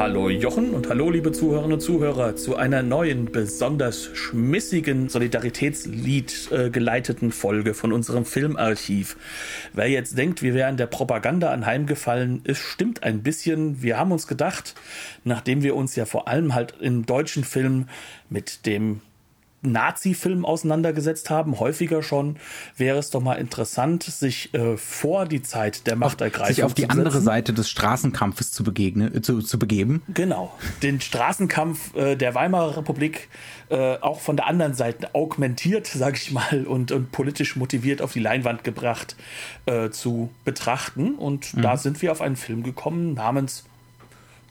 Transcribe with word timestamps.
Hallo 0.00 0.30
Jochen 0.30 0.70
und 0.70 0.88
hallo 0.88 1.10
liebe 1.10 1.30
Zuhörerinnen 1.30 1.74
und 1.74 1.80
Zuhörer 1.80 2.34
zu 2.34 2.56
einer 2.56 2.82
neuen, 2.82 3.26
besonders 3.26 4.08
schmissigen 4.14 5.10
Solidaritätslied 5.10 6.48
äh, 6.52 6.70
geleiteten 6.70 7.32
Folge 7.32 7.74
von 7.74 7.92
unserem 7.92 8.24
Filmarchiv. 8.24 9.18
Wer 9.74 9.90
jetzt 9.90 10.16
denkt, 10.16 10.40
wir 10.40 10.54
wären 10.54 10.78
der 10.78 10.86
Propaganda 10.86 11.50
anheimgefallen, 11.50 12.40
es 12.44 12.56
stimmt 12.56 13.02
ein 13.02 13.22
bisschen. 13.22 13.82
Wir 13.82 13.98
haben 13.98 14.10
uns 14.10 14.26
gedacht, 14.26 14.74
nachdem 15.24 15.62
wir 15.62 15.76
uns 15.76 15.94
ja 15.96 16.06
vor 16.06 16.28
allem 16.28 16.54
halt 16.54 16.76
im 16.80 17.04
deutschen 17.04 17.44
Film 17.44 17.86
mit 18.30 18.64
dem 18.64 19.02
Nazi-Film 19.62 20.44
auseinandergesetzt 20.44 21.30
haben, 21.30 21.60
häufiger 21.60 22.02
schon, 22.02 22.36
wäre 22.76 22.98
es 22.98 23.10
doch 23.10 23.20
mal 23.20 23.34
interessant, 23.34 24.02
sich 24.02 24.54
äh, 24.54 24.76
vor 24.76 25.26
die 25.26 25.42
Zeit 25.42 25.86
der 25.86 25.96
Machtergreifung 25.96 26.54
sich 26.54 26.64
auf 26.64 26.74
die 26.74 26.88
andere 26.88 27.20
Seite 27.20 27.52
des 27.52 27.68
Straßenkampfes 27.68 28.52
zu 28.52 28.64
begegnen, 28.64 29.22
zu, 29.22 29.40
zu 29.40 29.58
begeben. 29.58 30.02
Genau, 30.12 30.52
den 30.82 31.00
Straßenkampf 31.00 31.94
äh, 31.94 32.16
der 32.16 32.34
Weimarer 32.34 32.78
Republik 32.78 33.28
äh, 33.70 33.98
auch 34.00 34.20
von 34.20 34.36
der 34.36 34.46
anderen 34.46 34.74
Seite 34.74 35.14
augmentiert, 35.14 35.86
sage 35.86 36.16
ich 36.16 36.32
mal, 36.32 36.66
und, 36.66 36.90
und 36.92 37.12
politisch 37.12 37.56
motiviert 37.56 38.02
auf 38.02 38.12
die 38.12 38.20
Leinwand 38.20 38.64
gebracht 38.64 39.16
äh, 39.66 39.90
zu 39.90 40.30
betrachten. 40.44 41.14
Und 41.14 41.54
mhm. 41.54 41.62
da 41.62 41.76
sind 41.76 42.02
wir 42.02 42.12
auf 42.12 42.20
einen 42.20 42.36
Film 42.36 42.62
gekommen 42.62 43.14
namens 43.14 43.64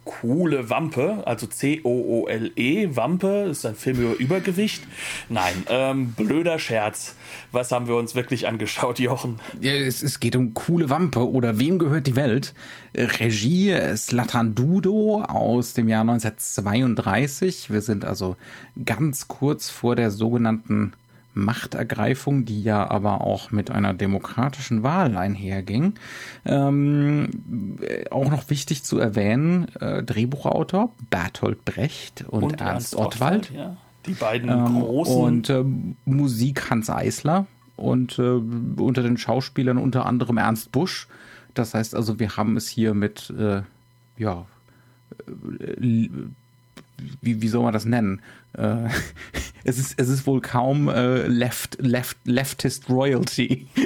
coole 0.05 0.69
Wampe, 0.69 1.23
also 1.25 1.47
C-O-O-L-E, 1.47 2.95
Wampe, 2.95 3.47
ist 3.51 3.65
ein 3.65 3.75
Film 3.75 4.01
über 4.01 4.19
Übergewicht. 4.19 4.83
Nein, 5.29 5.63
ähm, 5.69 6.13
blöder 6.13 6.59
Scherz. 6.59 7.15
Was 7.51 7.71
haben 7.71 7.87
wir 7.87 7.95
uns 7.95 8.15
wirklich 8.15 8.47
angeschaut, 8.47 8.99
Jochen? 8.99 9.39
Ja, 9.61 9.71
es, 9.73 10.01
es, 10.01 10.19
geht 10.19 10.35
um 10.35 10.53
coole 10.53 10.89
Wampe 10.89 11.29
oder 11.29 11.59
Wem 11.59 11.79
gehört 11.79 12.07
die 12.07 12.15
Welt? 12.15 12.53
Regie 12.95 13.75
Slatan 13.95 14.55
Dudo 14.55 15.21
aus 15.21 15.73
dem 15.73 15.87
Jahr 15.87 16.01
1932. 16.01 17.71
Wir 17.71 17.81
sind 17.81 18.03
also 18.03 18.35
ganz 18.83 19.27
kurz 19.27 19.69
vor 19.69 19.95
der 19.95 20.11
sogenannten 20.11 20.93
Machtergreifung, 21.39 22.45
die 22.45 22.61
ja 22.61 22.89
aber 22.89 23.21
auch 23.21 23.51
mit 23.51 23.71
einer 23.71 23.93
demokratischen 23.93 24.83
Wahl 24.83 25.17
einherging. 25.17 25.95
Ähm, 26.45 27.29
auch 28.11 28.29
noch 28.29 28.49
wichtig 28.49 28.83
zu 28.83 28.99
erwähnen, 28.99 29.67
äh, 29.79 30.03
Drehbuchautor 30.03 30.93
Bertolt 31.09 31.65
Brecht 31.65 32.25
und, 32.27 32.43
und 32.43 32.61
Ernst, 32.61 32.93
Ernst 32.93 32.95
Ottwald. 32.95 33.51
ja. 33.51 33.77
Die 34.05 34.13
beiden 34.13 34.49
ähm, 34.49 34.79
großen. 34.79 35.15
Und 35.15 35.49
äh, 35.49 35.63
Musik 36.05 36.69
Hans 36.69 36.89
Eisler 36.89 37.47
und 37.75 38.17
äh, 38.19 38.21
unter 38.21 39.03
den 39.03 39.17
Schauspielern 39.17 39.77
unter 39.77 40.05
anderem 40.05 40.37
Ernst 40.37 40.71
Busch. 40.71 41.07
Das 41.53 41.73
heißt 41.73 41.95
also, 41.95 42.19
wir 42.19 42.37
haben 42.37 42.57
es 42.57 42.67
hier 42.67 42.93
mit, 42.93 43.33
äh, 43.37 43.61
ja, 44.17 44.45
äh, 45.27 46.07
wie, 47.21 47.41
wie 47.41 47.47
soll 47.47 47.63
man 47.63 47.73
das 47.73 47.85
nennen? 47.85 48.21
Äh, 48.57 48.87
es, 49.63 49.77
ist, 49.77 49.99
es 49.99 50.09
ist 50.09 50.27
wohl 50.27 50.41
kaum 50.41 50.89
äh, 50.89 51.27
left, 51.27 51.77
left, 51.79 52.17
Leftist 52.25 52.89
Royalty. 52.89 53.67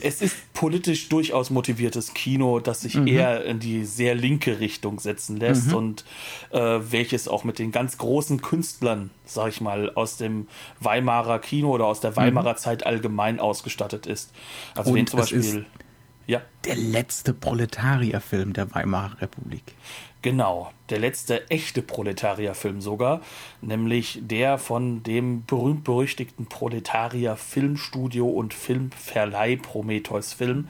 es 0.00 0.22
ist 0.22 0.52
politisch 0.54 1.08
durchaus 1.08 1.50
motiviertes 1.50 2.14
Kino, 2.14 2.60
das 2.60 2.82
sich 2.82 2.94
mhm. 2.94 3.06
eher 3.06 3.44
in 3.44 3.58
die 3.58 3.84
sehr 3.84 4.14
linke 4.14 4.60
Richtung 4.60 5.00
setzen 5.00 5.36
lässt 5.36 5.68
mhm. 5.68 5.74
und 5.74 6.04
äh, 6.50 6.58
welches 6.60 7.28
auch 7.28 7.44
mit 7.44 7.58
den 7.58 7.72
ganz 7.72 7.98
großen 7.98 8.40
Künstlern, 8.40 9.10
sag 9.24 9.48
ich 9.48 9.60
mal, 9.60 9.90
aus 9.94 10.16
dem 10.16 10.46
Weimarer 10.80 11.38
Kino 11.40 11.70
oder 11.70 11.86
aus 11.86 12.00
der 12.00 12.12
mhm. 12.12 12.16
Weimarer 12.16 12.52
mhm. 12.52 12.58
Zeit 12.58 12.86
allgemein 12.86 13.40
ausgestattet 13.40 14.06
ist. 14.06 14.32
Also 14.74 14.90
und 14.90 14.96
wen 14.96 15.06
zum 15.06 15.20
Beispiel. 15.20 15.66
Ja. 16.26 16.40
Der 16.64 16.76
letzte 16.76 17.34
Proletarierfilm 17.34 18.54
der 18.54 18.74
Weimarer 18.74 19.20
Republik. 19.20 19.74
Genau, 20.24 20.70
der 20.88 21.00
letzte 21.00 21.50
echte 21.50 21.82
Proletarierfilm 21.82 22.80
sogar, 22.80 23.20
nämlich 23.60 24.20
der 24.22 24.56
von 24.56 25.02
dem 25.02 25.44
berühmt-berüchtigten 25.44 26.46
Proletarier 26.46 27.36
Filmstudio 27.36 28.26
und 28.26 28.54
Filmverleih 28.54 29.56
Prometheus 29.56 30.32
Film, 30.32 30.68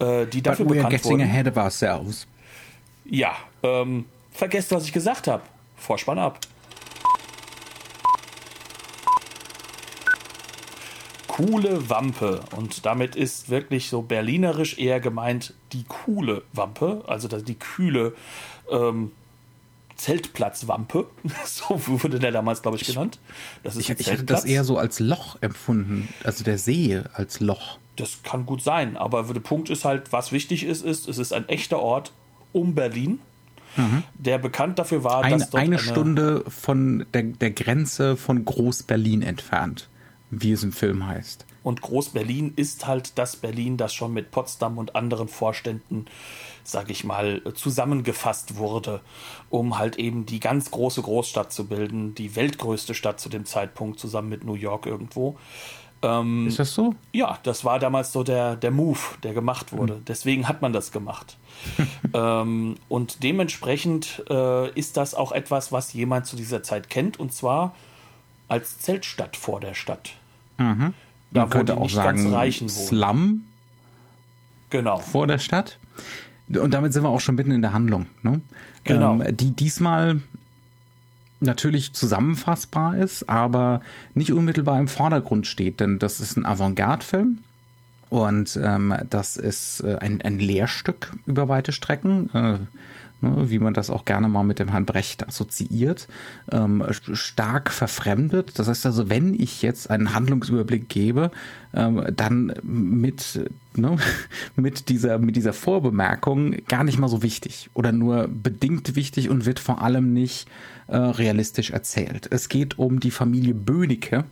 äh, 0.00 0.26
die 0.26 0.42
dafür 0.42 0.64
But 0.66 0.74
bekannt 0.74 1.04
wurden. 1.04 1.20
ahead 1.20 1.46
of 1.46 1.56
ourselves. 1.56 2.26
Ja, 3.04 3.36
ähm, 3.62 4.06
vergesst, 4.32 4.72
was 4.72 4.86
ich 4.86 4.92
gesagt 4.92 5.28
habe. 5.28 5.44
Vorspann 5.76 6.18
ab. 6.18 6.40
coole 11.40 11.88
Wampe. 11.88 12.40
Und 12.56 12.84
damit 12.84 13.16
ist 13.16 13.48
wirklich 13.50 13.88
so 13.88 14.02
berlinerisch 14.02 14.78
eher 14.78 15.00
gemeint 15.00 15.54
die 15.72 15.84
coole 15.84 16.42
Wampe, 16.52 17.02
also 17.06 17.28
die 17.28 17.54
kühle 17.54 18.14
ähm, 18.70 19.12
Zeltplatzwampe. 20.00 21.06
so 21.44 21.80
wurde 21.86 22.18
der 22.18 22.32
damals, 22.32 22.62
glaube 22.62 22.78
ich, 22.78 22.86
genannt. 22.86 23.18
Das 23.62 23.76
ist 23.76 23.88
ich, 23.88 24.00
ich 24.00 24.10
hatte 24.10 24.24
das 24.24 24.44
eher 24.44 24.64
so 24.64 24.78
als 24.78 24.98
Loch 24.98 25.36
empfunden, 25.40 26.08
also 26.24 26.42
der 26.42 26.58
See 26.58 27.00
als 27.12 27.40
Loch. 27.40 27.78
Das 27.96 28.22
kann 28.22 28.46
gut 28.46 28.62
sein, 28.62 28.96
aber 28.96 29.24
der 29.24 29.40
Punkt 29.40 29.68
ist 29.68 29.84
halt, 29.84 30.12
was 30.12 30.32
wichtig 30.32 30.64
ist, 30.64 30.82
ist, 30.82 31.06
es 31.06 31.18
ist 31.18 31.32
ein 31.32 31.48
echter 31.48 31.80
Ort 31.80 32.12
um 32.52 32.74
Berlin, 32.74 33.18
mhm. 33.76 34.02
der 34.14 34.38
bekannt 34.38 34.78
dafür 34.78 35.04
war, 35.04 35.22
eine, 35.22 35.36
dass 35.36 35.50
dort 35.50 35.62
eine, 35.62 35.76
eine 35.76 35.84
Stunde 35.84 36.44
von 36.48 37.04
der, 37.12 37.24
der 37.24 37.50
Grenze 37.50 38.16
von 38.16 38.44
Groß-Berlin 38.44 39.20
entfernt, 39.20 39.88
wie 40.30 40.52
es 40.52 40.62
im 40.62 40.72
Film 40.72 41.06
heißt. 41.06 41.44
Und 41.62 41.82
Groß-Berlin 41.82 42.54
ist 42.56 42.86
halt 42.86 43.18
das 43.18 43.36
Berlin, 43.36 43.76
das 43.76 43.92
schon 43.92 44.14
mit 44.14 44.30
Potsdam 44.30 44.78
und 44.78 44.96
anderen 44.96 45.28
Vorständen 45.28 46.06
sag 46.64 46.90
ich 46.90 47.04
mal, 47.04 47.42
zusammengefasst 47.54 48.56
wurde, 48.56 49.00
um 49.48 49.78
halt 49.78 49.96
eben 49.96 50.26
die 50.26 50.40
ganz 50.40 50.70
große 50.70 51.02
Großstadt 51.02 51.52
zu 51.52 51.66
bilden, 51.66 52.14
die 52.14 52.36
weltgrößte 52.36 52.94
Stadt 52.94 53.20
zu 53.20 53.28
dem 53.28 53.44
Zeitpunkt, 53.44 53.98
zusammen 53.98 54.28
mit 54.28 54.44
New 54.44 54.54
York 54.54 54.86
irgendwo. 54.86 55.36
Ähm, 56.02 56.46
ist 56.46 56.58
das 56.58 56.74
so? 56.74 56.94
Ja, 57.12 57.38
das 57.42 57.64
war 57.64 57.78
damals 57.78 58.12
so 58.12 58.22
der, 58.22 58.56
der 58.56 58.70
Move, 58.70 58.98
der 59.22 59.34
gemacht 59.34 59.72
wurde. 59.72 59.96
Mhm. 59.96 60.04
Deswegen 60.06 60.48
hat 60.48 60.62
man 60.62 60.72
das 60.72 60.92
gemacht. 60.92 61.36
ähm, 62.14 62.76
und 62.88 63.22
dementsprechend 63.22 64.22
äh, 64.30 64.70
ist 64.78 64.96
das 64.96 65.14
auch 65.14 65.32
etwas, 65.32 65.72
was 65.72 65.92
jemand 65.92 66.26
zu 66.26 66.36
dieser 66.36 66.62
Zeit 66.62 66.88
kennt, 66.88 67.20
und 67.20 67.34
zwar 67.34 67.74
als 68.48 68.78
Zeltstadt 68.78 69.36
vor 69.36 69.60
der 69.60 69.74
Stadt. 69.74 70.12
Mhm. 70.58 70.94
Da, 71.32 71.42
man 71.42 71.50
könnte 71.50 71.76
auch 71.76 71.90
sagen, 71.90 72.68
Slum. 72.68 73.44
Genau. 74.70 74.98
Vor 74.98 75.26
der 75.26 75.38
Stadt. 75.38 75.78
Und 76.58 76.74
damit 76.74 76.92
sind 76.92 77.02
wir 77.02 77.08
auch 77.08 77.20
schon 77.20 77.36
mitten 77.36 77.52
in 77.52 77.62
der 77.62 77.72
Handlung. 77.72 78.06
Ne? 78.22 78.40
Genau. 78.84 79.20
Ähm, 79.20 79.36
die 79.36 79.52
diesmal 79.52 80.20
natürlich 81.40 81.92
zusammenfassbar 81.92 82.96
ist, 82.96 83.28
aber 83.28 83.80
nicht 84.14 84.32
unmittelbar 84.32 84.78
im 84.78 84.88
Vordergrund 84.88 85.46
steht, 85.46 85.80
denn 85.80 85.98
das 85.98 86.20
ist 86.20 86.36
ein 86.36 86.44
Avantgarde-Film. 86.44 87.38
Und 88.10 88.58
ähm, 88.62 88.94
das 89.08 89.36
ist 89.36 89.80
äh, 89.80 89.96
ein, 90.00 90.20
ein 90.22 90.38
Lehrstück 90.38 91.12
über 91.26 91.48
weite 91.48 91.72
Strecken. 91.72 92.28
Äh, 92.34 92.58
wie 93.20 93.58
man 93.58 93.74
das 93.74 93.90
auch 93.90 94.04
gerne 94.04 94.28
mal 94.28 94.44
mit 94.44 94.58
dem 94.58 94.68
Herrn 94.68 94.86
Brecht 94.86 95.26
assoziiert, 95.26 96.08
ähm, 96.50 96.84
stark 96.90 97.70
verfremdet. 97.70 98.58
Das 98.58 98.68
heißt 98.68 98.86
also, 98.86 99.10
wenn 99.10 99.34
ich 99.34 99.62
jetzt 99.62 99.90
einen 99.90 100.14
Handlungsüberblick 100.14 100.88
gebe, 100.88 101.30
ähm, 101.74 102.04
dann 102.16 102.54
mit, 102.62 103.50
ne, 103.76 103.96
mit, 104.56 104.88
dieser, 104.88 105.18
mit 105.18 105.36
dieser 105.36 105.52
Vorbemerkung 105.52 106.56
gar 106.66 106.84
nicht 106.84 106.98
mal 106.98 107.08
so 107.08 107.22
wichtig 107.22 107.70
oder 107.74 107.92
nur 107.92 108.28
bedingt 108.28 108.96
wichtig 108.96 109.28
und 109.28 109.46
wird 109.46 109.60
vor 109.60 109.82
allem 109.82 110.12
nicht 110.12 110.48
äh, 110.86 110.96
realistisch 110.96 111.70
erzählt. 111.70 112.28
Es 112.30 112.48
geht 112.48 112.78
um 112.78 113.00
die 113.00 113.10
Familie 113.10 113.54
Böhnecke 113.54 114.24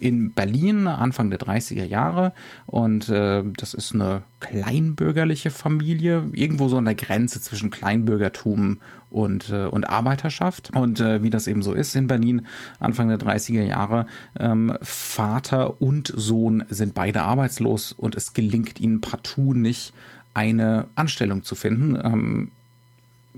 in 0.00 0.32
Berlin 0.32 0.86
Anfang 0.86 1.30
der 1.30 1.38
30er 1.38 1.84
Jahre 1.84 2.32
und 2.66 3.08
äh, 3.08 3.44
das 3.56 3.74
ist 3.74 3.94
eine 3.94 4.22
kleinbürgerliche 4.40 5.50
Familie, 5.50 6.24
irgendwo 6.32 6.68
so 6.68 6.78
an 6.78 6.86
der 6.86 6.94
Grenze 6.94 7.40
zwischen 7.40 7.70
Kleinbürgertum 7.70 8.78
und, 9.10 9.50
äh, 9.50 9.66
und 9.66 9.84
Arbeiterschaft. 9.84 10.70
Und 10.74 11.00
äh, 11.00 11.22
wie 11.22 11.30
das 11.30 11.46
eben 11.46 11.62
so 11.62 11.74
ist 11.74 11.94
in 11.94 12.06
Berlin 12.06 12.46
Anfang 12.78 13.08
der 13.08 13.18
30er 13.18 13.62
Jahre, 13.62 14.06
ähm, 14.38 14.76
Vater 14.80 15.82
und 15.82 16.12
Sohn 16.16 16.64
sind 16.70 16.94
beide 16.94 17.22
arbeitslos 17.22 17.92
und 17.92 18.14
es 18.14 18.32
gelingt 18.32 18.80
ihnen 18.80 19.00
partout 19.00 19.54
nicht, 19.54 19.92
eine 20.32 20.86
Anstellung 20.94 21.42
zu 21.42 21.54
finden. 21.54 21.98
Ähm, 22.02 22.50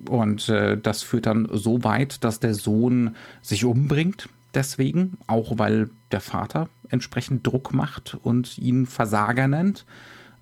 und 0.09 0.49
äh, 0.49 0.79
das 0.79 1.03
führt 1.03 1.27
dann 1.27 1.49
so 1.53 1.85
weit, 1.85 2.23
dass 2.25 2.39
der 2.39 2.55
Sohn 2.55 3.17
sich 3.41 3.65
umbringt 3.65 4.29
deswegen, 4.55 5.19
auch 5.27 5.59
weil 5.59 5.91
der 6.11 6.21
Vater 6.21 6.69
entsprechend 6.89 7.47
Druck 7.47 7.73
macht 7.73 8.19
und 8.23 8.59
ihn 8.59 8.87
Versager 8.87 9.49
nennt 9.49 9.85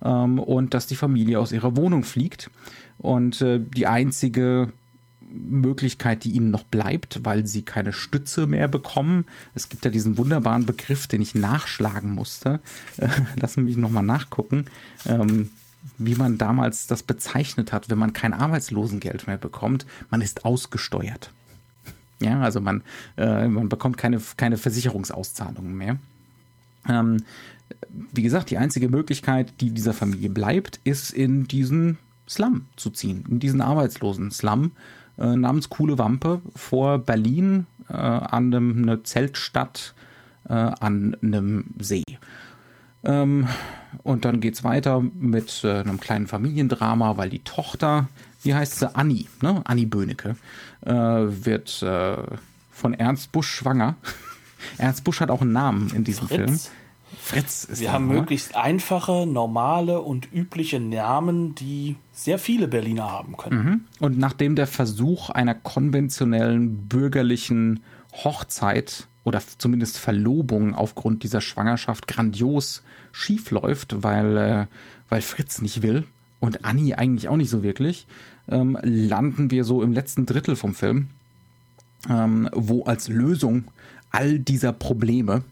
ähm, 0.03 0.39
und 0.39 0.73
dass 0.73 0.87
die 0.87 0.95
Familie 0.95 1.39
aus 1.39 1.51
ihrer 1.51 1.75
Wohnung 1.75 2.03
fliegt. 2.03 2.49
Und 2.97 3.41
äh, 3.41 3.59
die 3.59 3.87
einzige 3.87 4.73
Möglichkeit, 5.33 6.23
die 6.23 6.31
ihnen 6.31 6.51
noch 6.51 6.63
bleibt, 6.63 7.21
weil 7.23 7.47
sie 7.47 7.63
keine 7.63 7.93
Stütze 7.93 8.47
mehr 8.47 8.67
bekommen. 8.67 9.25
Es 9.55 9.69
gibt 9.69 9.85
ja 9.85 9.91
diesen 9.91 10.17
wunderbaren 10.17 10.65
Begriff, 10.65 11.07
den 11.07 11.21
ich 11.21 11.35
nachschlagen 11.35 12.11
musste. 12.11 12.59
Äh, 12.97 13.07
lassen 13.39 13.65
mich 13.65 13.77
nochmal 13.77 14.03
nachgucken, 14.03 14.65
ähm, 15.05 15.49
wie 15.97 16.15
man 16.15 16.37
damals 16.37 16.87
das 16.87 17.03
bezeichnet 17.03 17.71
hat, 17.71 17.89
wenn 17.89 17.97
man 17.97 18.13
kein 18.13 18.33
Arbeitslosengeld 18.33 19.27
mehr 19.27 19.37
bekommt. 19.37 19.85
Man 20.09 20.21
ist 20.21 20.45
ausgesteuert. 20.45 21.31
Ja, 22.21 22.41
also 22.41 22.61
man, 22.61 22.83
äh, 23.17 23.47
man 23.47 23.69
bekommt 23.69 23.97
keine, 23.97 24.21
keine 24.37 24.57
Versicherungsauszahlungen 24.57 25.75
mehr. 25.75 25.97
Ähm, 26.87 27.23
wie 28.13 28.21
gesagt, 28.21 28.49
die 28.49 28.57
einzige 28.57 28.89
Möglichkeit, 28.89 29.53
die 29.61 29.71
dieser 29.71 29.93
Familie 29.93 30.29
bleibt, 30.29 30.79
ist 30.83 31.11
in 31.11 31.47
diesen 31.47 31.97
Slum 32.27 32.65
zu 32.75 32.89
ziehen, 32.89 33.25
in 33.29 33.39
diesen 33.39 33.61
arbeitslosen 33.61 34.31
Slum 34.31 34.71
äh, 35.17 35.35
namens 35.35 35.69
Coole 35.69 35.97
Wampe 35.97 36.41
vor 36.55 36.99
Berlin 36.99 37.65
äh, 37.89 37.93
an 37.93 38.53
einem, 38.53 38.83
eine 38.83 39.03
Zeltstadt 39.03 39.93
äh, 40.47 40.53
an 40.53 41.17
einem 41.21 41.65
See. 41.79 42.03
Ähm, 43.03 43.47
und 44.03 44.25
dann 44.25 44.39
geht 44.39 44.55
es 44.55 44.63
weiter 44.63 45.01
mit 45.01 45.63
äh, 45.63 45.79
einem 45.79 45.99
kleinen 45.99 46.27
Familiendrama, 46.27 47.17
weil 47.17 47.29
die 47.29 47.43
Tochter, 47.43 48.07
wie 48.43 48.53
heißt 48.53 48.79
sie, 48.79 48.95
Anni, 48.95 49.27
ne? 49.41 49.61
Anni 49.65 49.85
Böhnecke, 49.85 50.35
äh, 50.81 50.91
wird 50.91 51.81
äh, 51.83 52.17
von 52.71 52.93
Ernst 52.93 53.31
Busch 53.31 53.49
schwanger. 53.49 53.95
Ernst 54.77 55.03
Busch 55.03 55.19
hat 55.19 55.31
auch 55.31 55.41
einen 55.41 55.53
Namen 55.53 55.91
in 55.93 56.03
diesem 56.03 56.27
Fritz. 56.27 56.37
Film. 56.37 56.59
Fritz 57.19 57.65
ist 57.65 57.81
Wir 57.81 57.91
haben 57.91 58.07
Name. 58.07 58.19
möglichst 58.19 58.55
einfache, 58.55 59.25
normale 59.27 60.01
und 60.01 60.31
übliche 60.33 60.79
Namen, 60.79 61.55
die 61.55 61.97
sehr 62.13 62.39
viele 62.39 62.67
Berliner 62.67 63.11
haben 63.11 63.37
können. 63.37 63.63
Mhm. 63.63 63.81
Und 63.99 64.17
nachdem 64.17 64.55
der 64.55 64.67
Versuch 64.67 65.29
einer 65.29 65.53
konventionellen 65.53 66.87
bürgerlichen 66.87 67.81
Hochzeit 68.13 69.07
oder 69.23 69.41
zumindest 69.57 69.97
Verlobung 69.97 70.73
aufgrund 70.73 71.23
dieser 71.23 71.41
Schwangerschaft 71.41 72.07
grandios 72.07 72.83
schief 73.11 73.51
läuft, 73.51 74.03
weil, 74.03 74.37
äh, 74.37 74.65
weil 75.09 75.21
Fritz 75.21 75.61
nicht 75.61 75.81
will 75.81 76.05
und 76.39 76.65
Anni 76.65 76.93
eigentlich 76.93 77.27
auch 77.29 77.37
nicht 77.37 77.49
so 77.49 77.61
wirklich, 77.61 78.07
ähm, 78.47 78.77
landen 78.81 79.51
wir 79.51 79.63
so 79.63 79.81
im 79.81 79.93
letzten 79.93 80.25
Drittel 80.25 80.55
vom 80.55 80.73
Film, 80.73 81.07
ähm, 82.09 82.49
wo 82.53 82.83
als 82.83 83.07
Lösung 83.07 83.65
all 84.11 84.39
dieser 84.39 84.73
Probleme 84.73 85.43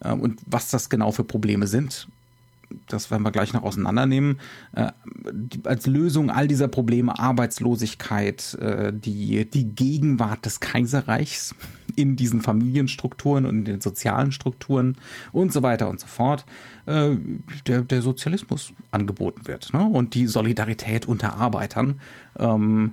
äh, 0.00 0.12
und 0.12 0.40
was 0.46 0.70
das 0.70 0.88
genau 0.88 1.12
für 1.12 1.24
Probleme 1.24 1.66
sind, 1.66 2.08
das 2.88 3.10
werden 3.10 3.22
wir 3.22 3.30
gleich 3.30 3.52
noch 3.52 3.62
auseinandernehmen. 3.62 4.40
Äh, 4.72 4.90
als 5.64 5.86
Lösung 5.86 6.30
all 6.30 6.48
dieser 6.48 6.68
Probleme, 6.68 7.18
Arbeitslosigkeit, 7.18 8.54
äh, 8.54 8.92
die, 8.92 9.48
die 9.48 9.64
Gegenwart 9.64 10.44
des 10.44 10.60
Kaiserreichs 10.60 11.54
in 11.94 12.16
diesen 12.16 12.42
Familienstrukturen 12.42 13.46
und 13.46 13.58
in 13.58 13.64
den 13.64 13.80
sozialen 13.80 14.32
Strukturen 14.32 14.96
und 15.32 15.52
so 15.52 15.62
weiter 15.62 15.88
und 15.88 16.00
so 16.00 16.06
fort, 16.06 16.44
äh, 16.86 17.16
der, 17.66 17.82
der 17.82 18.02
Sozialismus 18.02 18.72
angeboten 18.90 19.46
wird 19.46 19.72
ne? 19.72 19.84
und 19.84 20.14
die 20.14 20.26
Solidarität 20.26 21.06
unter 21.06 21.34
Arbeitern. 21.34 22.00
Ähm, 22.38 22.92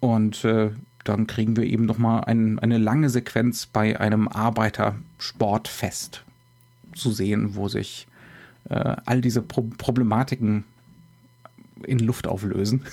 und 0.00 0.44
äh, 0.44 0.70
dann 1.04 1.26
kriegen 1.26 1.56
wir 1.56 1.64
eben 1.64 1.86
nochmal 1.86 2.24
ein, 2.24 2.58
eine 2.58 2.78
lange 2.78 3.08
Sequenz 3.10 3.66
bei 3.66 3.98
einem 3.98 4.28
Arbeitersportfest 4.28 6.24
zu 6.94 7.12
sehen, 7.12 7.54
wo 7.54 7.68
sich 7.68 8.06
äh, 8.68 8.96
all 9.04 9.20
diese 9.20 9.42
Pro 9.42 9.62
Problematiken 9.78 10.64
in 11.84 11.98
Luft 11.98 12.26
auflösen. 12.26 12.84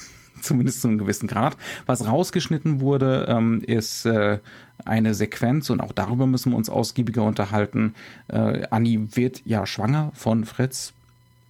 Zumindest 0.44 0.82
zu 0.82 0.90
einem 0.90 0.98
gewissen 0.98 1.28
Grad. 1.28 1.56
Was 1.86 2.06
rausgeschnitten 2.06 2.82
wurde, 2.82 3.26
ähm, 3.30 3.62
ist 3.62 4.06
äh, 4.06 4.40
eine 4.84 5.14
Sequenz 5.14 5.70
und 5.70 5.80
auch 5.80 5.94
darüber 5.94 6.28
müssen 6.28 6.52
wir 6.52 6.58
uns 6.58 6.70
ausgiebiger 6.70 7.24
unterhalten. 7.24 7.96
Äh, 8.28 8.68
Anni 8.70 9.16
wird 9.16 9.42
ja 9.46 9.66
schwanger 9.66 10.12
von 10.14 10.44
Fritz, 10.44 10.94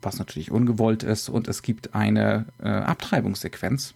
was 0.03 0.19
natürlich 0.19 0.51
ungewollt 0.51 1.01
ist, 1.01 1.29
und 1.29 1.47
es 1.47 1.63
gibt 1.63 1.95
eine 1.95 2.45
äh, 2.61 2.67
Abtreibungssequenz 2.67 3.95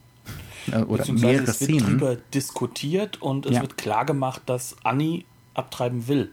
äh, 0.71 0.77
oder 0.79 1.05
mehrere 1.11 1.43
es 1.43 1.61
wird 1.61 1.69
Szenen. 1.69 2.00
darüber 2.00 2.17
diskutiert 2.33 3.21
und 3.21 3.45
es 3.45 3.53
ja. 3.53 3.61
wird 3.61 3.77
klargemacht, 3.77 4.41
dass 4.47 4.75
Annie 4.83 5.25
abtreiben 5.53 6.07
will, 6.07 6.31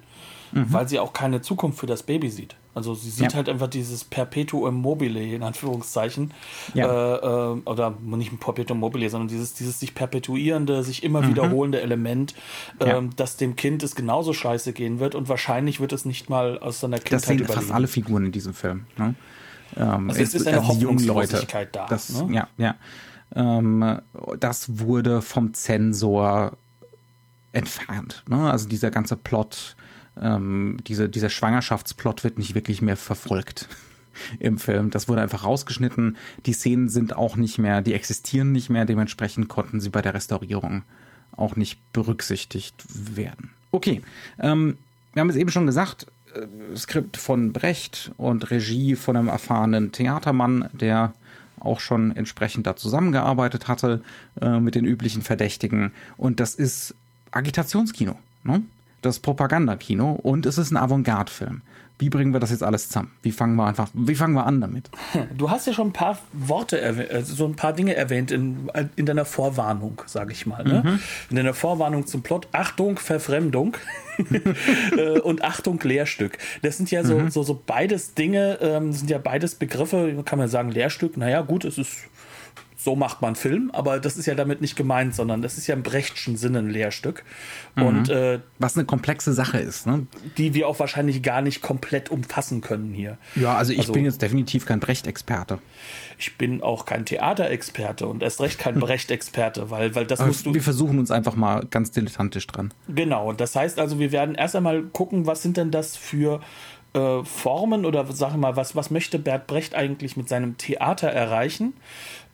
mhm. 0.52 0.72
weil 0.72 0.88
sie 0.88 0.99
auch 0.99 1.12
keine 1.12 1.43
Zukunft 1.43 1.78
für 1.78 1.87
das 1.87 2.02
Baby 2.02 2.31
sieht. 2.31 2.56
Also 2.75 2.94
sie 2.94 3.11
sieht 3.11 3.31
ja. 3.31 3.35
halt 3.35 3.49
einfach 3.49 3.69
dieses 3.69 4.05
Perpetuum 4.05 4.75
mobile, 4.75 5.23
in 5.23 5.43
Anführungszeichen. 5.43 6.35
Ja. 6.75 7.15
Äh, 7.15 7.55
äh, 7.56 7.61
oder 7.65 7.94
nicht 8.03 8.32
ein 8.32 8.38
Perpetuum 8.38 8.81
mobile, 8.81 9.09
sondern 9.09 9.29
dieses, 9.29 9.55
dieses 9.55 9.79
sich 9.79 9.94
perpetuierende, 9.94 10.82
sich 10.82 11.05
immer 11.05 11.23
mhm. 11.23 11.29
wiederholende 11.29 11.81
Element, 11.81 12.35
äh, 12.81 12.88
ja. 12.88 13.00
dass 13.17 13.37
dem 13.37 13.56
Kind 13.56 13.82
es 13.82 13.94
genauso 13.94 14.32
scheiße 14.32 14.73
gehen 14.73 14.99
wird 14.99 15.15
und 15.15 15.29
wahrscheinlich 15.29 15.81
wird 15.81 15.93
es 15.93 16.05
nicht 16.05 16.29
mal 16.29 16.59
aus 16.59 16.81
seiner 16.81 16.99
Kindheit 16.99 17.12
das 17.12 17.23
sehen 17.23 17.38
überleben. 17.38 17.61
fast 17.61 17.73
alle 17.73 17.87
Figuren 17.87 18.26
in 18.26 18.32
diesem 18.32 18.55
Film. 18.55 18.87
Ne? 18.97 19.15
Ähm, 19.77 20.11
also 20.11 20.23
es 20.23 20.35
ist 20.35 20.47
eine 20.47 20.59
also 20.59 20.69
Hoffnungslosigkeit 20.69 21.75
da. 21.75 21.87
Das, 21.87 22.11
ne? 22.11 22.35
Ja, 22.35 22.49
ja. 22.56 22.75
Ähm, 23.35 24.00
das 24.38 24.79
wurde 24.79 25.23
vom 25.23 25.55
Zensor 25.55 26.53
entfernt. 27.53 28.25
Ne? 28.29 28.50
Also 28.50 28.69
dieser 28.69 28.91
ganze 28.91 29.17
Plot, 29.17 29.77
ähm, 30.20 30.78
diese, 30.87 31.08
dieser 31.08 31.31
Schwangerschaftsplot 31.31 32.25
wird 32.25 32.38
nicht 32.38 32.55
wirklich 32.55 32.82
mehr 32.82 32.96
verfolgt 32.96 33.69
im 34.38 34.58
Film. 34.58 34.90
Das 34.90 35.08
wurde 35.08 35.22
einfach 35.22 35.44
rausgeschnitten. 35.44 36.16
Die 36.46 36.52
Szenen 36.52 36.88
sind 36.88 37.16
auch 37.16 37.37
nicht 37.37 37.58
mehr, 37.58 37.82
die 37.82 37.94
existieren 37.94 38.52
nicht 38.52 38.70
mehr. 38.70 38.84
Dementsprechend 38.84 39.49
konnten 39.49 39.81
sie 39.81 39.90
bei 39.90 40.02
der 40.02 40.14
Restaurierung 40.14 40.82
auch 41.37 41.56
nicht 41.56 41.81
berücksichtigt 41.93 42.84
werden. 43.16 43.50
Okay, 43.72 44.02
ähm, 44.38 44.78
wir 45.12 45.20
haben 45.20 45.31
es 45.31 45.37
eben 45.37 45.50
schon 45.50 45.67
gesagt, 45.67 46.06
äh, 46.34 46.77
Skript 46.77 47.17
von 47.17 47.53
Brecht 47.53 48.12
und 48.17 48.50
Regie 48.50 48.94
von 48.94 49.17
einem 49.17 49.29
erfahrenen 49.29 49.93
Theatermann, 49.93 50.69
der 50.72 51.12
auch 51.60 51.81
schon 51.81 52.15
entsprechend 52.15 52.67
da 52.67 52.77
zusammengearbeitet 52.77 53.69
hatte 53.69 54.03
äh, 54.41 54.60
mit 54.60 54.74
den 54.74 54.84
üblichen 54.84 55.22
Verdächtigen. 55.22 55.93
Und 56.17 56.41
das 56.41 56.55
ist 56.55 56.94
Agitationskino. 57.31 58.19
Ne? 58.44 58.62
Das 59.05 59.19
Propagandakino 59.19 60.13
und 60.13 60.46
es 60.46 60.56
ist 60.56 60.70
ein 60.70 60.79
Avantgarde-Film. 60.79 61.61
Wie 61.99 62.08
bringen 62.08 62.32
wir 62.32 62.41
das 62.41 62.51
jetzt 62.51 62.63
alles 62.63 62.89
zusammen? 62.89 63.13
Wie 63.20 63.32
fangen 63.32 63.55
wir 63.55 63.67
einfach, 63.67 63.91
wie 63.93 64.15
fangen 64.15 64.32
wir 64.32 64.46
an 64.46 64.63
damit? 64.63 64.89
Du 65.37 65.51
hast 65.51 65.67
ja 65.67 65.75
schon 65.75 65.89
ein 65.89 65.93
paar 65.93 66.19
Worte, 66.32 66.81
äh, 66.81 67.23
so 67.23 67.44
ein 67.44 67.55
paar 67.55 67.75
Dinge 67.75 67.94
erwähnt 67.94 68.31
in, 68.31 68.70
in 68.96 69.05
deiner 69.05 69.27
Vorwarnung, 69.27 70.01
sage 70.06 70.32
ich 70.32 70.46
mal. 70.46 70.65
Ne? 70.65 70.82
Mhm. 70.84 71.01
In 71.29 71.37
deiner 71.37 71.53
Vorwarnung 71.53 72.06
zum 72.06 72.23
Plot. 72.23 72.49
Achtung, 72.53 72.99
Verfremdung. 72.99 73.77
Äh, 74.96 75.19
und 75.19 75.43
Achtung, 75.43 75.81
Lehrstück. 75.82 76.39
Das 76.63 76.77
sind 76.77 76.89
ja 76.93 77.03
so, 77.03 77.19
mhm. 77.19 77.31
so, 77.31 77.43
so 77.43 77.61
beides 77.67 78.15
Dinge, 78.15 78.58
ähm, 78.61 78.93
sind 78.93 79.11
ja 79.11 79.19
beides 79.19 79.56
Begriffe, 79.56 80.23
kann 80.25 80.39
man 80.39 80.46
sagen, 80.46 80.70
Lehrstück, 80.70 81.17
naja, 81.17 81.43
gut, 81.43 81.65
es 81.65 81.79
ist 81.79 81.96
so 82.84 82.94
macht 82.96 83.22
man 83.22 83.34
Film, 83.34 83.70
aber 83.72 83.98
das 83.98 84.19
ist 84.19 84.26
ja 84.26 84.34
damit 84.34 84.60
nicht 84.60 84.76
gemeint, 84.76 85.14
sondern 85.14 85.41
das 85.41 85.56
ist 85.56 85.67
ja 85.67 85.74
im 85.74 85.82
Brechtschen 85.82 86.36
Sinne 86.36 86.58
ein 86.58 86.69
Lehrstück. 86.69 87.24
Mhm. 87.76 87.82
Und 87.82 88.08
äh, 88.10 88.41
was 88.58 88.76
eine 88.76 88.84
komplexe 88.84 89.32
Sache 89.32 89.58
ist, 89.58 89.86
ne? 89.86 90.06
Die 90.36 90.53
wir 90.53 90.69
auch 90.69 90.79
wahrscheinlich 90.79 91.22
gar 91.22 91.41
nicht 91.41 91.62
komplett 91.62 92.10
umfassen 92.10 92.60
können 92.60 92.93
hier. 92.93 93.17
Ja, 93.36 93.55
also 93.55 93.72
ich 93.72 93.81
also, 93.81 93.94
bin 93.94 94.05
jetzt 94.05 94.20
definitiv 94.20 94.67
kein 94.67 94.81
Brecht-Experte. 94.81 95.60
Ich 96.19 96.36
bin 96.36 96.62
auch 96.62 96.84
kein 96.84 97.06
Theaterexperte 97.06 98.06
und 98.06 98.22
erst 98.22 98.43
recht 98.43 98.58
kein 98.58 98.74
Brecht-Experte, 98.81 99.70
weil, 99.70 99.94
weil 99.94 100.05
das 100.05 100.20
aber 100.20 100.29
musst 100.29 100.44
du. 100.44 100.53
Wir 100.53 100.62
versuchen 100.62 100.98
uns 100.98 101.10
einfach 101.10 101.36
mal 101.36 101.64
ganz 101.70 101.91
dilettantisch 101.91 102.46
dran. 102.46 102.74
Genau, 102.86 103.32
das 103.32 103.56
heißt 103.56 103.81
also, 103.81 103.98
wir 103.98 104.12
werden 104.12 104.34
erst 104.34 104.56
einmal 104.56 104.82
gucken, 104.82 105.26
was 105.26 105.43
sind 105.43 105.56
denn 105.56 105.70
das 105.70 105.96
für 105.96 106.41
äh, 106.94 107.24
Formen 107.24 107.84
oder 107.84 108.06
sag 108.13 108.36
mal, 108.36 108.56
was, 108.56 108.74
was 108.74 108.91
möchte 108.91 109.19
Bert 109.19 109.46
Brecht 109.46 109.74
eigentlich 109.74 110.17
mit 110.17 110.29
seinem 110.29 110.56
Theater 110.56 111.08
erreichen? 111.08 111.74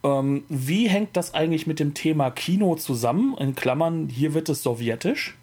Ähm, 0.03 0.43
wie 0.49 0.87
hängt 0.87 1.17
das 1.17 1.33
eigentlich 1.33 1.67
mit 1.67 1.79
dem 1.79 1.93
Thema 1.93 2.31
Kino 2.31 2.75
zusammen? 2.75 3.35
In 3.39 3.55
Klammern, 3.55 4.07
hier 4.09 4.33
wird 4.33 4.49
es 4.49 4.63
sowjetisch. 4.63 5.35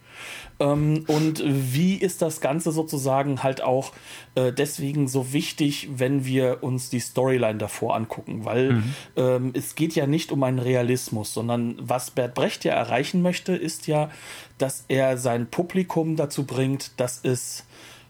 Ähm, 0.60 1.04
und 1.06 1.42
wie 1.44 1.94
ist 1.94 2.22
das 2.22 2.40
Ganze 2.40 2.72
sozusagen 2.72 3.42
halt 3.42 3.62
auch 3.62 3.92
äh, 4.34 4.52
deswegen 4.52 5.06
so 5.06 5.32
wichtig, 5.32 5.88
wenn 5.96 6.24
wir 6.24 6.62
uns 6.62 6.90
die 6.90 7.00
Storyline 7.00 7.58
davor 7.58 7.94
angucken? 7.94 8.44
Weil 8.44 8.72
mhm. 8.72 8.94
ähm, 9.16 9.50
es 9.54 9.74
geht 9.74 9.94
ja 9.94 10.06
nicht 10.06 10.32
um 10.32 10.42
einen 10.42 10.58
Realismus, 10.58 11.32
sondern 11.32 11.76
was 11.80 12.10
Bert 12.10 12.34
Brecht 12.34 12.64
ja 12.64 12.74
erreichen 12.74 13.22
möchte, 13.22 13.54
ist 13.54 13.86
ja, 13.86 14.10
dass 14.58 14.84
er 14.88 15.16
sein 15.18 15.46
Publikum 15.46 16.16
dazu 16.16 16.44
bringt, 16.44 16.98
dass 16.98 17.20
es 17.22 17.64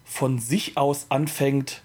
von 0.09 0.39
sich 0.39 0.77
aus 0.77 1.07
anfängt, 1.11 1.83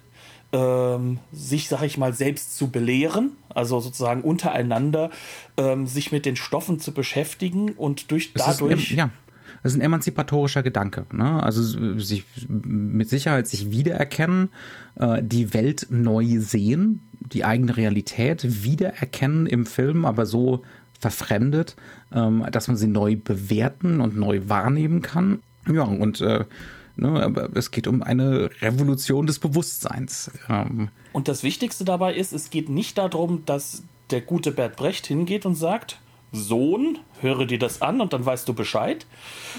ähm, 0.54 1.20
sich, 1.32 1.68
sag 1.68 1.84
ich 1.84 1.98
mal, 1.98 2.14
selbst 2.14 2.56
zu 2.56 2.70
belehren, 2.70 3.34
also 3.50 3.80
sozusagen 3.80 4.22
untereinander 4.22 5.10
ähm, 5.58 5.88
sich 5.88 6.12
mit 6.12 6.26
den 6.26 6.36
Stoffen 6.36 6.80
zu 6.80 6.94
beschäftigen 6.94 7.72
und 7.74 8.12
durch 8.12 8.34
dadurch. 8.34 8.92
Ist, 8.92 8.98
ja. 8.98 9.10
das 9.62 9.74
ist 9.74 9.78
ein 9.78 9.82
emanzipatorischer 9.82 10.64
Gedanke. 10.64 11.06
Ne? 11.12 11.44
Also 11.44 12.00
sich 12.00 12.24
mit 12.48 13.10
Sicherheit 13.10 13.48
sich 13.48 13.72
wiedererkennen, 13.72 14.50
äh, 14.96 15.22
die 15.22 15.54
Welt 15.54 15.88
neu 15.90 16.40
sehen, 16.40 17.02
die 17.20 17.44
eigene 17.44 17.76
Realität 17.76 18.64
wiedererkennen 18.64 19.48
im 19.48 19.66
Film, 19.66 20.06
aber 20.06 20.26
so 20.26 20.64
verfremdet, 21.00 21.76
ähm, 22.14 22.46
dass 22.52 22.68
man 22.68 22.78
sie 22.78 22.88
neu 22.88 23.18
bewerten 23.18 24.00
und 24.00 24.16
neu 24.16 24.42
wahrnehmen 24.48 25.02
kann. 25.02 25.40
Ja, 25.68 25.84
und 25.84 26.22
äh, 26.22 26.46
Ne, 26.96 27.24
aber 27.24 27.50
es 27.56 27.72
geht 27.72 27.88
um 27.88 28.04
eine 28.04 28.52
Revolution 28.62 29.26
des 29.26 29.40
Bewusstseins. 29.40 30.32
Ähm. 30.48 30.90
Und 31.12 31.28
das 31.28 31.42
Wichtigste 31.42 31.86
dabei 31.86 32.14
ist, 32.14 32.34
es 32.34 32.52
geht 32.52 32.70
nicht 32.70 32.98
darum, 32.98 33.46
dass 33.46 33.84
der 34.12 34.22
gute 34.22 34.52
Bert 34.52 34.76
Brecht 34.76 35.08
hingeht 35.08 35.46
und 35.46 35.56
sagt, 35.56 36.00
Sohn, 36.36 36.98
höre 37.22 37.46
dir 37.46 37.60
das 37.60 37.82
an 37.84 38.02
und 38.02 38.12
dann 38.12 38.26
weißt 38.26 38.48
du 38.50 38.54
Bescheid, 38.54 39.06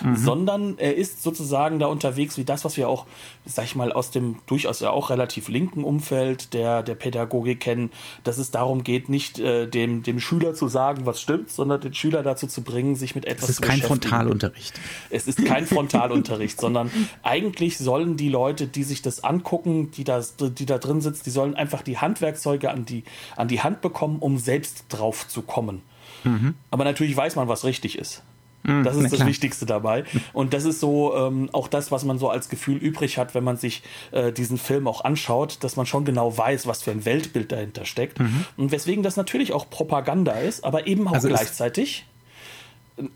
mhm. 0.02 0.16
sondern 0.16 0.78
er 0.78 0.96
ist 0.96 1.22
sozusagen 1.22 1.78
da 1.78 1.86
unterwegs 1.86 2.36
wie 2.36 2.44
das, 2.44 2.64
was 2.64 2.76
wir 2.76 2.88
auch, 2.88 3.06
sag 3.46 3.64
ich 3.64 3.76
mal, 3.76 3.92
aus 3.92 4.10
dem 4.10 4.38
durchaus 4.46 4.80
ja 4.80 4.90
auch 4.90 5.08
relativ 5.08 5.48
linken 5.48 5.84
Umfeld 5.84 6.52
der, 6.52 6.82
der 6.82 6.96
Pädagogik 6.96 7.60
kennen, 7.60 7.90
dass 8.24 8.38
es 8.38 8.50
darum 8.50 8.82
geht, 8.82 9.08
nicht 9.08 9.38
äh, 9.38 9.68
dem, 9.68 10.02
dem 10.02 10.18
Schüler 10.18 10.54
zu 10.54 10.66
sagen, 10.66 11.06
was 11.06 11.20
stimmt, 11.20 11.50
sondern 11.50 11.80
den 11.80 11.94
Schüler 11.94 12.24
dazu 12.24 12.48
zu 12.48 12.62
bringen, 12.62 12.96
sich 12.96 13.14
mit 13.14 13.24
etwas 13.24 13.54
zu 13.54 13.62
beschäftigen. 13.62 13.84
Es 13.84 13.84
ist 13.84 13.90
kein 13.90 14.08
Frontalunterricht. 14.10 14.80
Es 15.10 15.26
ist 15.28 15.44
kein 15.44 15.66
Frontalunterricht, 15.68 16.60
sondern 16.60 16.90
eigentlich 17.22 17.78
sollen 17.78 18.16
die 18.16 18.28
Leute, 18.28 18.66
die 18.66 18.82
sich 18.82 19.00
das 19.00 19.22
angucken, 19.22 19.92
die 19.92 20.02
da, 20.02 20.20
die 20.40 20.66
da 20.66 20.78
drin 20.78 21.00
sitzen, 21.00 21.22
die 21.24 21.30
sollen 21.30 21.54
einfach 21.54 21.82
die 21.82 21.98
Handwerkszeuge 21.98 22.72
an 22.72 22.84
die, 22.84 23.04
an 23.36 23.46
die 23.46 23.60
Hand 23.60 23.80
bekommen, 23.80 24.18
um 24.18 24.38
selbst 24.38 24.86
drauf 24.88 25.28
zu 25.28 25.42
kommen. 25.42 25.82
Mhm. 26.24 26.54
Aber 26.70 26.84
natürlich 26.84 27.16
weiß 27.16 27.36
man, 27.36 27.48
was 27.48 27.64
richtig 27.64 27.98
ist. 27.98 28.22
Mhm, 28.64 28.82
das 28.82 28.96
ist 28.96 29.12
das 29.12 29.26
Wichtigste 29.26 29.66
dabei. 29.66 30.04
Und 30.32 30.54
das 30.54 30.64
ist 30.64 30.80
so 30.80 31.14
ähm, 31.14 31.50
auch 31.52 31.68
das, 31.68 31.92
was 31.92 32.04
man 32.04 32.18
so 32.18 32.30
als 32.30 32.48
Gefühl 32.48 32.78
übrig 32.78 33.18
hat, 33.18 33.34
wenn 33.34 33.44
man 33.44 33.56
sich 33.56 33.82
äh, 34.10 34.32
diesen 34.32 34.58
Film 34.58 34.88
auch 34.88 35.04
anschaut, 35.04 35.58
dass 35.60 35.76
man 35.76 35.86
schon 35.86 36.04
genau 36.04 36.36
weiß, 36.36 36.66
was 36.66 36.82
für 36.82 36.90
ein 36.90 37.04
Weltbild 37.04 37.52
dahinter 37.52 37.84
steckt. 37.84 38.20
Mhm. 38.20 38.46
Und 38.56 38.72
weswegen 38.72 39.02
das 39.02 39.16
natürlich 39.16 39.52
auch 39.52 39.68
Propaganda 39.68 40.32
ist, 40.32 40.64
aber 40.64 40.86
eben 40.86 41.06
auch 41.06 41.12
also 41.12 41.28
gleichzeitig 41.28 42.06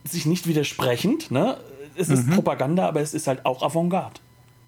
sich 0.04 0.26
nicht 0.26 0.46
widersprechend. 0.46 1.30
Ne? 1.30 1.56
Es 1.96 2.10
ist 2.10 2.26
mhm. 2.26 2.34
Propaganda, 2.34 2.86
aber 2.86 3.00
es 3.00 3.14
ist 3.14 3.26
halt 3.26 3.46
auch 3.46 3.62
Avantgarde. 3.62 4.20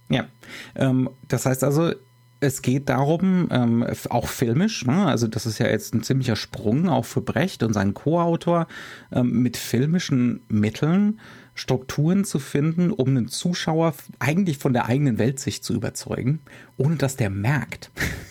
Ja, 0.09 0.27
ähm, 0.75 1.11
das 1.29 1.47
heißt 1.47 1.63
also, 1.63 1.93
es 2.41 2.63
geht 2.63 2.89
darum, 2.89 3.49
ähm, 3.51 3.87
auch 4.09 4.27
filmisch, 4.27 4.87
ne? 4.87 5.07
also 5.07 5.29
das 5.29 5.47
ist 5.47 5.59
ja 5.59 5.69
jetzt 5.69 5.95
ein 5.95 6.03
ziemlicher 6.03 6.37
Sprung 6.37 6.89
auch 6.89 7.05
für 7.05 7.21
Brecht 7.21 7.63
und 7.63 7.75
seinen 7.75 7.95
Co-Autor, 7.95 8.67
ähm, 9.13 9.43
mit 9.43 9.57
filmischen 9.57 10.41
Mitteln 10.49 11.21
Strukturen 11.61 12.25
zu 12.25 12.39
finden, 12.39 12.91
um 12.91 13.09
einen 13.09 13.29
Zuschauer 13.29 13.93
eigentlich 14.19 14.57
von 14.57 14.73
der 14.73 14.87
eigenen 14.87 15.19
Weltsicht 15.19 15.63
zu 15.63 15.75
überzeugen, 15.75 16.41
ohne 16.79 16.97
dass 16.97 17.17
der 17.17 17.29
merkt, 17.29 17.91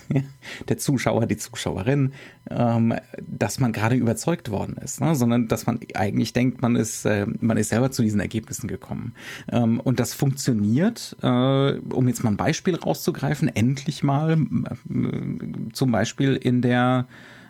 der 0.68 0.80
Zuschauer, 0.80 1.28
die 1.28 1.38
Zuschauerin, 1.38 2.14
ähm, 2.50 2.96
dass 3.22 3.60
man 3.60 3.72
gerade 3.72 3.96
überzeugt 3.96 4.50
worden 4.50 4.78
ist, 4.84 5.00
ne? 5.00 5.14
sondern 5.14 5.48
dass 5.48 5.68
man 5.68 5.80
eigentlich 5.94 6.34
denkt, 6.34 6.64
man 6.64 6.76
ist, 6.76 7.06
äh, 7.06 7.28
man 7.40 7.58
ist 7.58 7.70
selber 7.70 7.92
zu 7.92 8.02
diesen 8.02 8.20
Ergebnissen 8.20 8.68
gekommen. 8.68 9.14
Ähm, 9.52 9.80
und 9.80 10.00
das 10.00 10.16
funktioniert, 10.16 11.16
äh, 11.22 11.28
um 11.28 12.08
jetzt 12.08 12.24
mal 12.24 12.32
ein 12.32 12.38
Beispiel 12.38 12.78
rauszugreifen, 12.78 13.48
endlich 13.48 14.02
mal 14.02 14.40
äh, 14.40 15.72
zum 15.74 15.92
Beispiel 15.92 16.36
in 16.36 16.64
der 16.64 17.06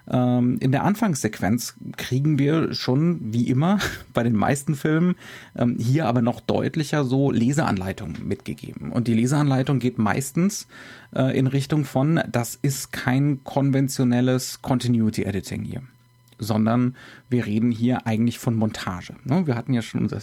ähm, 0.10 0.58
in 0.60 0.72
der 0.72 0.84
Anfangssequenz 0.84 1.75
kriegen 1.98 2.39
wir 2.39 2.74
schon, 2.74 3.34
wie 3.34 3.48
immer, 3.48 3.80
bei 4.13 4.24
den 4.24 4.36
meisten 4.36 4.75
Filmen, 4.75 5.16
ähm, 5.56 5.78
hier 5.80 6.06
aber 6.08 6.22
noch 6.22 6.39
deutlicher 6.42 7.04
so 7.04 7.32
Leseanleitungen 7.32 8.28
mitgegeben. 8.28 8.92
Und 8.92 9.08
die 9.08 9.13
Leseanleitung 9.13 9.80
geht 9.80 9.98
meistens 9.98 10.68
äh, 11.16 11.38
in 11.38 11.48
Richtung 11.48 11.86
von, 11.86 12.22
das 12.32 12.58
ist 12.62 12.92
kein 12.92 13.44
konventionelles 13.44 14.62
Continuity 14.62 15.24
Editing 15.24 15.63
hier 15.63 15.82
sondern 16.39 16.96
wir 17.30 17.46
reden 17.46 17.70
hier 17.70 18.08
eigentlich 18.08 18.39
von 18.39 18.56
Montage. 18.56 19.13
Ne? 19.25 19.46
Wir 19.46 19.56
hatten 19.56 19.74
ja 19.74 19.82
schon 19.82 20.01
unser 20.01 20.22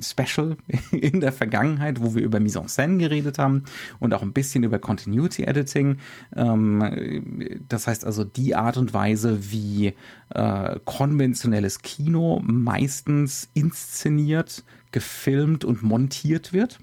Special 0.00 0.56
in 0.90 1.20
der 1.20 1.32
Vergangenheit, 1.32 2.00
wo 2.00 2.14
wir 2.14 2.22
über 2.22 2.40
Mise 2.40 2.60
en 2.60 2.66
Scène 2.66 2.98
geredet 2.98 3.38
haben 3.38 3.64
und 3.98 4.14
auch 4.14 4.22
ein 4.22 4.32
bisschen 4.32 4.64
über 4.64 4.78
Continuity 4.78 5.44
Editing. 5.44 5.98
Ähm, 6.36 7.60
das 7.68 7.86
heißt 7.86 8.04
also 8.04 8.24
die 8.24 8.54
Art 8.54 8.76
und 8.76 8.94
Weise, 8.94 9.52
wie 9.52 9.94
äh, 10.30 10.78
konventionelles 10.84 11.80
Kino 11.82 12.40
meistens 12.44 13.48
inszeniert, 13.54 14.64
gefilmt 14.90 15.64
und 15.64 15.82
montiert 15.82 16.52
wird 16.52 16.78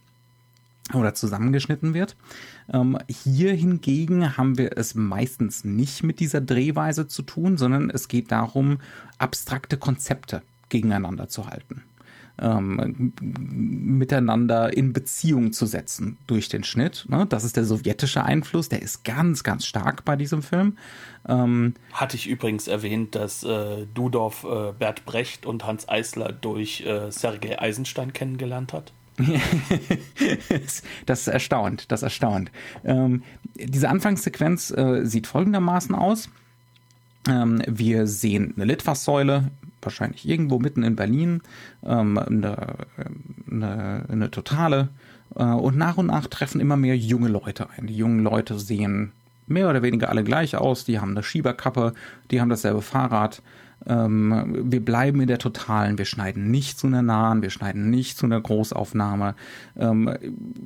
oder 0.94 1.14
zusammengeschnitten 1.14 1.94
wird. 1.94 2.16
Ähm, 2.72 2.98
hier 3.08 3.54
hingegen 3.54 4.38
haben 4.38 4.58
wir 4.58 4.78
es 4.78 4.96
meistens 4.96 5.64
nicht 5.64 6.04
mit 6.04 6.20
dieser 6.20 6.42
Drehweise 6.42 7.08
zu 7.08 7.22
tun, 7.22 7.58
sondern 7.58 7.90
es 7.90 8.08
geht 8.08 8.32
darum, 8.32 8.80
abstrakte 9.18 9.78
Konzepte 9.78 10.42
gegeneinander 10.70 11.28
zu 11.28 11.48
halten. 11.48 11.84
Ähm, 12.42 13.14
miteinander 13.22 14.76
in 14.76 14.94
Beziehung 14.94 15.52
zu 15.52 15.66
setzen 15.66 16.18
durch 16.28 16.48
den 16.48 16.64
Schnitt. 16.64 17.06
Ne? 17.10 17.26
Das 17.28 17.44
ist 17.44 17.58
der 17.58 17.66
sowjetische 17.66 18.24
Einfluss, 18.24 18.70
der 18.70 18.82
ist 18.82 19.04
ganz, 19.04 19.44
ganz 19.44 19.66
stark 19.66 20.06
bei 20.06 20.16
diesem 20.16 20.42
Film. 20.42 20.78
Ähm, 21.28 21.74
Hatte 21.92 22.16
ich 22.16 22.28
übrigens 22.28 22.68
erwähnt, 22.68 23.16
dass 23.16 23.44
äh, 23.44 23.86
Dudorf 23.94 24.46
äh, 24.46 24.72
Bert 24.72 25.06
Brecht 25.06 25.46
und 25.46 25.66
Hans 25.66 25.90
Eisler 25.90 26.32
durch 26.32 26.86
äh, 26.86 27.12
Sergei 27.12 27.60
Eisenstein 27.60 28.14
kennengelernt 28.14 28.74
hat? 28.74 28.94
das 31.06 31.28
erstaunt, 31.28 31.92
das 31.92 32.04
erstaunt. 32.04 32.52
Ähm, 32.86 33.24
diese 33.56 33.90
Anfangssequenz 33.90 34.72
äh, 34.72 35.06
sieht 35.06 35.28
folgendermaßen 35.28 35.94
aus. 35.94 36.30
Ähm, 37.28 37.62
wir 37.68 38.08
sehen 38.08 38.54
eine 38.56 38.66
Litfaßsäule, 38.66 39.52
wahrscheinlich 39.82 40.28
irgendwo 40.28 40.60
mitten 40.60 40.84
in 40.84 40.96
Berlin, 40.96 41.42
ähm, 41.86 42.18
eine, 42.18 42.76
eine, 43.50 44.06
eine 44.10 44.32
totale. 44.32 44.90
Äh, 45.36 45.44
und 45.44 45.78
nach 45.78 45.98
und 45.98 46.08
nach 46.08 46.28
treffen 46.28 46.62
immer 46.62 46.78
mehr 46.78 46.98
junge 46.98 47.30
Leute 47.30 47.68
ein. 47.70 47.88
Die 47.88 47.98
jungen 47.98 48.24
Leute 48.24 48.60
sehen 48.60 49.12
mehr 49.48 49.70
oder 49.70 49.82
weniger 49.82 50.10
alle 50.10 50.24
gleich 50.24 50.56
aus. 50.56 50.86
Die 50.86 51.00
haben 51.00 51.12
eine 51.12 51.24
Schieberkappe, 51.24 51.94
die 52.32 52.40
haben 52.40 52.50
dasselbe 52.50 52.82
Fahrrad. 52.82 53.42
Ähm, 53.86 54.66
wir 54.72 54.84
bleiben 54.84 55.22
in 55.22 55.28
der 55.28 55.38
totalen, 55.38 55.98
wir 55.98 56.06
schneiden 56.06 56.52
nicht 56.52 56.78
zu 56.78 56.88
einer 56.88 57.02
nahen, 57.02 57.42
wir 57.42 57.50
schneiden 57.50 57.90
nicht 57.90 58.18
zu 58.18 58.26
einer 58.26 58.40
Großaufnahme. 58.42 59.36
Ähm, 59.78 60.14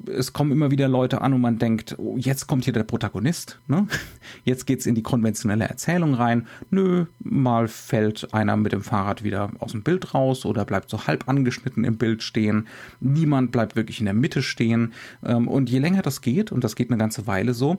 es 0.08 0.34
kommen 0.34 0.52
immer 0.52 0.72
wieder 0.72 0.88
Leute 0.88 1.22
an 1.22 1.34
und 1.34 1.42
man 1.42 1.60
denkt, 1.60 1.96
oh, 2.00 2.18
jetzt 2.18 2.48
kommt 2.48 2.64
hier 2.64 2.74
der 2.74 2.84
Protagonist, 2.84 3.60
ne? 3.68 3.88
Jetzt 4.46 4.66
geht's 4.66 4.86
in 4.86 4.96
die 4.96 5.04
konventionelle 5.04 5.66
Erzählung 5.66 6.16
rein. 6.16 6.48
Nö, 6.70 7.06
mal 7.20 7.68
fällt 7.68 8.34
einer 8.34 8.58
mit 8.58 8.72
dem 8.72 8.82
Fahrrad 8.82 9.24
wieder 9.24 9.52
aus 9.60 9.72
dem 9.72 9.84
Bild 9.84 10.14
raus 10.14 10.46
oder 10.46 10.66
bleibt 10.66 10.90
so 10.90 11.08
halb 11.08 11.28
angeschnitten 11.28 11.84
im 11.84 11.98
Bild 11.98 12.24
stehen. 12.24 12.68
Niemand 13.00 13.52
bleibt 13.52 13.76
wirklich 13.76 14.00
in 14.00 14.06
der 14.06 14.14
Mitte 14.14 14.42
stehen. 14.42 14.94
Ähm, 15.24 15.48
und 15.48 15.70
je 15.70 15.80
länger 15.80 16.02
das 16.02 16.22
geht, 16.22 16.52
und 16.52 16.64
das 16.64 16.76
geht 16.76 16.90
eine 16.90 16.98
ganze 16.98 17.28
Weile 17.28 17.54
so, 17.54 17.78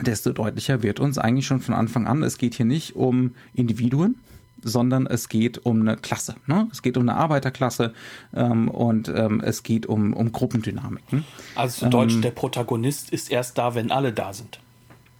desto 0.00 0.32
deutlicher 0.32 0.82
wird 0.82 1.00
uns 1.00 1.18
eigentlich 1.18 1.46
schon 1.46 1.60
von 1.60 1.74
Anfang 1.74 2.06
an, 2.06 2.22
es 2.22 2.38
geht 2.38 2.54
hier 2.54 2.66
nicht 2.66 2.96
um 2.96 3.34
Individuen, 3.54 4.16
sondern 4.62 5.06
es 5.06 5.28
geht 5.28 5.64
um 5.64 5.80
eine 5.80 5.96
Klasse. 5.96 6.36
Ne? 6.46 6.68
Es 6.72 6.82
geht 6.82 6.96
um 6.96 7.08
eine 7.08 7.18
Arbeiterklasse 7.18 7.94
ähm, 8.34 8.68
und 8.68 9.08
ähm, 9.08 9.40
es 9.44 9.62
geht 9.62 9.86
um, 9.86 10.12
um 10.12 10.32
Gruppendynamiken. 10.32 11.24
Also 11.54 11.86
zu 11.86 11.90
Deutsch, 11.90 12.14
ähm, 12.14 12.22
der 12.22 12.30
Protagonist 12.30 13.10
ist 13.10 13.30
erst 13.30 13.58
da, 13.58 13.74
wenn 13.74 13.90
alle 13.90 14.12
da 14.12 14.32
sind. 14.32 14.60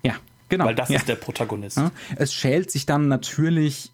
Ja, 0.02 0.14
genau. 0.49 0.66
Weil 0.66 0.75
das 0.75 0.88
ja. 0.88 0.97
ist 0.97 1.09
der 1.09 1.16
Protagonist. 1.16 1.76
Ja? 1.76 1.90
Es 2.16 2.33
schält 2.33 2.71
sich 2.71 2.87
dann 2.87 3.09
natürlich 3.09 3.92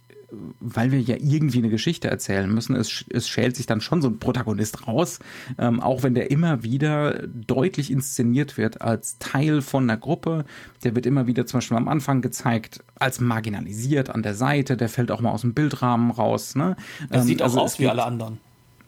weil 0.60 0.92
wir 0.92 1.00
ja 1.00 1.16
irgendwie 1.18 1.58
eine 1.58 1.68
Geschichte 1.68 2.08
erzählen 2.08 2.52
müssen, 2.52 2.74
es, 2.76 3.04
es 3.10 3.28
schält 3.28 3.56
sich 3.56 3.66
dann 3.66 3.80
schon 3.80 4.02
so 4.02 4.08
ein 4.08 4.18
Protagonist 4.18 4.86
raus, 4.86 5.18
ähm, 5.58 5.80
auch 5.80 6.02
wenn 6.02 6.14
der 6.14 6.30
immer 6.30 6.62
wieder 6.62 7.26
deutlich 7.26 7.90
inszeniert 7.90 8.56
wird 8.56 8.82
als 8.82 9.18
Teil 9.18 9.62
von 9.62 9.84
einer 9.84 9.98
Gruppe. 9.98 10.44
Der 10.82 10.94
wird 10.94 11.06
immer 11.06 11.26
wieder 11.26 11.46
zum 11.46 11.58
Beispiel 11.58 11.76
am 11.76 11.88
Anfang 11.88 12.22
gezeigt 12.22 12.84
als 12.96 13.20
marginalisiert 13.20 14.10
an 14.10 14.22
der 14.22 14.34
Seite, 14.34 14.76
der 14.76 14.88
fällt 14.88 15.10
auch 15.10 15.20
mal 15.20 15.30
aus 15.30 15.42
dem 15.42 15.54
Bildrahmen 15.54 16.10
raus. 16.10 16.54
Ne? 16.54 16.76
Er 17.10 17.20
ähm, 17.20 17.26
sieht 17.26 17.42
auch 17.42 17.46
also 17.46 17.60
aus 17.60 17.78
wie 17.78 17.88
alle 17.88 18.04
anderen. 18.04 18.38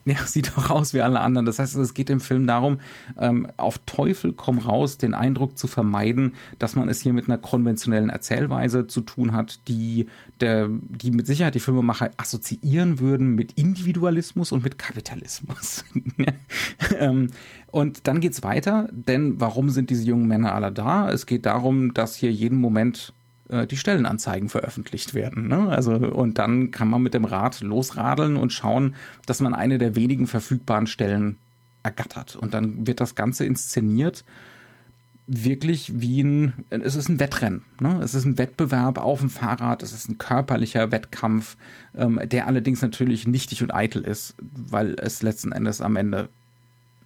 Ja, 0.06 0.16
sieht 0.26 0.56
doch 0.56 0.70
aus 0.70 0.94
wie 0.94 1.02
alle 1.02 1.20
anderen. 1.20 1.44
Das 1.44 1.58
heißt, 1.58 1.76
es 1.76 1.92
geht 1.92 2.08
im 2.08 2.20
Film 2.20 2.46
darum, 2.46 2.78
ähm, 3.18 3.48
auf 3.56 3.78
Teufel 3.84 4.32
komm 4.32 4.58
raus, 4.58 4.96
den 4.96 5.12
Eindruck 5.12 5.58
zu 5.58 5.66
vermeiden, 5.66 6.34
dass 6.58 6.76
man 6.76 6.88
es 6.88 7.00
hier 7.02 7.12
mit 7.12 7.28
einer 7.28 7.38
konventionellen 7.38 8.08
Erzählweise 8.08 8.86
zu 8.86 9.00
tun 9.00 9.32
hat, 9.32 9.68
die, 9.68 10.06
der, 10.40 10.68
die 10.70 11.10
mit 11.10 11.26
Sicherheit 11.26 11.56
die 11.56 11.60
Filmemacher 11.60 12.10
assoziieren 12.16 13.00
würden 13.00 13.34
mit 13.34 13.52
Individualismus 13.52 14.52
und 14.52 14.62
mit 14.62 14.78
Kapitalismus. 14.78 15.84
ähm, 16.98 17.30
und 17.72 18.06
dann 18.06 18.20
geht's 18.20 18.44
weiter, 18.44 18.88
denn 18.92 19.40
warum 19.40 19.70
sind 19.70 19.90
diese 19.90 20.04
jungen 20.04 20.28
Männer 20.28 20.54
alle 20.54 20.70
da? 20.70 21.10
Es 21.10 21.26
geht 21.26 21.46
darum, 21.46 21.92
dass 21.94 22.14
hier 22.14 22.30
jeden 22.30 22.60
Moment 22.60 23.12
äh, 23.48 23.66
die 23.66 23.76
Stellenanzeigen 23.76 24.48
veröffentlicht 24.48 25.14
werden. 25.14 25.48
Ne? 25.48 25.68
Also, 25.68 25.92
und 25.92 26.38
dann 26.38 26.70
kann 26.70 26.88
man 26.88 27.02
mit 27.02 27.14
dem 27.14 27.24
Rad 27.24 27.60
losradeln 27.60 28.36
und 28.36 28.52
schauen, 28.52 28.94
dass 29.26 29.40
man 29.40 29.54
eine 29.54 29.78
der 29.78 29.96
wenigen 29.96 30.26
verfügbaren 30.26 30.86
Stellen 30.86 31.38
ergattert. 31.82 32.36
Und 32.36 32.54
dann 32.54 32.86
wird 32.86 33.00
das 33.00 33.14
Ganze 33.14 33.44
inszeniert 33.44 34.24
wirklich 35.26 36.00
wie 36.00 36.22
ein, 36.22 36.64
es 36.70 36.94
ist 36.94 37.08
ein 37.08 37.18
Wettrennen. 37.18 37.64
Ne? 37.80 38.00
Es 38.02 38.14
ist 38.14 38.24
ein 38.24 38.38
Wettbewerb 38.38 38.98
auf 38.98 39.20
dem 39.20 39.30
Fahrrad, 39.30 39.82
es 39.82 39.92
ist 39.92 40.08
ein 40.08 40.18
körperlicher 40.18 40.92
Wettkampf, 40.92 41.56
ähm, 41.96 42.20
der 42.24 42.46
allerdings 42.46 42.80
natürlich 42.80 43.26
nichtig 43.26 43.62
und 43.62 43.74
eitel 43.74 44.02
ist, 44.02 44.36
weil 44.40 44.94
es 45.00 45.22
letzten 45.22 45.52
Endes 45.52 45.80
am 45.80 45.96
Ende 45.96 46.28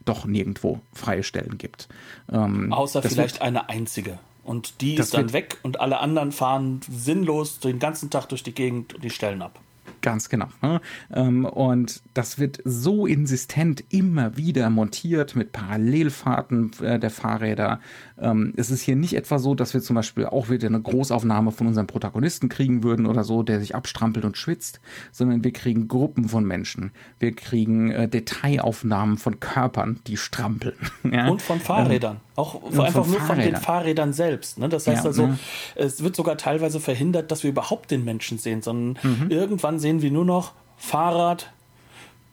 doch 0.04 0.26
nirgendwo 0.26 0.80
freie 0.92 1.22
Stellen 1.22 1.56
gibt. 1.58 1.88
Ähm, 2.30 2.72
Außer 2.72 3.02
vielleicht 3.02 3.42
eine 3.42 3.68
einzige. 3.68 4.18
Und 4.50 4.80
die 4.80 4.96
ist 4.96 5.14
dann 5.14 5.32
weg 5.32 5.58
und 5.62 5.78
alle 5.78 6.00
anderen 6.00 6.32
fahren 6.32 6.80
sinnlos 6.90 7.60
den 7.60 7.78
ganzen 7.78 8.10
Tag 8.10 8.26
durch 8.30 8.42
die 8.42 8.52
Gegend 8.52 8.94
und 8.94 9.04
die 9.04 9.10
Stellen 9.10 9.42
ab. 9.42 9.60
Ganz 10.02 10.28
genau. 10.28 10.48
Ne? 10.60 10.80
Ähm, 11.12 11.44
und 11.44 12.02
das 12.14 12.40
wird 12.40 12.58
so 12.64 13.06
insistent 13.06 13.84
immer 13.90 14.36
wieder 14.36 14.68
montiert 14.68 15.36
mit 15.36 15.52
Parallelfahrten 15.52 16.72
äh, 16.82 16.98
der 16.98 17.10
Fahrräder. 17.10 17.78
Ähm, 18.18 18.52
es 18.56 18.70
ist 18.70 18.82
hier 18.82 18.96
nicht 18.96 19.14
etwa 19.14 19.38
so, 19.38 19.54
dass 19.54 19.72
wir 19.72 19.82
zum 19.82 19.94
Beispiel 19.94 20.26
auch 20.26 20.50
wieder 20.50 20.66
eine 20.66 20.80
Großaufnahme 20.80 21.52
von 21.52 21.68
unserem 21.68 21.86
Protagonisten 21.86 22.48
kriegen 22.48 22.82
würden 22.82 23.06
oder 23.06 23.22
so, 23.22 23.44
der 23.44 23.60
sich 23.60 23.76
abstrampelt 23.76 24.24
und 24.24 24.36
schwitzt, 24.36 24.80
sondern 25.12 25.44
wir 25.44 25.52
kriegen 25.52 25.86
Gruppen 25.86 26.28
von 26.28 26.44
Menschen. 26.44 26.90
Wir 27.20 27.36
kriegen 27.36 27.92
äh, 27.92 28.08
Detailaufnahmen 28.08 29.16
von 29.16 29.38
Körpern, 29.38 30.00
die 30.08 30.16
strampeln. 30.16 30.74
Und 31.30 31.40
von 31.40 31.60
Fahrrädern. 31.60 32.20
Auch 32.40 32.62
einfach 32.78 33.06
nur 33.06 33.20
von 33.20 33.38
den 33.38 33.56
Fahrrädern 33.56 34.12
selbst. 34.12 34.58
Ne? 34.58 34.68
Das 34.68 34.86
heißt 34.86 35.04
ja, 35.04 35.08
also, 35.10 35.26
ne? 35.26 35.38
es 35.74 36.02
wird 36.02 36.16
sogar 36.16 36.36
teilweise 36.36 36.80
verhindert, 36.80 37.30
dass 37.30 37.42
wir 37.42 37.50
überhaupt 37.50 37.90
den 37.90 38.04
Menschen 38.04 38.38
sehen, 38.38 38.62
sondern 38.62 39.02
mhm. 39.02 39.30
irgendwann 39.30 39.78
sehen 39.78 40.00
wir 40.00 40.10
nur 40.10 40.24
noch 40.24 40.52
Fahrrad, 40.76 41.52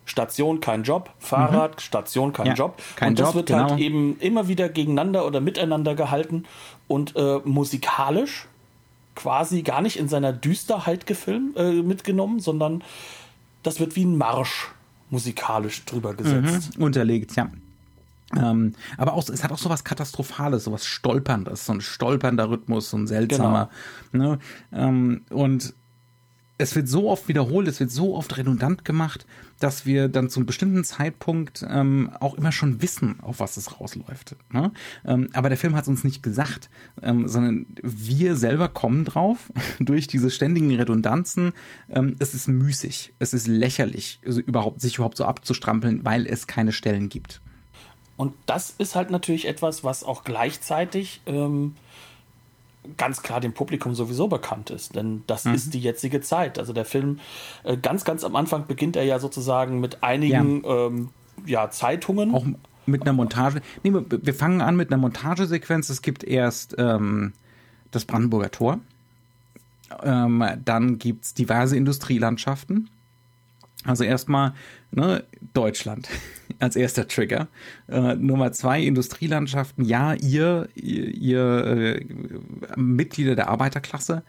Station, 0.06 0.62
kein 0.62 0.84
Job, 0.84 1.10
Fahrrad, 1.20 1.76
mhm. 1.76 1.80
Station, 1.80 2.32
kein 2.34 2.48
ja, 2.48 2.54
Job. 2.54 2.82
Kein 2.96 3.10
und 3.10 3.20
das 3.20 3.28
Job, 3.30 3.36
wird 3.36 3.52
halt 3.52 3.60
genau. 3.60 3.72
halt 3.72 3.82
eben 3.82 4.18
immer 4.20 4.48
wieder 4.48 4.70
gegeneinander 4.70 5.26
oder 5.26 5.42
miteinander 5.42 5.96
gehalten 5.96 6.46
und 6.88 7.16
äh, 7.18 7.40
musikalisch 7.44 8.48
quasi 9.16 9.64
gar 9.64 9.82
nicht 9.82 9.98
in 9.98 10.08
seiner 10.08 10.32
Düsterheit 10.32 11.08
gefilmt, 11.08 11.58
äh, 11.58 11.82
mitgenommen, 11.82 12.40
sondern 12.40 12.84
das 13.64 13.80
wird 13.80 13.96
wie 13.96 14.06
ein 14.06 14.18
Marsch 14.18 14.70
musikalisch 15.10 15.84
drüber 15.86 16.14
gesetzt. 16.14 16.78
Mhm. 16.78 16.84
Unterlegt, 16.84 17.36
ja. 17.36 17.50
Ähm, 18.36 18.74
aber 18.98 19.14
auch, 19.14 19.28
es 19.30 19.44
hat 19.44 19.52
auch 19.52 19.58
so 19.58 19.70
was 19.70 19.84
Katastrophales, 19.84 20.66
so 20.66 20.72
was 20.72 20.86
Stolperndes, 20.86 21.66
so 21.66 21.74
ein 21.74 21.82
stolpernder 21.82 22.50
Rhythmus, 22.50 22.90
so 22.90 22.98
ein 22.98 23.08
seltsamer. 23.08 23.70
Genau. 24.12 24.32
Ne? 24.32 24.40
Ähm, 24.74 25.22
und 25.30 25.74
es 26.58 26.76
wird 26.76 26.88
so 26.88 27.10
oft 27.10 27.28
wiederholt, 27.28 27.68
es 27.68 27.80
wird 27.80 27.92
so 27.92 28.16
oft 28.16 28.36
redundant 28.38 28.84
gemacht, 28.84 29.26
dass 29.60 29.86
wir 29.86 30.08
dann 30.08 30.30
zu 30.30 30.40
einem 30.40 30.48
bestimmten 30.48 30.84
Zeitpunkt 30.84 31.66
ähm, 31.68 32.10
auch 32.20 32.34
immer 32.34 32.52
schon 32.52 32.82
wissen, 32.82 33.20
auf 33.22 33.40
was 33.40 33.58
es 33.58 33.80
rausläuft. 33.80 34.36
Ne? 34.52 34.72
Ähm, 35.06 35.30
aber 35.34 35.50
der 35.50 35.58
Film 35.58 35.76
hat 35.76 35.84
es 35.84 35.88
uns 35.88 36.04
nicht 36.04 36.24
gesagt, 36.24 36.70
ähm, 37.02 37.28
sondern 37.28 37.68
wir 37.84 38.36
selber 38.36 38.70
kommen 38.70 39.06
drauf 39.06 39.52
durch 39.80 40.08
diese 40.08 40.32
ständigen 40.32 40.74
Redundanzen. 40.76 41.54
Ähm, 41.90 42.16
es 42.20 42.34
ist 42.34 42.48
müßig, 42.48 43.14
es 43.20 43.34
ist 43.34 43.48
lächerlich, 43.48 44.20
also 44.26 44.42
überhaupt, 44.42 44.82
sich 44.82 44.96
überhaupt 44.96 45.18
so 45.18 45.26
abzustrampeln, 45.26 46.06
weil 46.06 46.26
es 46.26 46.48
keine 46.48 46.72
Stellen 46.72 47.10
gibt. 47.10 47.42
Und 48.18 48.34
das 48.48 48.74
ist 48.78 48.96
halt 48.96 49.12
natürlich 49.12 49.48
etwas, 49.48 49.84
was 49.84 50.04
auch 50.04 50.24
gleichzeitig 50.24 51.22
ähm, 51.28 51.76
ganz 52.98 53.22
klar 53.22 53.40
dem 53.40 53.54
Publikum 53.54 53.96
sowieso 53.96 54.28
bekannt 54.28 54.70
ist, 54.70 54.96
denn 54.96 55.24
das 55.28 55.46
mhm. 55.46 55.54
ist 55.54 55.74
die 55.74 55.80
jetzige 55.80 56.22
Zeit. 56.22 56.58
Also 56.58 56.74
der 56.74 56.86
Film, 56.86 57.20
äh, 57.64 57.78
ganz, 57.78 58.06
ganz 58.06 58.24
am 58.24 58.36
Anfang 58.36 58.66
beginnt 58.66 58.96
er 58.96 59.04
ja 59.04 59.20
sozusagen 59.20 59.80
mit 59.80 60.04
einigen 60.04 60.64
ja. 60.64 60.88
Ähm, 60.88 61.10
ja 61.46 61.70
Zeitungen. 61.70 62.34
Auch 62.34 62.46
mit 62.86 63.02
einer 63.02 63.14
Montage. 63.14 63.62
Nee, 63.84 63.92
wir 63.94 64.34
fangen 64.34 64.62
an 64.62 64.76
mit 64.76 64.92
einer 64.92 64.98
Montagesequenz. 65.00 65.90
Es 65.90 66.02
gibt 66.02 66.24
erst 66.24 66.76
ähm, 66.78 67.34
das 67.92 68.06
Brandenburger 68.06 68.50
Tor. 68.50 68.80
Ähm, 70.04 70.44
dann 70.64 70.98
gibt 70.98 71.26
es 71.26 71.34
diverse 71.34 71.76
Industrielandschaften. 71.76 72.90
Also 73.84 74.04
erstmal 74.04 74.54
ne, 74.92 75.24
Deutschland 75.54 76.10
als 76.60 76.76
erster 76.76 77.08
Trigger. 77.08 77.48
Äh, 77.88 78.16
Nummer 78.16 78.52
zwei, 78.52 78.82
Industrielandschaften. 78.82 79.86
Ja, 79.86 80.14
ihr, 80.14 80.70
ihr, 80.76 81.08
ihr 81.14 81.66
äh, 81.66 82.06
Mitglieder 82.76 83.36
der 83.36 83.50
Arbeiterklasse 83.50 84.24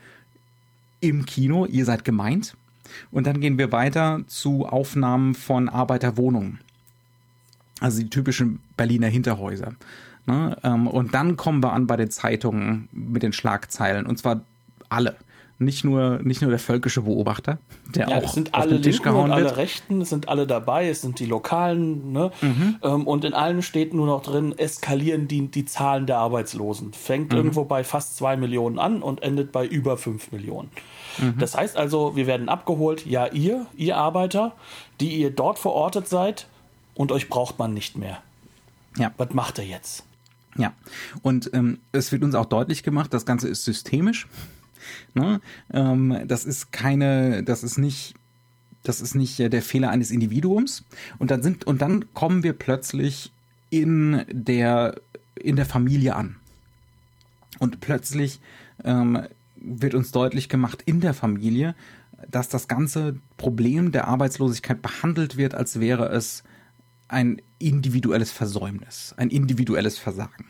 im 1.01 1.27
Kino, 1.27 1.67
ihr 1.67 1.85
seid 1.85 2.05
gemeint. 2.05 2.57
Und 3.11 3.27
dann 3.27 3.41
gehen 3.41 3.59
wir 3.59 3.73
weiter 3.73 4.23
zu 4.27 4.67
Aufnahmen 4.67 5.35
von 5.35 5.69
Arbeiterwohnungen. 5.69 6.61
Also 7.81 8.03
die 8.03 8.11
typischen 8.11 8.61
Berliner 8.77 9.09
Hinterhäuser. 9.09 9.75
Ne? 10.27 10.57
Ähm, 10.63 10.87
und 10.87 11.15
dann 11.15 11.37
kommen 11.37 11.63
wir 11.63 11.73
an 11.73 11.87
bei 11.87 11.97
den 11.97 12.11
Zeitungen 12.11 12.89
mit 12.93 13.23
den 13.23 13.33
Schlagzeilen. 13.33 14.07
Und 14.07 14.19
zwar 14.19 14.43
alle 14.89 15.17
nicht 15.61 15.85
nur, 15.85 16.21
nicht 16.23 16.41
nur 16.41 16.51
der 16.51 16.61
völkische 16.61 17.03
Beobachter, 17.03 17.59
der 17.95 18.09
ja, 18.09 18.19
auch 18.19 18.23
es 18.23 18.33
sind 18.33 18.55
auf 18.55 18.61
alle 18.61 18.75
den 18.75 18.83
Tisch 18.83 18.97
Linken 18.97 19.11
gehauen 19.11 19.31
und 19.31 19.33
alle. 19.33 19.57
Rechten, 19.57 20.01
es 20.01 20.11
sind 20.11 20.29
alle 20.29 20.47
dabei, 20.47 20.89
es 20.89 21.01
sind 21.01 21.19
die 21.19 21.27
Lokalen, 21.27 22.13
ne? 22.13 22.31
Mhm. 22.41 22.77
Ähm, 22.83 23.07
und 23.07 23.25
in 23.25 23.35
allen 23.35 23.63
steht 23.63 23.93
nur 23.93 24.07
noch 24.07 24.23
drin, 24.23 24.57
eskalieren 24.57 25.27
die, 25.27 25.49
die 25.49 25.65
Zahlen 25.65 26.07
der 26.07 26.19
Arbeitslosen. 26.19 26.93
Fängt 26.93 27.33
mhm. 27.33 27.39
irgendwo 27.39 27.65
bei 27.65 27.83
fast 27.83 28.17
zwei 28.17 28.37
Millionen 28.37 28.79
an 28.79 29.03
und 29.03 29.23
endet 29.23 29.51
bei 29.51 29.67
über 29.67 29.97
fünf 29.97 30.31
Millionen. 30.31 30.71
Mhm. 31.19 31.35
Das 31.39 31.57
heißt 31.57 31.77
also, 31.77 32.15
wir 32.15 32.29
werden 32.29 32.49
abgeholt, 32.49 33.05
ja, 33.05 33.27
ihr, 33.27 33.67
ihr 33.77 33.97
Arbeiter, 33.97 34.55
die 35.01 35.17
ihr 35.17 35.31
dort 35.31 35.59
verortet 35.59 36.09
seid 36.09 36.47
und 36.95 37.11
euch 37.11 37.29
braucht 37.29 37.59
man 37.59 37.75
nicht 37.75 37.99
mehr. 37.99 38.19
Ja. 38.97 39.13
Was 39.17 39.35
macht 39.35 39.59
er 39.59 39.65
jetzt? 39.65 40.05
Ja, 40.57 40.73
und 41.23 41.51
ähm, 41.53 41.79
es 41.93 42.11
wird 42.13 42.23
uns 42.23 42.35
auch 42.35 42.47
deutlich 42.47 42.83
gemacht, 42.83 43.13
das 43.13 43.27
Ganze 43.27 43.49
ist 43.49 43.65
systemisch. 43.65 44.29
Ne? 45.15 45.41
Ähm, 45.73 46.23
das 46.27 46.45
ist 46.45 46.73
keine, 46.73 47.43
das 47.43 47.63
ist 47.63 47.79
nicht, 47.79 48.15
das 48.83 49.01
ist 49.01 49.15
nicht 49.15 49.39
der 49.39 49.63
Fehler 49.63 49.91
eines 49.91 50.11
Individuums. 50.11 50.85
Und 51.19 51.31
dann 51.31 51.43
sind, 51.43 51.67
und 51.67 51.83
dann 51.83 52.13
kommen 52.15 52.43
wir 52.43 52.53
plötzlich 52.53 53.33
in 53.71 54.25
der, 54.31 55.01
in 55.35 55.57
der 55.57 55.67
Familie 55.67 56.17
an. 56.17 56.37
Und 57.59 57.81
plötzlich 57.81 58.41
ähm, 58.85 59.21
wird 59.57 59.95
uns 59.95 60.13
deutlich 60.13 60.49
gemacht 60.49 60.83
in 60.87 61.01
der 61.01 61.15
Familie, 61.15 61.75
dass 62.31 62.49
das 62.49 62.69
ganze 62.69 63.17
Problem 63.37 63.93
der 63.93 64.09
Arbeitslosigkeit 64.09 64.83
behandelt 64.83 65.37
wird, 65.37 65.55
als 65.55 65.81
wäre 65.81 66.09
es 66.09 66.43
ein 67.09 67.41
individuelles 67.59 68.31
Versäumnis, 68.31 69.15
ein 69.17 69.31
individuelles 69.31 69.99
Versagen. 69.99 70.47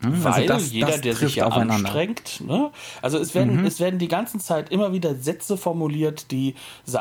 Hm, 0.00 0.14
also 0.14 0.24
Weil 0.24 0.46
das, 0.46 0.72
jeder, 0.72 0.86
das 0.86 1.00
der 1.02 1.14
sich 1.14 1.36
ja 1.36 1.48
anstrengt, 1.48 2.42
ne? 2.46 2.70
also 3.02 3.18
es 3.18 3.34
werden, 3.34 3.60
mhm. 3.60 3.66
es 3.66 3.80
werden 3.80 3.98
die 3.98 4.08
ganze 4.08 4.38
Zeit 4.38 4.70
immer 4.70 4.94
wieder 4.94 5.14
Sätze 5.14 5.58
formuliert, 5.58 6.30
die 6.30 6.54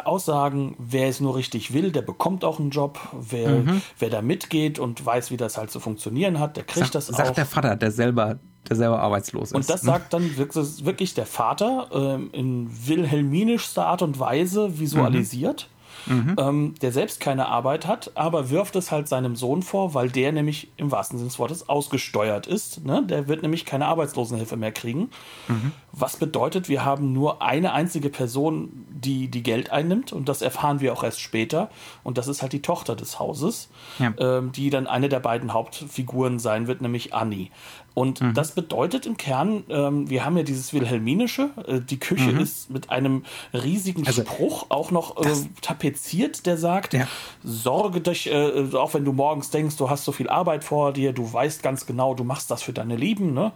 aussagen, 0.04 0.76
wer 0.78 1.08
es 1.08 1.22
nur 1.22 1.36
richtig 1.38 1.74
will, 1.74 1.92
der 1.92 2.02
bekommt 2.02 2.44
auch 2.44 2.60
einen 2.60 2.72
Job, 2.72 3.00
wer, 3.14 3.50
mhm. 3.50 3.82
wer 3.98 4.10
da 4.10 4.22
mitgeht 4.22 4.80
und 4.80 5.06
weiß, 5.06 5.32
wie 5.32 5.38
das 5.38 5.58
halt 5.58 5.72
zu 5.72 5.80
funktionieren 5.80 6.40
hat, 6.40 6.58
der 6.58 6.66
kriegt 6.66 6.88
Sag, 6.88 6.92
das 6.92 7.08
sagt 7.08 7.20
auch. 7.20 7.26
Sagt 7.28 7.38
der 7.38 7.46
Vater, 7.46 7.76
der 7.78 7.92
selber, 7.92 8.38
der 8.68 8.76
selber 8.76 9.00
arbeitslos 9.00 9.52
ist. 9.52 9.56
Und 9.56 9.70
das 9.70 9.84
ne? 9.84 9.92
sagt 9.92 10.14
dann 10.14 10.36
wirklich 10.36 11.14
der 11.14 11.26
Vater 11.26 11.88
ähm, 11.94 12.30
in 12.34 12.70
wilhelminischster 12.86 13.86
Art 13.86 14.02
und 14.02 14.20
Weise 14.20 14.78
visualisiert. 14.78 15.70
Mhm 15.70 15.79
mhm. 16.06 16.36
ähm, 16.38 16.76
der 16.82 16.92
selbst 16.92 17.20
keine 17.20 17.48
Arbeit 17.48 17.88
hat, 17.88 18.12
aber 18.16 18.50
wirft 18.50 18.76
es 18.76 18.92
halt 18.92 19.08
seinem 19.08 19.36
Sohn 19.36 19.62
vor, 19.64 19.94
weil 19.94 20.10
der 20.10 20.32
nämlich 20.32 20.72
im 20.78 20.92
wahrsten 20.92 21.18
Sinne 21.18 21.30
des 21.30 21.40
Wortes 21.40 21.70
ausgesteuert 21.70 22.48
ist. 22.48 22.86
Ne? 22.86 23.04
Der 23.08 23.28
wird 23.28 23.42
nämlich 23.42 23.66
keine 23.66 23.88
Arbeitslosenhilfe 23.88 24.58
mehr 24.58 24.72
kriegen. 24.72 25.10
Mhm. 25.48 25.72
Was 25.92 26.18
bedeutet, 26.18 26.70
wir 26.70 26.86
haben 26.86 27.14
nur 27.14 27.42
eine 27.42 27.74
einzige 27.74 28.10
Person, 28.10 28.86
die 28.90 29.28
die 29.30 29.44
Geld 29.44 29.72
einnimmt 29.72 30.14
und 30.14 30.30
das 30.30 30.42
erfahren 30.42 30.80
wir 30.80 30.94
auch 30.94 31.04
erst 31.04 31.22
später. 31.22 31.70
Und 32.04 32.18
das 32.18 32.28
ist 32.28 32.42
halt 32.42 32.54
die 32.54 32.62
Tochter 32.62 32.96
des 32.96 33.20
Hauses, 33.20 33.70
ja. 33.98 34.14
ähm, 34.18 34.52
die 34.52 34.70
dann 34.70 34.88
eine 34.88 35.10
der 35.10 35.20
beiden 35.20 35.54
Hauptfiguren 35.54 36.40
sein 36.40 36.68
wird, 36.68 36.82
nämlich 36.82 37.14
Annie. 37.14 37.50
Und 37.94 38.22
mhm. 38.22 38.34
das 38.34 38.52
bedeutet 38.52 39.06
im 39.06 39.18
Kern, 39.18 39.64
ähm, 39.70 40.10
wir 40.10 40.24
haben 40.24 40.38
ja 40.38 40.44
dieses 40.44 40.74
Wilhelminische, 40.74 41.50
äh, 41.68 41.82
die 41.82 42.00
Küche 42.00 42.32
mhm. 42.32 42.40
ist 42.40 42.70
mit 42.70 42.90
einem 42.90 43.24
riesigen 43.54 44.06
also, 44.06 44.22
Spruch 44.22 44.68
auch 44.70 44.92
noch 44.92 45.18
äh, 45.18 45.32
tapeziert, 45.62 46.46
der 46.46 46.58
sagt, 46.58 46.94
ja. 46.94 47.08
sorge 47.44 48.02
dich, 48.02 48.32
äh, 48.32 48.70
auch 48.74 48.94
wenn 48.94 49.06
du 49.06 49.14
morgens 49.14 49.50
denkst, 49.50 49.76
du 49.78 49.90
hast 49.90 50.06
so 50.06 50.12
viel 50.12 50.30
Arbeit 50.30 50.64
vor 50.64 50.94
dir, 50.94 51.14
du 51.14 51.32
weißt 51.32 51.64
ganz 51.64 51.86
genau, 51.86 52.14
du 52.14 52.24
machst 52.24 52.52
das 52.52 52.64
für 52.64 52.74
deine 52.74 52.96
Lieben, 52.96 53.34
ne? 53.34 53.52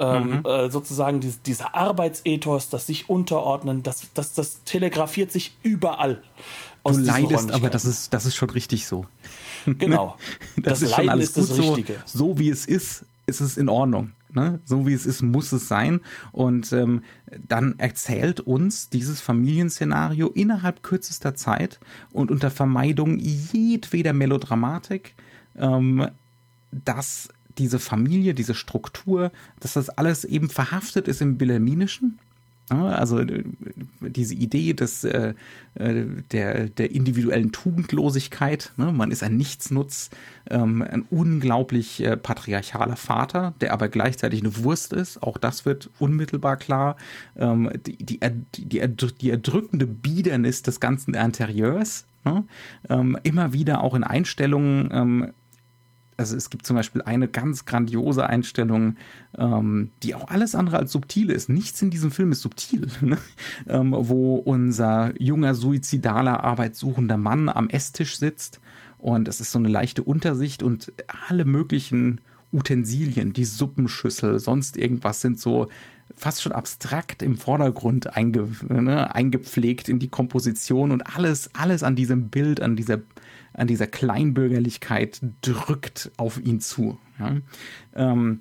Ähm, 0.00 0.38
mhm. 0.38 0.46
äh, 0.46 0.70
sozusagen 0.70 1.20
die, 1.20 1.32
dieser 1.44 1.74
Arbeitsethos, 1.74 2.68
das 2.68 2.86
sich 2.86 3.08
unterordnen, 3.08 3.82
das, 3.82 4.12
das, 4.14 4.32
das 4.32 4.62
telegrafiert 4.64 5.32
sich 5.32 5.56
überall. 5.62 6.22
Du 6.84 6.96
leidest, 6.98 7.50
aber 7.50 7.68
das 7.70 7.84
ist, 7.84 8.14
das 8.14 8.24
ist 8.24 8.36
schon 8.36 8.50
richtig 8.50 8.86
so. 8.86 9.06
Genau. 9.66 10.16
das, 10.56 10.80
das 10.80 10.82
ist 10.82 10.90
Leiden 10.90 11.04
schon 11.04 11.10
alles 11.10 11.36
ist 11.36 11.50
das 11.50 11.58
Richtige. 11.58 12.02
So, 12.04 12.18
so 12.18 12.38
wie 12.38 12.48
es 12.48 12.66
ist, 12.66 13.04
ist 13.28 13.40
es 13.40 13.56
in 13.56 13.68
Ordnung. 13.68 14.12
Ne? 14.32 14.60
So 14.64 14.86
wie 14.86 14.92
es 14.92 15.06
ist, 15.06 15.22
muss 15.22 15.52
es 15.52 15.68
sein. 15.68 16.00
Und 16.32 16.72
ähm, 16.72 17.02
dann 17.46 17.78
erzählt 17.78 18.40
uns 18.40 18.88
dieses 18.88 19.20
Familienszenario 19.20 20.28
innerhalb 20.28 20.82
kürzester 20.82 21.34
Zeit 21.34 21.78
und 22.12 22.30
unter 22.30 22.50
Vermeidung 22.50 23.18
jedweder 23.18 24.12
Melodramatik, 24.12 25.14
ähm, 25.56 26.08
dass 26.70 27.28
diese 27.58 27.78
Familie, 27.78 28.34
diese 28.34 28.54
Struktur, 28.54 29.32
dass 29.60 29.72
das 29.72 29.88
alles 29.88 30.24
eben 30.24 30.48
verhaftet 30.48 31.08
ist 31.08 31.20
im 31.20 31.40
Wilhelminischen 31.40 32.18
also 32.76 33.20
äh, 33.20 33.44
diese 34.00 34.34
Idee 34.34 34.74
des, 34.74 35.04
äh, 35.04 35.34
äh, 35.74 36.04
der, 36.32 36.68
der 36.68 36.90
individuellen 36.90 37.52
Tugendlosigkeit, 37.52 38.72
ne? 38.76 38.92
man 38.92 39.10
ist 39.10 39.22
ein 39.22 39.36
Nichtsnutz, 39.36 40.10
ähm, 40.50 40.82
ein 40.82 41.04
unglaublich 41.10 42.04
äh, 42.04 42.16
patriarchaler 42.16 42.96
Vater, 42.96 43.54
der 43.60 43.72
aber 43.72 43.88
gleichzeitig 43.88 44.40
eine 44.40 44.56
Wurst 44.64 44.92
ist, 44.92 45.22
auch 45.22 45.38
das 45.38 45.64
wird 45.64 45.90
unmittelbar 45.98 46.56
klar. 46.56 46.96
Ähm, 47.36 47.70
die, 47.86 47.96
die, 47.96 48.20
die, 48.56 48.82
die 49.20 49.30
erdrückende 49.30 49.86
Biedernis 49.86 50.62
des 50.62 50.80
ganzen 50.80 51.14
Interieurs, 51.14 52.06
ne? 52.24 52.44
ähm, 52.88 53.18
immer 53.22 53.52
wieder 53.52 53.82
auch 53.82 53.94
in 53.94 54.04
Einstellungen 54.04 54.90
ähm, 54.92 55.32
also 56.18 56.36
es 56.36 56.50
gibt 56.50 56.66
zum 56.66 56.76
Beispiel 56.76 57.00
eine 57.02 57.28
ganz 57.28 57.64
grandiose 57.64 58.26
Einstellung, 58.26 58.96
ähm, 59.38 59.90
die 60.02 60.14
auch 60.14 60.28
alles 60.28 60.54
andere 60.54 60.78
als 60.78 60.92
subtil 60.92 61.30
ist. 61.30 61.48
Nichts 61.48 61.80
in 61.80 61.90
diesem 61.90 62.10
Film 62.10 62.32
ist 62.32 62.42
subtil, 62.42 62.88
ne? 63.00 63.16
ähm, 63.68 63.94
wo 63.96 64.34
unser 64.34 65.14
junger, 65.20 65.54
suizidaler, 65.54 66.42
arbeitssuchender 66.42 67.16
Mann 67.16 67.48
am 67.48 67.70
Esstisch 67.70 68.18
sitzt 68.18 68.60
und 68.98 69.28
es 69.28 69.40
ist 69.40 69.52
so 69.52 69.60
eine 69.60 69.68
leichte 69.68 70.02
Untersicht 70.02 70.62
und 70.62 70.92
alle 71.28 71.44
möglichen 71.44 72.20
Utensilien, 72.52 73.32
die 73.32 73.44
Suppenschüssel, 73.44 74.40
sonst 74.40 74.76
irgendwas 74.76 75.20
sind 75.20 75.38
so 75.38 75.68
fast 76.16 76.42
schon 76.42 76.52
abstrakt 76.52 77.22
im 77.22 77.36
Vordergrund 77.36 78.16
einge, 78.16 78.48
ne, 78.68 79.14
eingepflegt 79.14 79.88
in 79.88 80.00
die 80.00 80.08
Komposition 80.08 80.90
und 80.90 81.14
alles, 81.14 81.50
alles 81.54 81.84
an 81.84 81.94
diesem 81.94 82.28
Bild, 82.28 82.60
an 82.60 82.74
dieser 82.74 82.98
an 83.58 83.66
dieser 83.66 83.86
Kleinbürgerlichkeit 83.86 85.20
drückt 85.42 86.10
auf 86.16 86.40
ihn 86.40 86.60
zu. 86.60 86.98
Ja? 87.18 87.36
Ähm, 87.94 88.40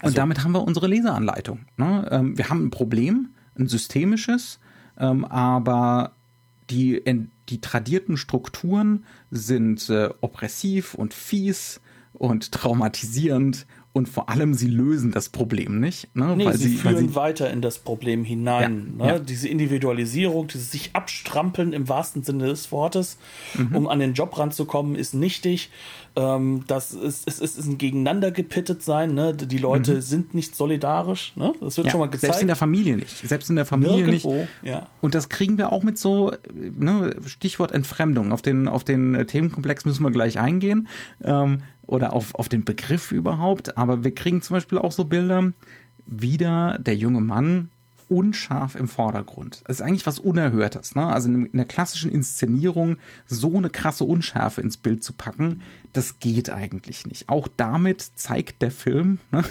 also, 0.00 0.12
und 0.12 0.18
damit 0.18 0.44
haben 0.44 0.52
wir 0.52 0.62
unsere 0.62 0.86
Leseranleitung. 0.86 1.60
Ne? 1.76 2.06
Ähm, 2.10 2.38
wir 2.38 2.48
haben 2.48 2.66
ein 2.66 2.70
Problem, 2.70 3.28
ein 3.58 3.66
systemisches, 3.66 4.58
ähm, 4.98 5.24
aber 5.24 6.12
die, 6.70 7.02
die 7.48 7.60
tradierten 7.60 8.16
Strukturen 8.16 9.04
sind 9.30 9.88
äh, 9.88 10.10
oppressiv 10.20 10.94
und 10.94 11.14
fies 11.14 11.80
und 12.12 12.52
traumatisierend 12.52 13.66
und 13.96 14.10
vor 14.10 14.28
allem 14.28 14.52
sie 14.52 14.66
lösen 14.66 15.10
das 15.10 15.30
Problem 15.30 15.80
nicht. 15.80 16.14
Ne? 16.14 16.36
Nee, 16.36 16.44
weil 16.44 16.58
sie, 16.58 16.68
sie 16.68 16.76
führen 16.76 16.98
sie, 16.98 17.14
weiter 17.14 17.50
in 17.50 17.62
das 17.62 17.78
Problem 17.78 18.24
hinein. 18.24 18.94
Ja, 18.98 19.06
ne? 19.06 19.12
ja. 19.12 19.18
Diese 19.18 19.48
Individualisierung, 19.48 20.48
dieses 20.48 20.70
sich 20.70 20.90
abstrampeln 20.92 21.72
im 21.72 21.88
wahrsten 21.88 22.22
Sinne 22.22 22.44
des 22.44 22.70
Wortes, 22.72 23.16
mhm. 23.54 23.74
um 23.74 23.88
an 23.88 23.98
den 23.98 24.12
Job 24.12 24.38
ranzukommen, 24.38 24.96
ist 24.96 25.14
nichtig. 25.14 25.70
Ähm, 26.14 26.64
das 26.66 26.92
ist, 26.92 27.26
es 27.26 27.38
ist, 27.38 27.58
ist 27.58 27.66
ein 27.66 27.78
Gegeneinander 27.78 28.32
gepittet 28.32 28.82
sein. 28.82 29.14
Ne? 29.14 29.32
Die 29.34 29.56
Leute 29.56 29.94
mhm. 29.94 30.00
sind 30.02 30.34
nicht 30.34 30.54
solidarisch. 30.54 31.32
Ne? 31.34 31.54
Das 31.62 31.78
wird 31.78 31.86
ja, 31.86 31.90
schon 31.92 32.00
mal 32.00 32.06
gezeigt. 32.06 32.34
Selbst 32.34 32.42
in 32.42 32.48
der 32.48 32.56
Familie 32.56 32.96
nicht. 32.98 33.26
Selbst 33.26 33.48
in 33.48 33.56
der 33.56 33.64
Familie 33.64 34.04
Nirgendwo, 34.04 34.46
nicht. 34.62 34.82
Und 35.00 35.14
das 35.14 35.30
kriegen 35.30 35.56
wir 35.56 35.72
auch 35.72 35.82
mit 35.82 35.96
so, 35.96 36.32
ne, 36.54 37.16
Stichwort 37.24 37.72
Entfremdung. 37.72 38.32
Auf 38.32 38.42
den, 38.42 38.68
auf 38.68 38.84
den 38.84 39.26
Themenkomplex 39.26 39.86
müssen 39.86 40.02
wir 40.02 40.10
gleich 40.10 40.38
eingehen. 40.38 40.86
Ähm, 41.24 41.62
oder 41.86 42.12
auf, 42.12 42.34
auf 42.34 42.48
den 42.48 42.64
Begriff 42.64 43.12
überhaupt. 43.12 43.76
Aber 43.76 44.04
wir 44.04 44.14
kriegen 44.14 44.42
zum 44.42 44.54
Beispiel 44.54 44.78
auch 44.78 44.92
so 44.92 45.04
Bilder, 45.04 45.52
wieder 46.06 46.78
der 46.78 46.96
junge 46.96 47.20
Mann 47.20 47.70
unscharf 48.08 48.76
im 48.76 48.86
Vordergrund. 48.86 49.62
Das 49.64 49.80
ist 49.80 49.82
eigentlich 49.82 50.06
was 50.06 50.18
Unerhörtes. 50.18 50.94
Ne? 50.94 51.04
Also 51.04 51.28
in 51.28 51.50
der 51.52 51.64
klassischen 51.64 52.10
Inszenierung 52.10 52.98
so 53.26 53.56
eine 53.56 53.70
krasse 53.70 54.04
Unschärfe 54.04 54.60
ins 54.60 54.76
Bild 54.76 55.02
zu 55.02 55.12
packen, 55.12 55.62
das 55.92 56.18
geht 56.18 56.50
eigentlich 56.50 57.06
nicht. 57.06 57.28
Auch 57.28 57.48
damit 57.56 58.00
zeigt 58.14 58.62
der 58.62 58.70
Film, 58.70 59.18
ne? 59.32 59.44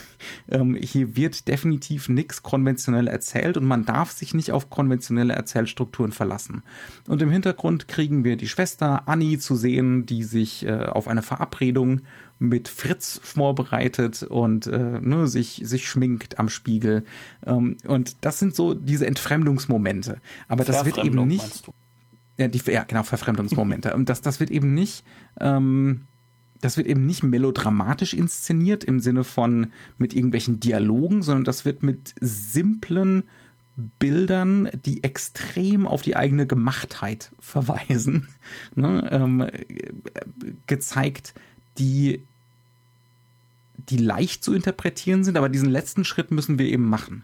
ähm, 0.49 0.75
hier 0.75 1.15
wird 1.15 1.47
definitiv 1.47 2.09
nichts 2.09 2.43
konventionell 2.43 3.07
erzählt 3.07 3.57
und 3.57 3.65
man 3.65 3.85
darf 3.85 4.11
sich 4.11 4.33
nicht 4.33 4.51
auf 4.51 4.69
konventionelle 4.69 5.33
Erzählstrukturen 5.33 6.11
verlassen. 6.11 6.63
Und 7.07 7.21
im 7.21 7.29
Hintergrund 7.29 7.87
kriegen 7.87 8.23
wir 8.23 8.37
die 8.37 8.47
Schwester 8.47 9.07
Annie 9.07 9.39
zu 9.39 9.55
sehen, 9.55 10.05
die 10.05 10.23
sich 10.23 10.65
äh, 10.65 10.85
auf 10.85 11.07
eine 11.07 11.21
Verabredung 11.21 12.01
mit 12.37 12.67
Fritz 12.67 13.19
vorbereitet 13.23 14.23
und 14.23 14.67
äh, 14.67 14.99
ne, 14.99 15.27
sich, 15.27 15.61
sich 15.63 15.87
schminkt 15.87 16.37
am 16.39 16.49
Spiegel. 16.49 17.05
Ähm, 17.45 17.77
und 17.87 18.17
das 18.21 18.39
sind 18.39 18.55
so 18.55 18.73
diese 18.73 19.07
Entfremdungsmomente. 19.07 20.17
Aber 20.47 20.63
das 20.63 20.85
wird 20.85 20.97
eben 20.97 21.25
nicht. 21.27 21.63
Ja, 22.37 22.49
die, 22.49 22.61
ja, 22.69 22.83
genau, 22.83 23.03
Verfremdungsmomente. 23.03 23.93
und 23.95 24.09
das, 24.09 24.21
das 24.21 24.39
wird 24.39 24.51
eben 24.51 24.73
nicht. 24.73 25.05
Ähm, 25.39 26.01
das 26.65 26.77
wird 26.77 26.87
eben 26.87 27.05
nicht 27.05 27.21
melodramatisch 27.21 28.13
inszeniert 28.13 28.83
im 28.83 28.99
Sinne 28.99 29.23
von 29.23 29.67
mit 29.99 30.15
irgendwelchen 30.15 30.59
Dialogen, 30.59 31.21
sondern 31.21 31.43
das 31.43 31.63
wird 31.63 31.83
mit 31.83 32.15
simplen 32.19 33.23
Bildern, 33.99 34.69
die 34.85 35.03
extrem 35.03 35.85
auf 35.85 36.01
die 36.01 36.15
eigene 36.15 36.47
Gemachtheit 36.47 37.31
verweisen, 37.39 38.29
ne, 38.75 39.07
ähm, 39.11 39.47
gezeigt, 40.65 41.35
die, 41.77 42.23
die 43.89 43.97
leicht 43.97 44.43
zu 44.43 44.53
interpretieren 44.53 45.23
sind, 45.23 45.37
aber 45.37 45.49
diesen 45.49 45.69
letzten 45.69 46.03
Schritt 46.03 46.31
müssen 46.31 46.57
wir 46.57 46.65
eben 46.65 46.89
machen. 46.89 47.23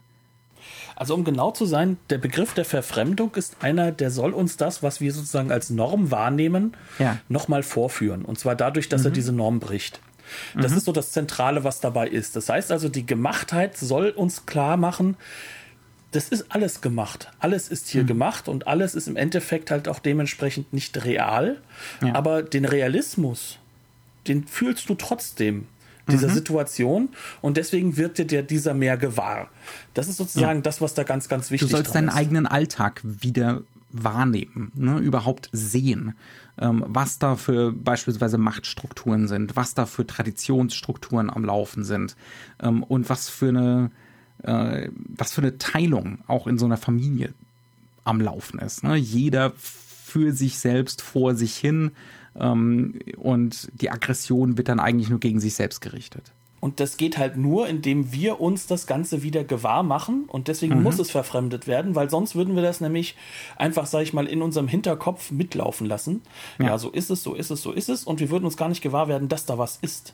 Also 1.02 1.16
um 1.16 1.24
genau 1.24 1.50
zu 1.50 1.66
sein, 1.66 1.98
der 2.12 2.20
Begriff 2.20 2.54
der 2.54 2.64
Verfremdung 2.64 3.34
ist 3.34 3.64
einer, 3.64 3.92
der 3.92 4.12
soll 4.12 4.34
uns 4.34 4.56
das, 4.56 4.84
was 4.84 5.02
wir 5.02 5.12
sozusagen 5.12 5.52
als 5.52 5.72
Norm 5.72 6.12
wahrnehmen, 6.12 6.78
ja. 7.00 7.18
nochmal 7.28 7.64
vorführen. 7.64 8.24
Und 8.24 8.38
zwar 8.38 8.56
dadurch, 8.56 8.88
dass 8.88 9.02
mhm. 9.02 9.08
er 9.08 9.12
diese 9.14 9.32
Norm 9.32 9.60
bricht. 9.60 10.00
Das 10.54 10.74
mhm. 10.74 10.78
ist 10.78 10.86
so 10.86 10.92
das 10.92 11.12
Zentrale, 11.12 11.64
was 11.64 11.80
dabei 11.80 12.08
ist. 12.08 12.36
Das 12.36 12.50
heißt 12.50 12.72
also, 12.72 12.88
die 12.88 13.04
Gemachtheit 13.04 13.76
soll 13.78 14.12
uns 14.12 14.46
klar 14.46 14.78
machen, 14.78 15.18
das 16.12 16.30
ist 16.30 16.52
alles 16.52 16.82
gemacht. 16.82 17.32
Alles 17.40 17.70
ist 17.70 17.88
hier 17.88 18.04
mhm. 18.04 18.08
gemacht 18.08 18.48
und 18.48 18.68
alles 18.68 18.94
ist 18.94 19.08
im 19.08 19.16
Endeffekt 19.16 19.72
halt 19.72 19.88
auch 19.88 19.98
dementsprechend 19.98 20.72
nicht 20.72 21.04
real. 21.04 21.64
Ja. 22.06 22.14
Aber 22.14 22.44
den 22.44 22.64
Realismus, 22.64 23.58
den 24.28 24.46
fühlst 24.46 24.88
du 24.88 24.94
trotzdem 24.94 25.66
dieser 26.10 26.30
mhm. 26.30 26.34
Situation 26.34 27.10
und 27.42 27.58
deswegen 27.58 27.98
wird 27.98 28.18
dir 28.18 28.26
der, 28.26 28.44
dieser 28.44 28.74
mehr 28.74 28.98
gewahr. 28.98 29.50
Das 29.94 30.08
ist 30.08 30.18
sozusagen 30.18 30.60
ja. 30.60 30.64
das, 30.64 30.82
was 30.82 30.94
da 30.94 31.04
ganz, 31.04 31.30
ganz 31.30 31.52
wichtig 31.52 31.68
ist. 31.68 31.72
Du 31.72 31.78
sollst 31.78 31.96
deinen 31.96 32.10
ist. 32.10 32.16
eigenen 32.16 32.48
Alltag 32.48 33.02
wieder 33.04 33.62
wahrnehmen, 33.92 34.72
ne? 34.76 35.00
überhaupt 35.00 35.50
sehen, 35.52 36.14
ähm, 36.58 36.84
was 36.88 37.20
da 37.20 37.36
für 37.36 37.72
beispielsweise 37.72 38.38
Machtstrukturen 38.38 39.28
sind, 39.28 39.56
was 39.56 39.74
da 39.74 39.86
für 39.86 40.08
Traditionsstrukturen 40.08 41.30
am 41.30 41.44
Laufen 41.44 41.84
sind 41.84 42.16
ähm, 42.62 42.84
und 42.84 43.10
was 43.10 43.30
für 43.30 43.50
eine 43.50 43.92
äh, 44.44 44.90
was 44.96 45.34
für 45.34 45.42
eine 45.42 45.58
Teilung 45.58 46.20
auch 46.28 46.48
in 46.48 46.58
so 46.58 46.66
einer 46.66 46.78
Familie 46.78 47.34
am 48.04 48.22
Laufen 48.22 48.60
ist. 48.60 48.84
Ne? 48.84 48.96
Jeder 48.96 49.54
für 49.56 50.32
sich 50.34 50.58
selbst 50.60 51.02
vor 51.02 51.36
sich 51.36 51.56
hin 51.56 51.92
ähm, 52.39 53.00
und 53.17 53.70
die 53.82 53.89
Aggression 53.89 54.58
wird 54.58 54.70
dann 54.70 54.80
eigentlich 54.80 55.10
nur 55.10 55.20
gegen 55.20 55.39
sich 55.39 55.54
selbst 55.54 55.82
gerichtet. 55.82 56.32
Und 56.62 56.80
das 56.80 56.96
geht 56.96 57.17
halt 57.17 57.38
nur, 57.38 57.67
indem 57.67 58.13
wir 58.13 58.39
uns 58.39 58.67
das 58.67 58.86
Ganze 58.86 59.24
wieder 59.24 59.44
gewahr 59.44 59.82
machen. 59.82 60.26
Und 60.28 60.48
deswegen 60.48 60.78
mhm. 60.78 60.84
muss 60.84 61.00
es 61.00 61.10
verfremdet 61.10 61.65
werden, 61.65 61.96
weil 61.96 62.10
sonst 62.10 62.36
würden 62.36 62.56
wir 62.56 62.62
das 62.62 62.80
nämlich 62.80 63.15
einfach, 63.58 63.88
sag 63.88 64.04
ich 64.04 64.13
mal, 64.13 64.28
in 64.28 64.44
unserem 64.44 64.67
Hinterkopf 64.67 65.32
mitlaufen 65.32 65.88
lassen. 65.88 66.22
Ja. 66.60 66.67
ja, 66.67 66.78
so 66.78 66.91
ist 66.91 67.10
es, 67.10 67.24
so 67.24 67.34
ist 67.34 67.50
es, 67.50 67.63
so 67.63 67.72
ist 67.72 67.89
es. 67.89 68.04
Und 68.04 68.20
wir 68.20 68.30
würden 68.30 68.46
uns 68.46 68.58
gar 68.58 68.70
nicht 68.70 68.82
gewahr 68.82 69.08
werden, 69.08 69.28
dass 69.28 69.48
da 69.48 69.58
was 69.58 69.80
ist. 69.82 70.13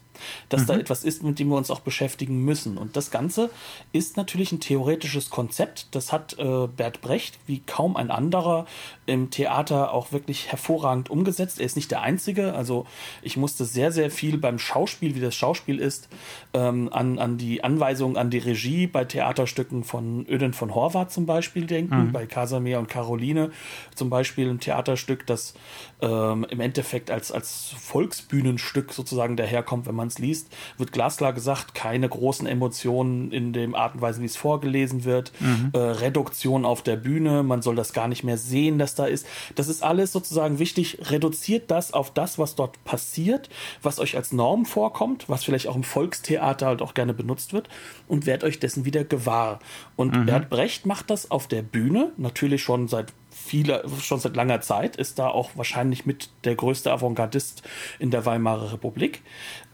Dass 0.50 0.62
mhm. 0.62 0.68
da 0.68 0.78
etwas 0.78 1.04
ist, 1.04 1.24
mit 1.24 1.40
dem 1.40 1.50
wir 1.50 1.58
uns 1.58 1.72
auch 1.72 1.82
beschäftigen 1.82 2.44
müssen. 2.44 2.78
Und 2.78 2.96
das 2.96 3.12
Ganze 3.12 3.50
ist 3.94 4.18
natürlich 4.18 4.52
ein 4.52 4.60
theoretisches 4.60 5.30
Konzept. 5.30 5.88
Das 5.92 6.12
hat 6.12 6.38
äh, 6.40 6.68
Bert 6.68 7.02
Brecht 7.02 7.40
wie 7.46 7.60
kaum 7.60 7.96
ein 7.96 8.12
anderer 8.12 8.66
im 9.06 9.30
Theater 9.30 9.94
auch 9.94 10.12
wirklich 10.12 10.52
hervorragend 10.52 11.10
umgesetzt. 11.10 11.60
Er 11.60 11.66
ist 11.66 11.76
nicht 11.76 11.92
der 11.92 12.02
Einzige. 12.02 12.54
Also 12.54 12.86
ich 13.22 13.38
musste 13.38 13.66
sehr, 13.66 13.92
sehr 13.92 14.12
viel 14.12 14.38
beim 14.38 14.60
Schauspiel, 14.60 15.16
wie 15.16 15.22
das 15.22 15.36
Schauspiel 15.36 15.80
ist, 15.80 16.10
ähm, 16.54 16.90
an, 16.92 17.20
an 17.20 17.38
die 17.38 17.64
Anweisungen 17.64 18.18
an 18.18 18.30
die 18.30 18.38
Regie 18.38 18.88
bei 18.88 19.06
Theaterstücken 19.06 19.84
von 19.84 20.26
Öden 20.28 20.54
von 20.54 20.76
Horvath 20.76 21.12
zum 21.12 21.26
Beispiel 21.26 21.66
denken, 21.66 22.08
mhm. 22.08 22.12
bei 22.12 22.26
Casimir 22.26 22.80
und 22.80 22.90
Caroline 22.90 23.52
zum 23.96 24.10
Beispiel 24.10 24.50
ein 24.50 24.60
Theaterstück, 24.60 25.26
das 25.26 25.54
ähm, 26.02 26.46
im 26.50 26.60
Endeffekt 26.60 27.12
als, 27.12 27.32
als 27.32 27.74
Volksbühnenstück 27.78 28.94
sozusagen 28.94 29.38
daherkommt, 29.38 29.88
wenn 29.88 29.96
man 29.96 30.07
man 30.08 30.10
es 30.10 30.20
liest, 30.20 30.50
wird 30.78 30.92
glasklar 30.92 31.34
gesagt, 31.34 31.76
keine 31.76 32.08
großen 32.10 32.48
Emotionen 32.48 33.32
in 33.32 33.54
dem 33.54 33.76
Art 33.76 33.96
und 33.96 34.02
Weise, 34.02 34.22
wie 34.22 34.26
es 34.26 34.38
vorgelesen 34.38 35.04
wird, 35.04 35.32
mhm. 35.40 35.72
äh, 35.74 35.78
Reduktion 35.78 36.66
auf 36.66 36.82
der 36.82 36.96
Bühne, 36.96 37.44
man 37.44 37.62
soll 37.62 37.76
das 37.76 37.94
gar 37.94 38.08
nicht 38.08 38.24
mehr 38.24 38.38
sehen, 38.38 38.80
dass 38.80 38.96
da 38.96 39.06
ist. 39.06 39.28
Das 39.56 39.68
ist 39.68 39.84
alles 39.84 40.12
sozusagen 40.12 40.60
wichtig. 40.60 40.98
Reduziert 41.12 41.70
das 41.70 41.94
auf 41.94 42.12
das, 42.14 42.40
was 42.40 42.56
dort 42.56 42.84
passiert, 42.86 43.50
was 43.82 44.00
euch 44.00 44.16
als 44.16 44.32
Norm 44.32 44.66
vorkommt, 44.66 45.30
was 45.30 45.44
vielleicht 45.44 45.68
auch 45.68 45.76
im 45.76 45.84
Volkstheater 45.84 46.68
halt 46.68 46.82
auch 46.82 46.94
gerne 46.94 47.14
benutzt 47.14 47.54
wird 47.54 47.70
und 48.08 48.26
werdet 48.26 48.44
euch 48.46 48.60
dessen 48.60 48.86
wieder 48.86 49.04
gewahr. 49.04 49.60
Und 49.96 50.16
mhm. 50.16 50.26
Bert 50.26 50.50
Brecht 50.50 50.86
macht 50.86 51.10
das 51.10 51.30
auf 51.32 51.48
der 51.48 51.62
Bühne, 51.62 52.12
natürlich 52.18 52.64
schon 52.64 52.88
seit 52.88 53.14
viele, 53.48 53.84
schon 54.02 54.20
seit 54.20 54.36
langer 54.36 54.62
Zeit, 54.62 54.96
ist 54.96 55.20
da 55.20 55.30
auch 55.30 55.52
wahrscheinlich 55.56 56.06
mit 56.06 56.30
der 56.44 56.56
größte 56.56 56.92
Avantgardist 56.92 57.64
in 58.00 58.12
der 58.12 58.26
Weimarer 58.26 58.74
Republik. 58.74 59.22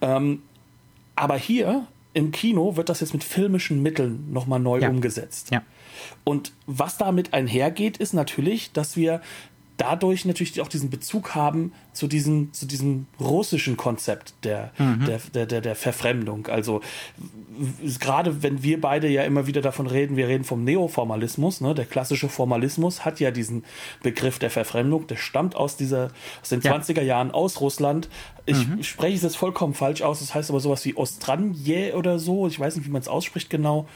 Ähm, 0.02 0.44
aber 1.16 1.38
hier 1.38 1.88
im 2.14 2.32
Kino 2.32 2.76
wird 2.76 2.90
das 2.90 3.00
jetzt 3.00 3.14
mit 3.14 3.24
filmischen 3.24 3.82
Mitteln 3.82 4.32
nochmal 4.32 4.60
neu 4.60 4.80
ja. 4.80 4.90
umgesetzt. 4.90 5.52
Ja. 5.52 5.64
Und 6.24 6.54
was 6.68 6.98
damit 6.98 7.34
einhergeht, 7.34 7.98
ist 7.98 8.14
natürlich, 8.14 8.72
dass 8.72 8.96
wir 8.96 9.22
dadurch 9.78 10.26
natürlich 10.26 10.62
auch 10.62 10.68
diesen 10.68 10.90
Bezug 10.90 11.36
haben 11.36 11.74
zu 11.94 12.08
diesem, 12.08 12.54
zu 12.54 12.66
diesem 12.66 13.08
russischen 13.20 13.78
Konzept 13.78 14.34
der, 14.44 14.72
mhm. 14.78 15.06
der, 15.06 15.20
der, 15.34 15.46
der, 15.46 15.62
der 15.62 15.76
Verfremdung. 15.76 16.48
Also 16.48 16.82
gerade 18.00 18.44
wenn 18.44 18.64
wir 18.64 18.82
beide 18.82 19.08
ja 19.08 19.24
immer 19.24 19.48
wieder 19.48 19.62
davon 19.62 19.88
reden, 19.88 20.16
wir 20.16 20.28
reden 20.28 20.44
vom 20.44 20.64
Neoformalismus, 20.64 21.62
ne? 21.62 21.74
der 21.74 21.86
klassische 21.86 22.30
Formalismus 22.30 23.06
hat 23.06 23.20
ja 23.20 23.32
diesen 23.32 23.64
Begriff 24.02 24.40
der 24.40 24.50
Verfremdung, 24.50 25.08
der 25.08 25.18
stammt 25.18 25.56
aus 25.56 25.78
dieser, 25.78 26.12
aus 26.42 26.50
den 26.50 26.62
ja. 26.62 26.76
20er 26.76 27.02
Jahren 27.02 27.32
aus 27.32 27.62
Russland. 27.62 28.10
Ich 28.46 28.68
mhm. 28.68 28.84
spreche 28.84 29.16
es 29.16 29.24
jetzt 29.24 29.38
vollkommen 29.38 29.74
falsch 29.74 30.02
aus, 30.02 30.20
das 30.20 30.36
heißt 30.36 30.50
aber 30.50 30.60
sowas 30.60 30.84
wie 30.86 30.96
Ostranje 30.96 31.94
oder 31.96 32.20
so, 32.20 32.48
ich 32.48 32.60
weiß 32.60 32.76
nicht, 32.76 32.86
wie 32.86 32.92
man 32.92 33.02
es 33.02 33.08
ausspricht 33.08 33.50
genau. 33.50 33.88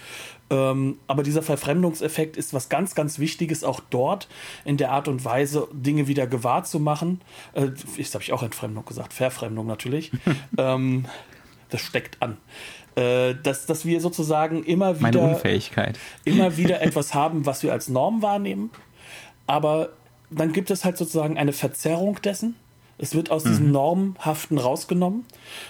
Ähm, 0.49 0.97
aber 1.07 1.23
dieser 1.23 1.41
Verfremdungseffekt 1.41 2.37
ist 2.37 2.53
was 2.53 2.69
ganz, 2.69 2.95
ganz 2.95 3.19
Wichtiges, 3.19 3.63
auch 3.63 3.81
dort 3.89 4.27
in 4.63 4.77
der 4.77 4.91
Art 4.91 5.07
und 5.07 5.25
Weise, 5.25 5.67
Dinge 5.73 6.07
wieder 6.07 6.25
gewahr 6.25 6.63
zu 6.63 6.79
machen. 6.79 7.21
Äh, 7.53 7.69
ich 7.97 8.13
habe 8.13 8.23
ich 8.23 8.31
auch 8.31 8.43
Entfremdung 8.43 8.85
gesagt, 8.85 9.13
Verfremdung 9.13 9.67
natürlich. 9.67 10.11
ähm, 10.57 11.05
das 11.69 11.81
steckt 11.81 12.21
an. 12.21 12.37
Äh, 12.95 13.35
dass, 13.43 13.65
dass 13.65 13.85
wir 13.85 13.99
sozusagen 13.99 14.63
immer 14.63 14.99
wieder. 14.99 15.11
Meine 15.11 15.35
Unfähigkeit. 15.35 15.99
Immer 16.23 16.57
wieder 16.57 16.81
etwas 16.81 17.13
haben, 17.13 17.45
was 17.45 17.61
wir 17.63 17.73
als 17.73 17.89
Norm 17.89 18.21
wahrnehmen. 18.21 18.71
Aber 19.47 19.89
dann 20.29 20.53
gibt 20.53 20.71
es 20.71 20.85
halt 20.85 20.97
sozusagen 20.97 21.37
eine 21.37 21.53
Verzerrung 21.53 22.21
dessen. 22.21 22.55
Es 22.97 23.13
wird 23.13 23.29
aus 23.31 23.45
mhm. 23.45 23.49
diesem 23.49 23.71
Normhaften 23.71 24.57
rausgenommen 24.57 25.25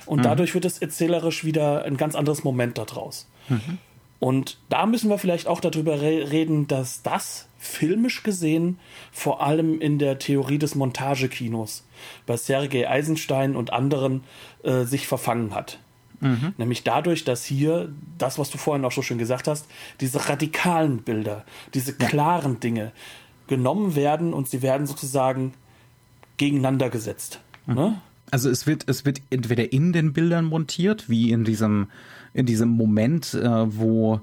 und 0.05 0.19
mhm. 0.19 0.23
dadurch 0.23 0.53
wird 0.53 0.65
es 0.65 0.77
erzählerisch 0.77 1.43
wieder 1.43 1.83
ein 1.83 1.97
ganz 1.97 2.15
anderes 2.15 2.43
Moment 2.43 2.77
daraus. 2.77 3.27
Mhm. 3.49 3.79
Und 4.19 4.57
da 4.69 4.85
müssen 4.85 5.09
wir 5.09 5.19
vielleicht 5.19 5.47
auch 5.47 5.59
darüber 5.59 6.01
re 6.01 6.31
reden, 6.31 6.67
dass 6.67 7.03
das 7.03 7.47
filmisch 7.57 8.23
gesehen 8.23 8.79
vor 9.11 9.41
allem 9.41 9.79
in 9.79 9.99
der 9.99 10.19
Theorie 10.19 10.57
des 10.57 10.75
Montagekinos 10.75 11.83
bei 12.25 12.37
Sergei 12.37 12.89
Eisenstein 12.89 13.55
und 13.55 13.73
anderen 13.73 14.23
äh, 14.63 14.83
sich 14.83 15.07
verfangen 15.07 15.53
hat. 15.53 15.79
Mhm. 16.19 16.53
Nämlich 16.57 16.83
dadurch, 16.83 17.23
dass 17.25 17.45
hier 17.45 17.93
das, 18.17 18.39
was 18.39 18.49
du 18.49 18.57
vorhin 18.57 18.85
auch 18.85 18.91
so 18.91 19.01
schön 19.01 19.17
gesagt 19.17 19.47
hast, 19.47 19.67
diese 20.01 20.29
radikalen 20.29 21.03
Bilder, 21.03 21.45
diese 21.73 21.93
klaren 21.93 22.53
ja. 22.53 22.59
Dinge 22.59 22.91
genommen 23.47 23.95
werden 23.95 24.33
und 24.33 24.49
sie 24.49 24.61
werden 24.61 24.87
sozusagen 24.87 25.53
gegeneinander 26.37 26.89
gesetzt. 26.89 27.39
Mhm. 27.65 27.75
Ne? 27.75 28.01
Also 28.31 28.49
es 28.49 28.67
wird, 28.67 28.89
es 28.89 29.05
wird 29.05 29.21
entweder 29.29 29.71
in 29.71 29.93
den 29.93 30.13
Bildern 30.13 30.45
montiert, 30.45 31.09
wie 31.09 31.31
in 31.31 31.43
diesem 31.43 31.87
in 32.37 32.45
diesem 32.45 32.69
Moment, 32.69 33.33
äh, 33.33 33.75
wo, 33.75 34.21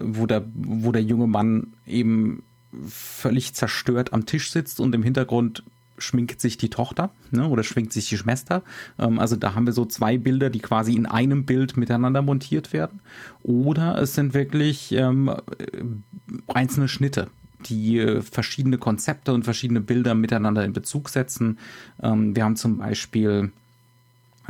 wo, 0.00 0.26
der, 0.26 0.44
wo 0.54 0.90
der 0.90 1.02
junge 1.02 1.28
Mann 1.28 1.74
eben 1.86 2.42
völlig 2.88 3.54
zerstört 3.54 4.12
am 4.12 4.26
Tisch 4.26 4.50
sitzt 4.50 4.80
und 4.80 4.92
im 4.92 5.04
Hintergrund 5.04 5.62
schminkt 5.96 6.40
sich 6.40 6.58
die 6.58 6.70
Tochter 6.70 7.12
ne, 7.30 7.48
oder 7.48 7.62
schwingt 7.62 7.92
sich 7.92 8.08
die 8.08 8.16
Schwester. 8.16 8.64
Ähm, 8.98 9.20
also 9.20 9.36
da 9.36 9.54
haben 9.54 9.66
wir 9.66 9.72
so 9.72 9.84
zwei 9.84 10.18
Bilder, 10.18 10.50
die 10.50 10.58
quasi 10.58 10.94
in 10.94 11.06
einem 11.06 11.46
Bild 11.46 11.76
miteinander 11.76 12.22
montiert 12.22 12.72
werden. 12.72 13.00
Oder 13.44 13.98
es 13.98 14.16
sind 14.16 14.34
wirklich 14.34 14.90
ähm, 14.90 15.32
einzelne 16.52 16.88
Schnitte, 16.88 17.28
die 17.66 17.98
äh, 18.00 18.20
verschiedene 18.20 18.78
Konzepte 18.78 19.32
und 19.32 19.44
verschiedene 19.44 19.80
Bilder 19.80 20.16
miteinander 20.16 20.64
in 20.64 20.72
Bezug 20.72 21.08
setzen. 21.08 21.58
Ähm, 22.02 22.34
wir 22.34 22.42
haben 22.42 22.56
zum 22.56 22.78
Beispiel 22.78 23.52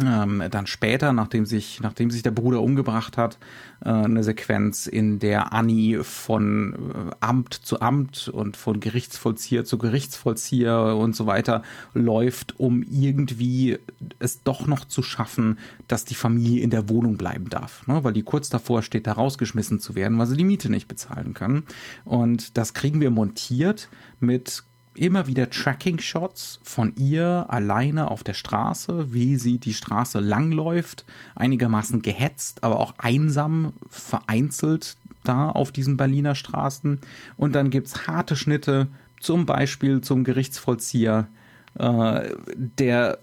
ähm, 0.03 0.43
dann 0.51 0.67
später, 0.67 1.13
nachdem 1.13 1.47
sich, 1.47 1.81
nachdem 1.81 2.11
sich 2.11 2.23
der 2.23 2.33
Bruder 2.33 2.61
umgebracht 2.61 3.17
hat, 3.17 3.39
äh, 3.85 3.91
eine 3.91 4.25
Sequenz, 4.25 4.87
in 4.87 5.21
der 5.21 5.53
Annie 5.53 6.03
von 6.03 6.75
äh, 6.75 7.11
Amt 7.21 7.55
zu 7.55 7.81
Amt 7.81 8.29
und 8.29 8.57
von 8.57 8.81
Gerichtsvollzieher 8.81 9.65
zu 9.65 9.79
Gerichtsvollzieher 9.79 10.97
und 10.97 11.15
so 11.15 11.27
weiter 11.27 11.63
läuft, 11.93 12.59
um 12.59 12.83
irgendwie 12.83 13.79
es 14.19 14.43
doch 14.43 14.67
noch 14.67 14.85
zu 14.85 15.03
schaffen, 15.03 15.59
dass 15.87 16.05
die 16.05 16.17
Familie 16.17 16.63
in 16.63 16.71
der 16.71 16.89
Wohnung 16.89 17.17
bleiben 17.17 17.49
darf, 17.49 17.87
ne? 17.87 18.03
weil 18.03 18.13
die 18.13 18.23
kurz 18.23 18.49
davor 18.49 18.83
steht, 18.83 19.07
da 19.07 19.13
rausgeschmissen 19.13 19.79
zu 19.79 19.95
werden, 19.95 20.19
weil 20.19 20.27
sie 20.27 20.37
die 20.37 20.45
Miete 20.45 20.71
nicht 20.71 20.89
bezahlen 20.89 21.35
können. 21.35 21.65
Und 22.05 22.57
das 22.57 22.75
kriegen 22.75 23.01
wir 23.01 23.11
montiert 23.11 23.89
mit 24.19 24.65
immer 24.95 25.27
wieder 25.27 25.51
Tracking-Shots 25.51 26.61
von 26.63 26.95
ihr 26.97 27.47
alleine 27.49 28.11
auf 28.11 28.23
der 28.23 28.35
Straße, 28.35 29.13
wie 29.13 29.37
sie 29.37 29.59
die 29.59 29.75
Straße 29.75 30.21
langläuft, 30.21 31.05
einigermaßen 31.35 32.03
gehetzt, 32.03 32.63
aber 32.63 32.81
auch 32.81 32.95
einsam, 32.99 33.73
vereinzelt 33.89 34.97
da 35.25 35.51
auf 35.51 35.73
diesen 35.73 35.97
Berliner 35.97 36.35
Straßen. 36.35 37.01
Und 37.37 37.55
dann 37.55 37.71
gibt's 37.71 38.07
harte 38.07 38.37
Schnitte, 38.37 38.89
zum 39.21 39.47
Beispiel 39.47 40.01
zum 40.01 40.23
Gerichtsvollzieher, 40.23 41.29
äh, 41.79 42.31
der 42.57 43.19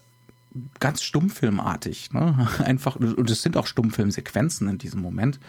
ganz 0.80 1.02
stummfilmartig, 1.02 2.12
ne? 2.12 2.48
einfach, 2.66 2.98
und 2.98 3.30
es 3.30 3.42
sind 3.42 3.56
auch 3.56 3.68
Stummfilmsequenzen 3.68 4.68
in 4.68 4.78
diesem 4.78 5.02
Moment, 5.02 5.40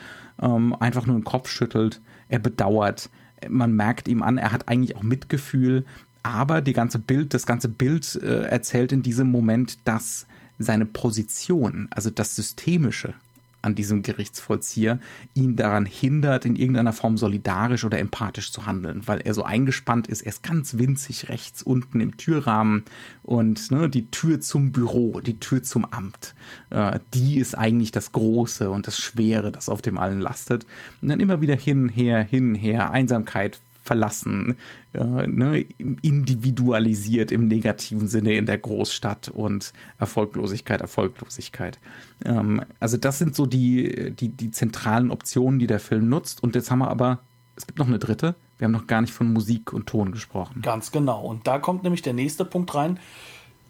ähm, 0.40 0.76
einfach 0.78 1.06
nur 1.06 1.16
den 1.16 1.24
Kopf 1.24 1.48
schüttelt, 1.48 2.00
er 2.28 2.38
bedauert, 2.38 3.10
man 3.48 3.74
merkt 3.74 4.06
ihm 4.06 4.22
an, 4.22 4.38
er 4.38 4.52
hat 4.52 4.68
eigentlich 4.68 4.96
auch 4.96 5.02
Mitgefühl, 5.02 5.84
aber 6.22 6.60
die 6.60 6.72
ganze 6.72 6.98
Bild, 6.98 7.34
das 7.34 7.46
ganze 7.46 7.68
Bild 7.68 8.14
äh, 8.22 8.42
erzählt 8.44 8.92
in 8.92 9.02
diesem 9.02 9.30
Moment, 9.30 9.78
dass 9.84 10.26
seine 10.58 10.86
Position, 10.86 11.88
also 11.90 12.10
das 12.10 12.36
Systemische 12.36 13.14
an 13.62 13.76
diesem 13.76 14.02
Gerichtsvollzieher, 14.02 14.98
ihn 15.34 15.54
daran 15.54 15.86
hindert, 15.86 16.44
in 16.44 16.56
irgendeiner 16.56 16.92
Form 16.92 17.16
solidarisch 17.16 17.84
oder 17.84 18.00
empathisch 18.00 18.50
zu 18.50 18.66
handeln, 18.66 19.02
weil 19.06 19.20
er 19.20 19.34
so 19.34 19.44
eingespannt 19.44 20.08
ist. 20.08 20.22
Er 20.22 20.30
ist 20.30 20.42
ganz 20.42 20.78
winzig 20.78 21.28
rechts 21.28 21.62
unten 21.62 22.00
im 22.00 22.16
Türrahmen 22.16 22.82
und 23.22 23.70
ne, 23.70 23.88
die 23.88 24.10
Tür 24.10 24.40
zum 24.40 24.72
Büro, 24.72 25.20
die 25.20 25.38
Tür 25.38 25.62
zum 25.62 25.84
Amt, 25.84 26.34
äh, 26.70 26.98
die 27.14 27.38
ist 27.38 27.56
eigentlich 27.56 27.92
das 27.92 28.10
Große 28.10 28.68
und 28.68 28.88
das 28.88 28.98
Schwere, 28.98 29.52
das 29.52 29.68
auf 29.68 29.80
dem 29.80 29.96
allen 29.96 30.20
lastet. 30.20 30.66
Und 31.00 31.08
dann 31.08 31.20
immer 31.20 31.40
wieder 31.40 31.56
hin, 31.56 31.88
her, 31.88 32.22
hin, 32.22 32.56
her, 32.56 32.90
Einsamkeit, 32.90 33.60
verlassen, 33.82 34.56
äh, 34.92 35.26
ne, 35.26 35.66
individualisiert 36.02 37.32
im 37.32 37.48
negativen 37.48 38.08
Sinne 38.08 38.34
in 38.34 38.46
der 38.46 38.58
Großstadt 38.58 39.28
und 39.28 39.72
Erfolglosigkeit, 39.98 40.80
Erfolglosigkeit. 40.80 41.78
Ähm, 42.24 42.62
also 42.78 42.96
das 42.96 43.18
sind 43.18 43.34
so 43.34 43.46
die, 43.46 44.12
die, 44.12 44.28
die 44.28 44.50
zentralen 44.52 45.10
Optionen, 45.10 45.58
die 45.58 45.66
der 45.66 45.80
Film 45.80 46.08
nutzt. 46.08 46.42
Und 46.42 46.54
jetzt 46.54 46.70
haben 46.70 46.78
wir 46.78 46.90
aber, 46.90 47.18
es 47.56 47.66
gibt 47.66 47.78
noch 47.78 47.88
eine 47.88 47.98
dritte, 47.98 48.36
wir 48.58 48.66
haben 48.66 48.72
noch 48.72 48.86
gar 48.86 49.00
nicht 49.00 49.12
von 49.12 49.32
Musik 49.32 49.72
und 49.72 49.88
Ton 49.88 50.12
gesprochen. 50.12 50.62
Ganz 50.62 50.92
genau. 50.92 51.22
Und 51.22 51.48
da 51.48 51.58
kommt 51.58 51.82
nämlich 51.82 52.02
der 52.02 52.12
nächste 52.12 52.44
Punkt 52.44 52.72
rein. 52.76 53.00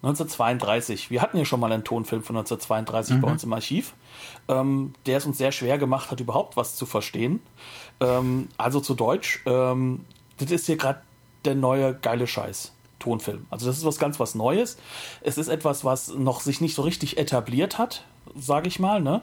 1932. 0.02 1.10
Wir 1.10 1.22
hatten 1.22 1.38
ja 1.38 1.44
schon 1.44 1.60
mal 1.60 1.70
einen 1.70 1.84
Tonfilm 1.84 2.22
von 2.22 2.36
1932 2.36 3.16
mhm. 3.16 3.20
bei 3.20 3.30
uns 3.30 3.44
im 3.44 3.52
Archiv, 3.52 3.94
ähm, 4.48 4.94
der 5.06 5.18
es 5.18 5.26
uns 5.26 5.38
sehr 5.38 5.52
schwer 5.52 5.78
gemacht 5.78 6.10
hat, 6.10 6.18
überhaupt 6.18 6.56
was 6.56 6.74
zu 6.74 6.86
verstehen. 6.86 7.40
Ähm, 8.00 8.48
also 8.58 8.80
zu 8.80 8.94
Deutsch, 8.94 9.42
ähm, 9.46 10.04
das 10.38 10.50
ist 10.50 10.66
hier 10.66 10.76
gerade 10.76 11.02
der 11.44 11.54
neue 11.54 11.94
geile 11.94 12.26
Scheiß. 12.26 12.72
Tonfilm. 12.98 13.46
Also 13.50 13.66
das 13.66 13.78
ist 13.78 13.84
was 13.84 13.98
ganz 13.98 14.20
was 14.20 14.36
Neues. 14.36 14.76
Es 15.22 15.36
ist 15.36 15.48
etwas, 15.48 15.84
was 15.84 16.14
noch 16.14 16.40
sich 16.40 16.60
nicht 16.60 16.76
so 16.76 16.82
richtig 16.82 17.18
etabliert 17.18 17.76
hat, 17.76 18.04
sage 18.36 18.68
ich 18.68 18.78
mal, 18.78 19.00
ne? 19.00 19.22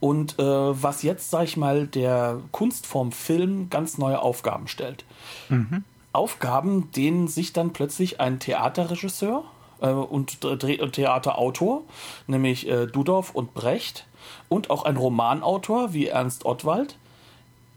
Und 0.00 0.38
äh, 0.38 0.42
was 0.42 1.02
jetzt, 1.02 1.28
sage 1.28 1.44
ich 1.44 1.58
mal, 1.58 1.86
der 1.86 2.40
Kunstform 2.52 3.12
Film 3.12 3.68
ganz 3.68 3.98
neue 3.98 4.20
Aufgaben 4.20 4.66
stellt. 4.66 5.04
Mhm. 5.50 5.84
Aufgaben, 6.12 6.90
denen 6.92 7.28
sich 7.28 7.52
dann 7.52 7.74
plötzlich 7.74 8.18
ein 8.18 8.40
Theaterregisseur 8.40 9.44
äh, 9.80 9.90
und 9.90 10.40
Theaterautor, 10.40 11.82
nämlich 12.26 12.68
äh, 12.68 12.86
Dudorf 12.86 13.30
und 13.34 13.54
Brecht, 13.54 14.06
und 14.48 14.70
auch 14.70 14.84
ein 14.84 14.96
Romanautor 14.96 15.92
wie 15.92 16.08
Ernst 16.08 16.44
Ottwald, 16.44 16.96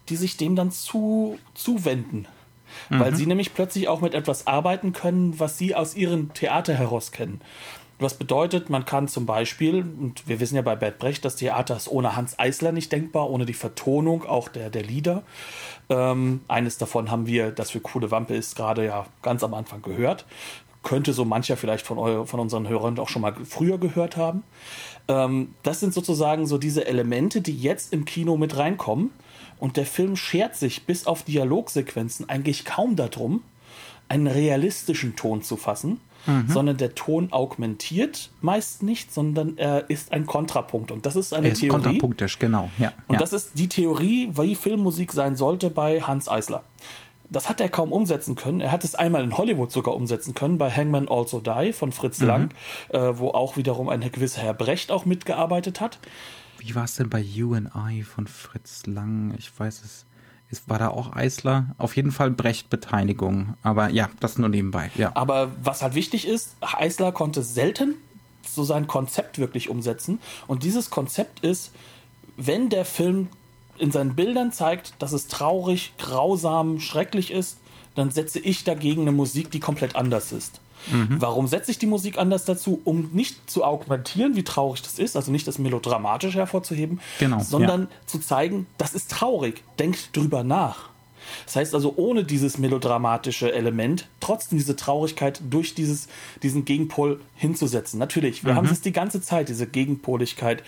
die 0.10 0.16
sich 0.16 0.38
dem 0.38 0.56
dann 0.56 0.72
zu, 0.72 1.38
zuwenden. 1.54 2.28
Mhm. 2.90 3.00
Weil 3.00 3.16
sie 3.16 3.26
nämlich 3.26 3.54
plötzlich 3.54 3.88
auch 3.88 4.02
mit 4.02 4.14
etwas 4.14 4.48
arbeiten 4.48 4.94
können, 4.94 5.40
was 5.40 5.58
sie 5.58 5.76
aus 5.76 5.96
ihrem 5.96 6.34
Theater 6.34 6.74
heraus 6.74 7.12
kennen. 7.12 7.42
Was 8.00 8.16
bedeutet, 8.16 8.72
man 8.72 8.86
kann 8.86 9.08
zum 9.08 9.28
Beispiel, 9.28 9.82
und 9.82 10.28
wir 10.28 10.40
wissen 10.40 10.56
ja 10.56 10.64
bei 10.64 10.76
Bert 10.76 10.98
Brecht, 10.98 11.24
das 11.24 11.36
Theater 11.36 11.76
ist 11.78 11.88
ohne 11.88 12.16
Hans 12.16 12.40
Eisler 12.40 12.72
nicht 12.72 12.92
denkbar, 12.92 13.30
ohne 13.30 13.46
die 13.46 13.54
Vertonung 13.54 14.26
auch 14.26 14.50
der, 14.50 14.72
der 14.72 14.82
Lieder. 14.82 15.22
Ähm, 15.88 16.42
eines 16.48 16.80
davon 16.80 17.12
haben 17.12 17.28
wir, 17.28 17.52
das 17.52 17.70
für 17.70 17.80
coole 17.80 18.10
Wampe 18.10 18.34
ist, 18.34 18.56
gerade 18.56 18.86
ja 18.86 19.06
ganz 19.22 19.44
am 19.44 19.54
Anfang 19.54 19.84
gehört. 19.84 20.26
Könnte 20.84 21.14
so 21.14 21.26
mancher 21.26 21.58
vielleicht 21.58 21.86
von, 21.86 21.98
eu 21.98 22.26
von 22.26 22.40
unseren 22.40 22.68
Hörern 22.68 22.98
auch 23.00 23.10
schon 23.10 23.22
mal 23.22 23.36
früher 23.46 23.78
gehört 23.78 24.18
haben. 24.18 24.44
Ähm, 25.08 25.54
das 25.64 25.80
sind 25.80 25.94
sozusagen 25.94 26.48
so 26.48 26.58
diese 26.58 26.88
Elemente, 26.88 27.42
die 27.42 27.58
jetzt 27.58 27.94
im 27.94 28.06
Kino 28.06 28.38
mit 28.38 28.58
reinkommen. 28.58 29.12
Und 29.60 29.78
der 29.78 29.86
Film 29.86 30.16
schert 30.16 30.56
sich 30.56 30.88
bis 30.88 31.06
auf 31.06 31.22
Dialogsequenzen 31.22 32.28
eigentlich 32.28 32.66
kaum 32.66 32.96
darum, 32.96 33.44
einen 34.10 34.28
realistischen 34.28 35.16
Ton 35.16 35.44
zu 35.44 35.56
fassen, 35.56 36.02
mhm. 36.26 36.48
sondern 36.48 36.78
der 36.78 36.96
Ton 36.96 37.32
augmentiert 37.32 38.32
meist 38.42 38.84
nicht, 38.84 39.14
sondern 39.14 39.58
er 39.58 39.90
ist 39.90 40.12
ein 40.12 40.26
Kontrapunkt. 40.26 40.92
Und 40.92 41.06
das 41.06 41.16
ist 41.16 41.34
eine 41.34 41.48
er 41.48 41.54
ist 41.54 41.60
Theorie. 41.60 41.84
Kontrapunktisch, 41.84 42.40
genau. 42.40 42.70
Ja, 42.80 42.92
und 43.08 43.14
ja. 43.14 43.20
das 43.20 43.34
ist 43.34 43.52
die 43.54 43.70
Theorie, 43.70 44.32
wie 44.34 44.56
Filmmusik 44.56 45.14
sein 45.14 45.36
sollte 45.36 45.70
bei 45.70 46.02
Hans 46.02 46.28
Eisler. 46.28 46.64
Das 47.32 47.50
hat 47.50 47.62
er 47.62 47.70
kaum 47.70 47.92
umsetzen 47.92 48.36
können. 48.36 48.62
Er 48.62 48.72
hat 48.72 48.84
es 48.84 48.94
einmal 48.94 49.24
in 49.24 49.38
Hollywood 49.38 49.72
sogar 49.72 49.96
umsetzen 49.96 50.36
können, 50.36 50.58
bei 50.58 50.70
Hangman 50.70 51.08
Also 51.08 51.40
Die 51.40 51.74
von 51.74 51.92
Fritz 51.92 52.20
mhm. 52.20 52.28
Lang, 52.28 52.50
äh, 52.90 53.00
wo 53.14 53.30
auch 53.30 53.58
wiederum 53.58 53.90
ein 53.90 54.02
gewisser 54.12 54.42
Herr 54.42 54.54
Brecht 54.54 54.92
auch 54.92 55.06
mitgearbeitet 55.06 55.82
hat. 55.82 56.00
Wie 56.60 56.76
war 56.76 56.84
es 56.84 56.96
denn 56.96 57.10
bei 57.10 57.20
You 57.20 57.56
and 57.56 57.72
I 57.76 58.04
von 58.04 58.28
Fritz 58.28 58.86
Lang? 58.86 59.34
Ich 59.38 59.58
weiß 59.58 59.82
es 59.84 60.06
ist, 60.52 60.70
war 60.70 60.78
da 60.78 60.90
auch 60.90 61.16
Eisler? 61.16 61.74
Auf 61.78 61.96
jeden 61.96 62.12
Fall 62.12 62.30
Brecht-Beteiligung. 62.30 63.56
Aber 63.64 63.90
ja, 63.90 64.10
das 64.20 64.38
nur 64.38 64.50
nebenbei. 64.50 64.92
Ja. 64.96 65.12
Aber 65.16 65.52
was 65.64 65.82
halt 65.82 65.96
wichtig 65.96 66.28
ist, 66.28 66.56
Eisler 66.60 67.14
konnte 67.14 67.42
selten 67.42 67.96
so 68.46 68.64
sein 68.64 68.86
Konzept 68.86 69.40
wirklich 69.40 69.70
umsetzen. 69.70 70.20
Und 70.48 70.64
dieses 70.64 70.90
Konzept 70.90 71.40
ist, 71.40 71.72
wenn 72.36 72.70
der 72.70 72.86
Film 72.86 73.30
in 73.82 73.92
seinen 73.92 74.16
Bildern 74.16 74.52
zeigt, 74.52 74.94
dass 75.00 75.12
es 75.12 75.28
traurig, 75.28 75.94
grausam, 75.98 76.80
schrecklich 76.80 77.32
ist, 77.32 77.58
dann 77.96 78.12
setze 78.12 78.40
ich 78.40 78.64
dagegen 78.64 79.02
eine 79.02 79.12
Musik, 79.12 79.50
die 79.52 79.60
komplett 79.60 79.96
anders 79.96 80.32
ist. 80.32 80.62
Mhm. 80.92 81.18
Warum 81.20 81.48
setze 81.48 81.72
ich 81.72 81.80
die 81.80 81.88
Musik 81.88 82.18
anders 82.18 82.46
dazu? 82.46 82.82
Um 82.86 83.10
nicht 83.12 83.50
zu 83.50 83.64
augmentieren, 83.64 84.36
wie 84.36 84.44
traurig 84.44 84.82
das 84.84 85.00
ist, 85.00 85.16
also 85.16 85.32
nicht 85.32 85.48
das 85.48 85.58
Melodramatisch 85.58 86.36
hervorzuheben, 86.36 87.00
genau, 87.20 87.40
sondern 87.40 87.82
ja. 87.82 87.88
zu 88.06 88.20
zeigen, 88.20 88.68
das 88.78 88.94
ist 88.94 89.12
traurig. 89.12 89.64
Denkt 89.80 90.16
drüber 90.16 90.44
nach. 90.44 90.91
Das 91.46 91.56
heißt 91.56 91.76
also, 91.76 91.94
ohne 91.98 92.24
dieses 92.24 92.58
melodramatische 92.58 93.54
Element 93.54 94.08
trotzdem 94.20 94.58
diese 94.58 94.76
Traurigkeit 94.76 95.42
durch 95.50 95.76
dieses, 95.76 96.08
diesen 96.44 96.66
Gegenpol 96.66 97.20
hinzusetzen. 97.36 98.00
Natürlich, 98.00 98.44
wir 98.44 98.54
mhm. 98.54 98.58
haben 98.58 98.70
es 98.70 98.82
die 98.82 98.92
ganze 98.92 99.22
Zeit, 99.22 99.50
diese 99.50 99.68
Gegenpoligkeit. 99.68 100.64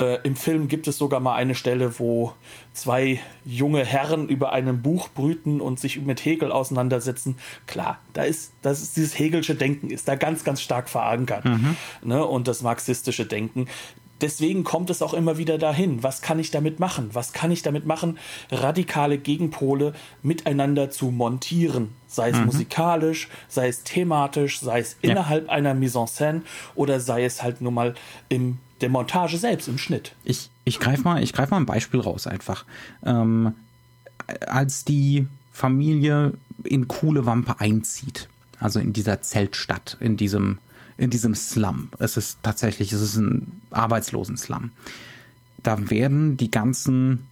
Äh, 0.00 0.18
Im 0.22 0.36
Film 0.36 0.68
gibt 0.68 0.88
es 0.88 0.98
sogar 0.98 1.20
mal 1.20 1.34
eine 1.34 1.54
Stelle, 1.54 1.98
wo 1.98 2.32
zwei 2.72 3.20
junge 3.44 3.84
Herren 3.84 4.28
über 4.28 4.52
einem 4.52 4.82
Buch 4.82 5.08
brüten 5.08 5.60
und 5.60 5.80
sich 5.80 6.00
mit 6.00 6.24
Hegel 6.24 6.52
auseinandersetzen. 6.52 7.36
Klar, 7.66 7.98
da 8.12 8.22
ist, 8.22 8.52
das 8.62 8.82
ist 8.82 8.96
dieses 8.96 9.18
Hegelsche 9.18 9.54
Denken 9.54 9.90
ist 9.90 10.08
da 10.08 10.14
ganz, 10.14 10.44
ganz 10.44 10.60
stark 10.60 10.88
verankert. 10.88 11.44
Mhm. 11.44 11.76
Ne? 12.02 12.24
Und 12.24 12.48
das 12.48 12.62
marxistische 12.62 13.26
Denken 13.26 13.66
deswegen 14.20 14.64
kommt 14.64 14.90
es 14.90 15.02
auch 15.02 15.14
immer 15.14 15.38
wieder 15.38 15.58
dahin. 15.58 16.02
Was 16.02 16.22
kann 16.22 16.38
ich 16.38 16.50
damit 16.50 16.80
machen? 16.80 17.10
Was 17.12 17.32
kann 17.32 17.50
ich 17.50 17.62
damit 17.62 17.86
machen, 17.86 18.18
radikale 18.50 19.18
Gegenpole 19.18 19.94
miteinander 20.22 20.90
zu 20.90 21.10
montieren? 21.10 21.90
Sei 22.06 22.30
es 22.30 22.38
mhm. 22.38 22.46
musikalisch, 22.46 23.28
sei 23.48 23.68
es 23.68 23.84
thematisch, 23.84 24.60
sei 24.60 24.80
es 24.80 24.96
ja. 25.02 25.10
innerhalb 25.10 25.48
einer 25.48 25.74
Mise 25.74 25.98
en 25.98 26.06
scène 26.06 26.42
oder 26.74 27.00
sei 27.00 27.24
es 27.24 27.42
halt 27.42 27.60
nur 27.60 27.72
mal 27.72 27.94
in 28.28 28.58
der 28.80 28.88
Montage 28.88 29.38
selbst, 29.38 29.68
im 29.68 29.78
Schnitt. 29.78 30.14
Ich, 30.24 30.50
ich 30.64 30.78
greife 30.78 31.02
mal, 31.02 31.24
greif 31.24 31.50
mal 31.50 31.56
ein 31.56 31.66
Beispiel 31.66 32.00
raus 32.00 32.26
einfach. 32.26 32.64
Ähm, 33.04 33.54
als 34.46 34.84
die 34.84 35.26
Familie 35.52 36.34
in 36.64 36.86
Coole 36.88 37.26
Wampe 37.26 37.60
einzieht, 37.60 38.28
also 38.60 38.78
in 38.78 38.92
dieser 38.92 39.22
Zeltstadt, 39.22 39.96
in 40.00 40.16
diesem 40.16 40.58
in 40.98 41.10
diesem 41.10 41.34
Slum. 41.34 41.88
Es 41.98 42.16
ist 42.16 42.40
tatsächlich, 42.42 42.92
es 42.92 43.00
ist 43.00 43.16
ein 43.16 43.62
Arbeitslosen-Slum. 43.70 44.72
Da 45.62 45.90
werden 45.90 46.36
die 46.36 46.50
ganzen 46.50 47.26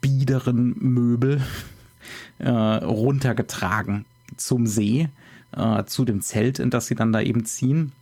biederen 0.00 0.76
Möbel 0.78 1.42
äh, 2.38 2.48
runtergetragen 2.48 4.06
zum 4.36 4.66
See, 4.66 5.08
äh, 5.52 5.84
zu 5.84 6.04
dem 6.04 6.22
Zelt, 6.22 6.58
in 6.60 6.70
das 6.70 6.86
sie 6.86 6.94
dann 6.94 7.12
da 7.12 7.20
eben 7.20 7.44
ziehen. 7.44 7.92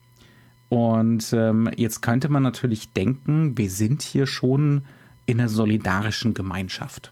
Und 0.69 1.33
ähm, 1.33 1.71
jetzt 1.77 2.03
könnte 2.03 2.29
man 2.29 2.43
natürlich 2.43 2.93
denken, 2.93 3.57
wir 3.57 3.71
sind 3.71 4.03
hier 4.03 4.27
schon 4.27 4.83
in 5.27 5.41
einer 5.41 5.49
solidarischen 5.49 6.35
Gemeinschaft. 6.35 7.11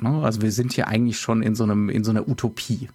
Ne? 0.00 0.22
Also 0.22 0.42
wir 0.42 0.52
sind 0.52 0.72
hier 0.72 0.88
eigentlich 0.88 1.18
schon 1.18 1.42
in 1.42 1.54
so 1.54 1.64
einem 1.64 1.88
in 1.88 2.04
so 2.04 2.10
einer 2.10 2.28
Utopie 2.28 2.88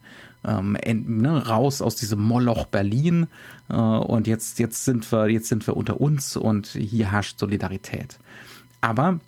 ähm, 0.44 0.78
ne, 0.84 1.48
raus 1.48 1.82
aus 1.82 1.96
diesem 1.96 2.22
Moloch 2.22 2.66
Berlin 2.66 3.28
äh, 3.70 3.74
und 3.74 4.28
jetzt, 4.28 4.60
jetzt 4.60 4.86
sind 4.86 5.10
wir, 5.12 5.30
jetzt 5.30 5.48
sind 5.48 5.66
wir 5.68 5.78
unter 5.78 6.02
uns 6.02 6.38
und 6.38 6.68
hier 6.68 7.12
herrscht 7.12 7.40
Solidarität. 7.40 8.18
Aber 8.82 9.20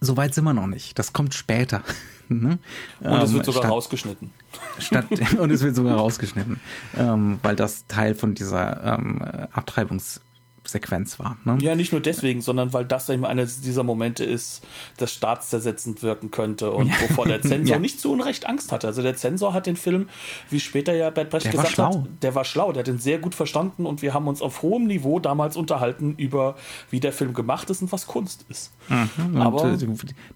so 0.00 0.16
weit 0.16 0.34
sind 0.34 0.44
wir 0.44 0.54
noch 0.54 0.66
nicht. 0.66 0.98
Das 0.98 1.12
kommt 1.12 1.34
später. 1.34 1.82
ne? 2.28 2.58
Und 3.00 3.22
es 3.22 3.32
wird 3.32 3.44
sogar 3.44 3.62
statt, 3.62 3.72
rausgeschnitten. 3.72 4.30
Statt, 4.78 5.06
und 5.38 5.50
es 5.50 5.62
wird 5.62 5.76
sogar 5.76 5.96
rausgeschnitten, 5.96 6.60
ähm, 6.96 7.38
weil 7.42 7.56
das 7.56 7.86
Teil 7.86 8.14
von 8.14 8.34
dieser 8.34 8.98
ähm, 8.98 9.22
Abtreibungs 9.52 10.20
Sequenz 10.68 11.18
war. 11.18 11.36
Ne? 11.44 11.58
Ja, 11.60 11.74
nicht 11.74 11.92
nur 11.92 12.00
deswegen, 12.00 12.40
sondern 12.40 12.72
weil 12.72 12.84
das 12.84 13.08
eben 13.08 13.24
einer 13.24 13.46
dieser 13.46 13.82
Momente 13.82 14.24
ist, 14.24 14.62
das 14.96 15.12
staatszersetzend 15.12 16.02
wirken 16.02 16.30
könnte 16.30 16.70
und 16.70 16.90
wovor 17.02 17.26
der 17.26 17.40
Zensor 17.42 17.76
ja. 17.76 17.78
nicht 17.78 18.00
zu 18.00 18.12
Unrecht 18.12 18.46
Angst 18.46 18.72
hatte. 18.72 18.86
Also 18.86 19.02
der 19.02 19.16
Zensor 19.16 19.54
hat 19.54 19.66
den 19.66 19.76
Film, 19.76 20.08
wie 20.50 20.60
später 20.60 20.94
ja 20.94 21.10
Bert 21.10 21.30
Brecht 21.30 21.46
der 21.46 21.52
gesagt 21.52 21.78
hat, 21.78 22.06
der 22.22 22.34
war 22.34 22.44
schlau, 22.44 22.72
der 22.72 22.80
hat 22.80 22.88
ihn 22.88 22.98
sehr 22.98 23.18
gut 23.18 23.34
verstanden 23.34 23.86
und 23.86 24.02
wir 24.02 24.14
haben 24.14 24.28
uns 24.28 24.42
auf 24.42 24.62
hohem 24.62 24.86
Niveau 24.86 25.18
damals 25.20 25.56
unterhalten 25.56 26.14
über, 26.16 26.56
wie 26.90 27.00
der 27.00 27.12
Film 27.12 27.34
gemacht 27.34 27.70
ist 27.70 27.82
und 27.82 27.92
was 27.92 28.06
Kunst 28.06 28.44
ist. 28.48 28.72
Mhm, 28.88 29.40
Aber 29.40 29.72
äh, 29.72 29.78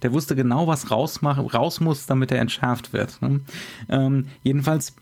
der 0.03 0.13
wusste 0.13 0.37
genau, 0.37 0.67
was 0.67 0.91
raus, 0.91 1.21
raus 1.23 1.81
muss, 1.81 2.07
damit 2.07 2.33
er 2.33 2.41
entschärft 2.41 2.93
wird. 2.93 3.21
Ne? 3.23 3.41
Ähm, 3.89 4.29
jedenfalls 4.43 4.95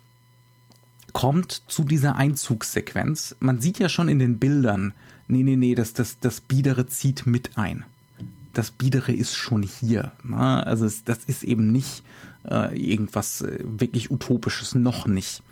kommt 1.12 1.62
zu 1.66 1.84
dieser 1.84 2.16
Einzugssequenz. 2.16 3.36
Man 3.40 3.60
sieht 3.60 3.78
ja 3.78 3.88
schon 3.88 4.08
in 4.08 4.18
den 4.18 4.38
Bildern, 4.38 4.94
nee, 5.28 5.42
nee, 5.42 5.56
nee, 5.56 5.74
das, 5.74 5.92
das, 5.92 6.18
das 6.18 6.40
Biedere 6.40 6.86
zieht 6.86 7.26
mit 7.26 7.56
ein. 7.56 7.84
Das 8.52 8.70
Biedere 8.70 9.12
ist 9.12 9.36
schon 9.36 9.62
hier. 9.62 10.12
Ne? 10.24 10.66
Also 10.66 10.86
es, 10.86 11.04
das 11.04 11.18
ist 11.24 11.44
eben 11.44 11.70
nicht 11.70 12.02
äh, 12.50 12.76
irgendwas 12.76 13.42
äh, 13.42 13.58
wirklich 13.64 14.10
Utopisches, 14.10 14.74
noch 14.74 15.06
nicht. 15.06 15.42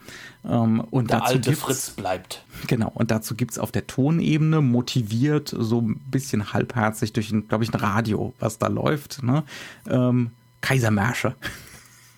Ähm, 0.44 0.80
und 0.90 1.10
der 1.10 1.24
alte 1.24 1.54
Fritz 1.54 1.90
bleibt. 1.90 2.44
Genau, 2.66 2.90
und 2.94 3.10
dazu 3.10 3.34
gibt 3.34 3.52
es 3.52 3.58
auf 3.58 3.70
der 3.72 3.86
Tonebene 3.86 4.60
motiviert, 4.60 5.54
so 5.56 5.80
ein 5.80 6.00
bisschen 6.10 6.52
halbherzig 6.52 7.12
durch, 7.12 7.32
glaube 7.48 7.64
ich, 7.64 7.72
ein 7.72 7.80
Radio, 7.80 8.34
was 8.38 8.58
da 8.58 8.68
läuft, 8.68 9.22
ne? 9.22 9.44
ähm, 9.88 10.30
Kaisermärsche. 10.60 11.36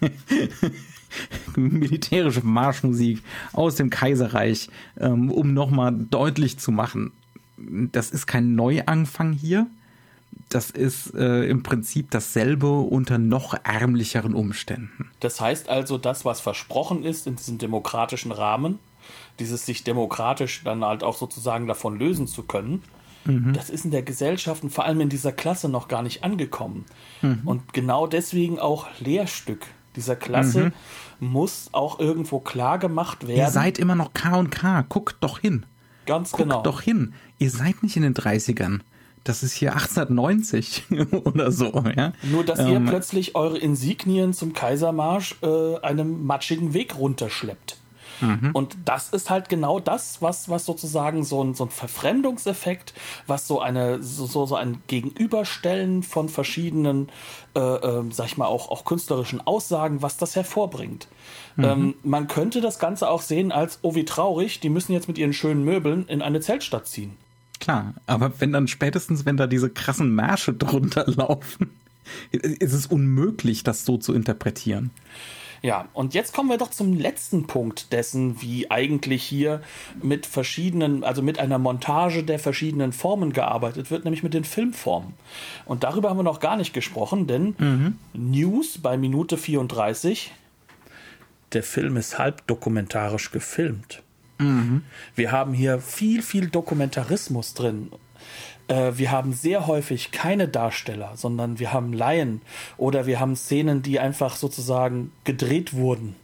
militärische 1.56 2.44
Marschmusik 2.44 3.22
aus 3.52 3.76
dem 3.76 3.90
Kaiserreich, 3.90 4.68
ähm, 4.98 5.30
um 5.30 5.54
nochmal 5.54 5.92
deutlich 5.92 6.58
zu 6.58 6.70
machen, 6.70 7.12
das 7.92 8.10
ist 8.10 8.26
kein 8.26 8.54
Neuanfang 8.54 9.32
hier. 9.32 9.66
Das 10.48 10.70
ist 10.70 11.14
äh, 11.14 11.44
im 11.48 11.62
Prinzip 11.62 12.10
dasselbe 12.10 12.70
unter 12.70 13.18
noch 13.18 13.54
ärmlicheren 13.64 14.34
Umständen. 14.34 15.10
Das 15.20 15.40
heißt 15.40 15.68
also, 15.68 15.98
das, 15.98 16.24
was 16.24 16.40
versprochen 16.40 17.04
ist 17.04 17.26
in 17.26 17.36
diesem 17.36 17.58
demokratischen 17.58 18.32
Rahmen, 18.32 18.78
dieses 19.38 19.66
sich 19.66 19.84
demokratisch 19.84 20.62
dann 20.64 20.84
halt 20.84 21.02
auch 21.02 21.16
sozusagen 21.16 21.66
davon 21.66 21.98
lösen 21.98 22.26
zu 22.26 22.44
können, 22.44 22.82
mhm. 23.24 23.52
das 23.52 23.68
ist 23.70 23.84
in 23.84 23.90
der 23.90 24.02
Gesellschaft 24.02 24.62
und 24.62 24.70
vor 24.70 24.84
allem 24.84 25.00
in 25.00 25.08
dieser 25.08 25.32
Klasse 25.32 25.68
noch 25.68 25.88
gar 25.88 26.02
nicht 26.02 26.24
angekommen. 26.24 26.84
Mhm. 27.20 27.42
Und 27.44 27.72
genau 27.72 28.06
deswegen 28.06 28.58
auch 28.58 28.86
Lehrstück 29.00 29.66
dieser 29.96 30.16
Klasse 30.16 30.72
mhm. 31.20 31.32
muss 31.32 31.68
auch 31.72 31.98
irgendwo 31.98 32.38
klar 32.40 32.78
gemacht 32.78 33.26
werden. 33.26 33.38
Ihr 33.38 33.50
seid 33.50 33.78
immer 33.78 33.94
noch 33.94 34.12
K 34.14 34.36
und 34.36 34.50
K, 34.50 34.82
guckt 34.88 35.16
doch 35.20 35.40
hin. 35.40 35.66
Ganz 36.08 36.32
Guckt 36.32 36.44
genau. 36.44 36.62
doch 36.62 36.80
hin. 36.80 37.12
Ihr 37.38 37.50
seid 37.50 37.82
nicht 37.82 37.94
in 37.96 38.02
den 38.02 38.14
30ern. 38.14 38.80
Das 39.24 39.42
ist 39.42 39.52
hier 39.52 39.74
1890 39.74 40.84
oder 41.24 41.52
so, 41.52 41.84
ja. 41.94 42.14
Nur, 42.22 42.44
dass 42.44 42.60
ähm, 42.60 42.68
ihr 42.68 42.80
plötzlich 42.80 43.34
eure 43.34 43.58
Insignien 43.58 44.32
zum 44.32 44.54
Kaisermarsch 44.54 45.36
äh, 45.42 45.76
einem 45.82 46.24
matschigen 46.24 46.72
Weg 46.72 46.96
runterschleppt. 46.96 47.76
Mhm. 48.20 48.50
Und 48.52 48.76
das 48.84 49.10
ist 49.10 49.30
halt 49.30 49.48
genau 49.48 49.80
das, 49.80 50.20
was, 50.20 50.48
was 50.48 50.64
sozusagen 50.64 51.24
so 51.24 51.42
ein, 51.42 51.54
so 51.54 51.64
ein 51.64 51.70
Verfremdungseffekt, 51.70 52.94
was 53.26 53.46
so 53.46 53.60
eine, 53.60 54.02
so, 54.02 54.46
so 54.46 54.54
ein 54.54 54.82
Gegenüberstellen 54.86 56.02
von 56.02 56.28
verschiedenen, 56.28 57.08
äh, 57.54 57.60
äh, 57.60 58.04
sag 58.10 58.26
ich 58.26 58.36
mal, 58.36 58.46
auch, 58.46 58.70
auch 58.70 58.84
künstlerischen 58.84 59.46
Aussagen, 59.46 60.02
was 60.02 60.16
das 60.16 60.36
hervorbringt. 60.36 61.08
Mhm. 61.56 61.64
Ähm, 61.64 61.94
man 62.02 62.28
könnte 62.28 62.60
das 62.60 62.78
Ganze 62.78 63.08
auch 63.08 63.22
sehen 63.22 63.52
als, 63.52 63.80
oh 63.82 63.94
wie 63.94 64.04
traurig, 64.04 64.60
die 64.60 64.68
müssen 64.68 64.92
jetzt 64.92 65.08
mit 65.08 65.18
ihren 65.18 65.32
schönen 65.32 65.64
Möbeln 65.64 66.06
in 66.06 66.22
eine 66.22 66.40
Zeltstadt 66.40 66.86
ziehen. 66.86 67.16
Klar, 67.60 67.94
aber 68.06 68.40
wenn 68.40 68.52
dann 68.52 68.68
spätestens, 68.68 69.26
wenn 69.26 69.36
da 69.36 69.46
diese 69.46 69.70
krassen 69.70 70.14
Märsche 70.14 70.52
drunter 70.54 71.04
laufen, 71.06 71.70
ist 72.30 72.72
es 72.72 72.86
unmöglich, 72.86 73.64
das 73.64 73.84
so 73.84 73.98
zu 73.98 74.14
interpretieren. 74.14 74.90
Ja, 75.62 75.88
und 75.92 76.14
jetzt 76.14 76.32
kommen 76.34 76.48
wir 76.48 76.58
doch 76.58 76.70
zum 76.70 76.94
letzten 76.94 77.46
Punkt 77.46 77.92
dessen, 77.92 78.40
wie 78.40 78.70
eigentlich 78.70 79.22
hier 79.22 79.60
mit 80.02 80.26
verschiedenen, 80.26 81.04
also 81.04 81.22
mit 81.22 81.38
einer 81.38 81.58
Montage 81.58 82.22
der 82.22 82.38
verschiedenen 82.38 82.92
Formen 82.92 83.32
gearbeitet 83.32 83.90
wird, 83.90 84.04
nämlich 84.04 84.22
mit 84.22 84.34
den 84.34 84.44
Filmformen. 84.44 85.14
Und 85.64 85.84
darüber 85.84 86.10
haben 86.10 86.18
wir 86.18 86.22
noch 86.22 86.40
gar 86.40 86.56
nicht 86.56 86.72
gesprochen, 86.72 87.26
denn 87.26 87.54
mhm. 87.58 87.98
News 88.12 88.78
bei 88.78 88.96
Minute 88.96 89.36
34, 89.36 90.32
der 91.52 91.62
Film 91.62 91.96
ist 91.96 92.18
halb 92.18 92.46
dokumentarisch 92.46 93.30
gefilmt. 93.30 94.02
Mhm. 94.38 94.82
Wir 95.14 95.32
haben 95.32 95.52
hier 95.52 95.80
viel, 95.80 96.22
viel 96.22 96.48
Dokumentarismus 96.48 97.54
drin 97.54 97.90
äh, 98.68 98.92
wir 98.94 99.10
haben 99.10 99.32
sehr 99.32 99.66
häufig 99.66 100.12
keine 100.12 100.48
Darsteller, 100.48 101.12
sondern 101.16 101.58
wir 101.58 101.72
haben 101.72 101.92
Laien 101.92 102.40
oder 102.76 103.06
wir 103.06 103.20
haben 103.20 103.36
Szenen, 103.36 103.82
die 103.82 103.98
einfach 103.98 104.36
sozusagen 104.36 105.12
gedreht 105.24 105.74
wurden. 105.74 106.14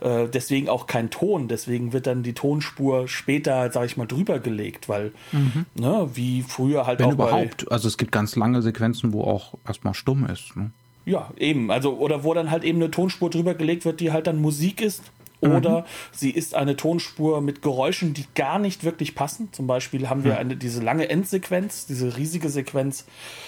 Äh, 0.00 0.28
deswegen 0.28 0.68
auch 0.68 0.86
kein 0.86 1.10
Ton, 1.10 1.48
deswegen 1.48 1.92
wird 1.92 2.06
dann 2.06 2.22
die 2.22 2.32
Tonspur 2.32 3.06
später, 3.08 3.70
sag 3.70 3.84
ich 3.84 3.96
mal, 3.96 4.06
drüber 4.06 4.38
gelegt, 4.38 4.88
weil, 4.88 5.12
mhm. 5.32 5.66
ne, 5.74 6.08
wie 6.14 6.42
früher 6.42 6.86
halt 6.86 7.00
Wenn 7.00 7.08
auch. 7.08 7.12
überhaupt, 7.12 7.70
also 7.70 7.88
es 7.88 7.98
gibt 7.98 8.12
ganz 8.12 8.36
lange 8.36 8.62
Sequenzen, 8.62 9.12
wo 9.12 9.24
auch 9.24 9.54
erstmal 9.66 9.94
stumm 9.94 10.26
ist. 10.26 10.56
Ne? 10.56 10.70
Ja, 11.04 11.30
eben. 11.38 11.70
Also, 11.70 11.96
oder 11.96 12.22
wo 12.24 12.34
dann 12.34 12.50
halt 12.50 12.64
eben 12.64 12.78
eine 12.78 12.90
Tonspur 12.90 13.30
drüber 13.30 13.54
gelegt 13.54 13.84
wird, 13.84 14.00
die 14.00 14.12
halt 14.12 14.26
dann 14.26 14.40
Musik 14.40 14.80
ist 14.80 15.02
oder 15.40 15.80
mhm. 15.80 15.84
sie 16.12 16.30
ist 16.30 16.54
eine 16.54 16.76
Tonspur 16.76 17.40
mit 17.40 17.62
Geräuschen, 17.62 18.12
die 18.12 18.24
gar 18.34 18.58
nicht 18.58 18.82
wirklich 18.82 19.14
passen. 19.14 19.52
Zum 19.52 19.66
Beispiel 19.66 20.08
haben 20.08 20.24
wir 20.24 20.38
eine, 20.38 20.56
diese 20.56 20.82
lange 20.82 21.08
Endsequenz, 21.08 21.86
diese 21.86 22.16
riesige 22.16 22.48
Sequenz 22.48 23.06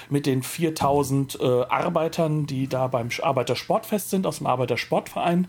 mit 0.09 0.27
den 0.27 0.43
4000 0.43 1.39
äh, 1.41 1.63
Arbeitern, 1.65 2.47
die 2.47 2.69
da 2.69 2.87
beim 2.87 3.09
Arbeitersportfest 3.21 4.11
sind, 4.11 4.27
aus 4.27 4.39
dem 4.39 4.47
Arbeitersportverein. 4.47 5.49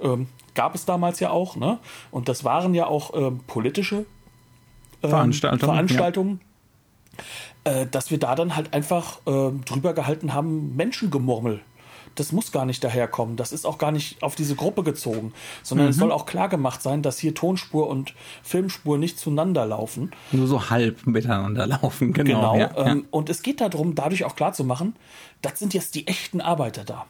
Ähm, 0.00 0.26
gab 0.54 0.74
es 0.74 0.84
damals 0.84 1.20
ja 1.20 1.30
auch, 1.30 1.54
ne? 1.54 1.78
Und 2.10 2.28
das 2.28 2.42
waren 2.42 2.74
ja 2.74 2.86
auch 2.86 3.14
ähm, 3.14 3.40
politische 3.46 4.06
ähm, 5.02 5.10
Veranstaltungen. 5.10 5.72
Veranstaltungen. 5.72 6.40
Ja. 7.64 7.82
Äh, 7.82 7.86
dass 7.86 8.10
wir 8.10 8.18
da 8.18 8.34
dann 8.34 8.56
halt 8.56 8.74
einfach 8.74 9.18
äh, 9.26 9.50
drüber 9.64 9.92
gehalten 9.92 10.34
haben, 10.34 10.74
Menschengemurmel 10.76 11.60
das 12.16 12.32
muss 12.32 12.50
gar 12.50 12.64
nicht 12.64 12.82
daherkommen. 12.82 13.36
Das 13.36 13.52
ist 13.52 13.64
auch 13.64 13.78
gar 13.78 13.92
nicht 13.92 14.22
auf 14.22 14.34
diese 14.34 14.56
Gruppe 14.56 14.82
gezogen, 14.82 15.32
sondern 15.62 15.86
mhm. 15.86 15.90
es 15.90 15.96
soll 15.96 16.10
auch 16.10 16.26
klar 16.26 16.48
gemacht 16.48 16.82
sein, 16.82 17.02
dass 17.02 17.18
hier 17.18 17.34
Tonspur 17.34 17.88
und 17.88 18.14
Filmspur 18.42 18.98
nicht 18.98 19.18
zueinander 19.18 19.64
laufen. 19.66 20.10
Nur 20.32 20.46
so 20.46 20.70
halb 20.70 21.06
miteinander 21.06 21.66
laufen, 21.66 22.12
genau. 22.12 22.52
genau 22.52 22.56
ja, 22.56 22.76
ähm, 22.76 22.98
ja. 22.98 23.04
Und 23.10 23.30
es 23.30 23.42
geht 23.42 23.60
darum, 23.60 23.94
dadurch 23.94 24.24
auch 24.24 24.34
klar 24.34 24.52
zu 24.52 24.64
machen, 24.64 24.96
das 25.42 25.58
sind 25.58 25.74
jetzt 25.74 25.94
die 25.94 26.06
echten 26.06 26.40
Arbeiter 26.40 26.84
da. 26.84 27.06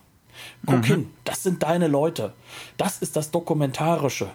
Guck 0.67 0.79
mhm. 0.79 0.85
hin, 0.85 1.11
das 1.25 1.43
sind 1.43 1.63
deine 1.63 1.89
Leute. 1.89 2.33
Das 2.77 2.99
ist 2.99 3.17
das 3.17 3.31
Dokumentarische. 3.31 4.29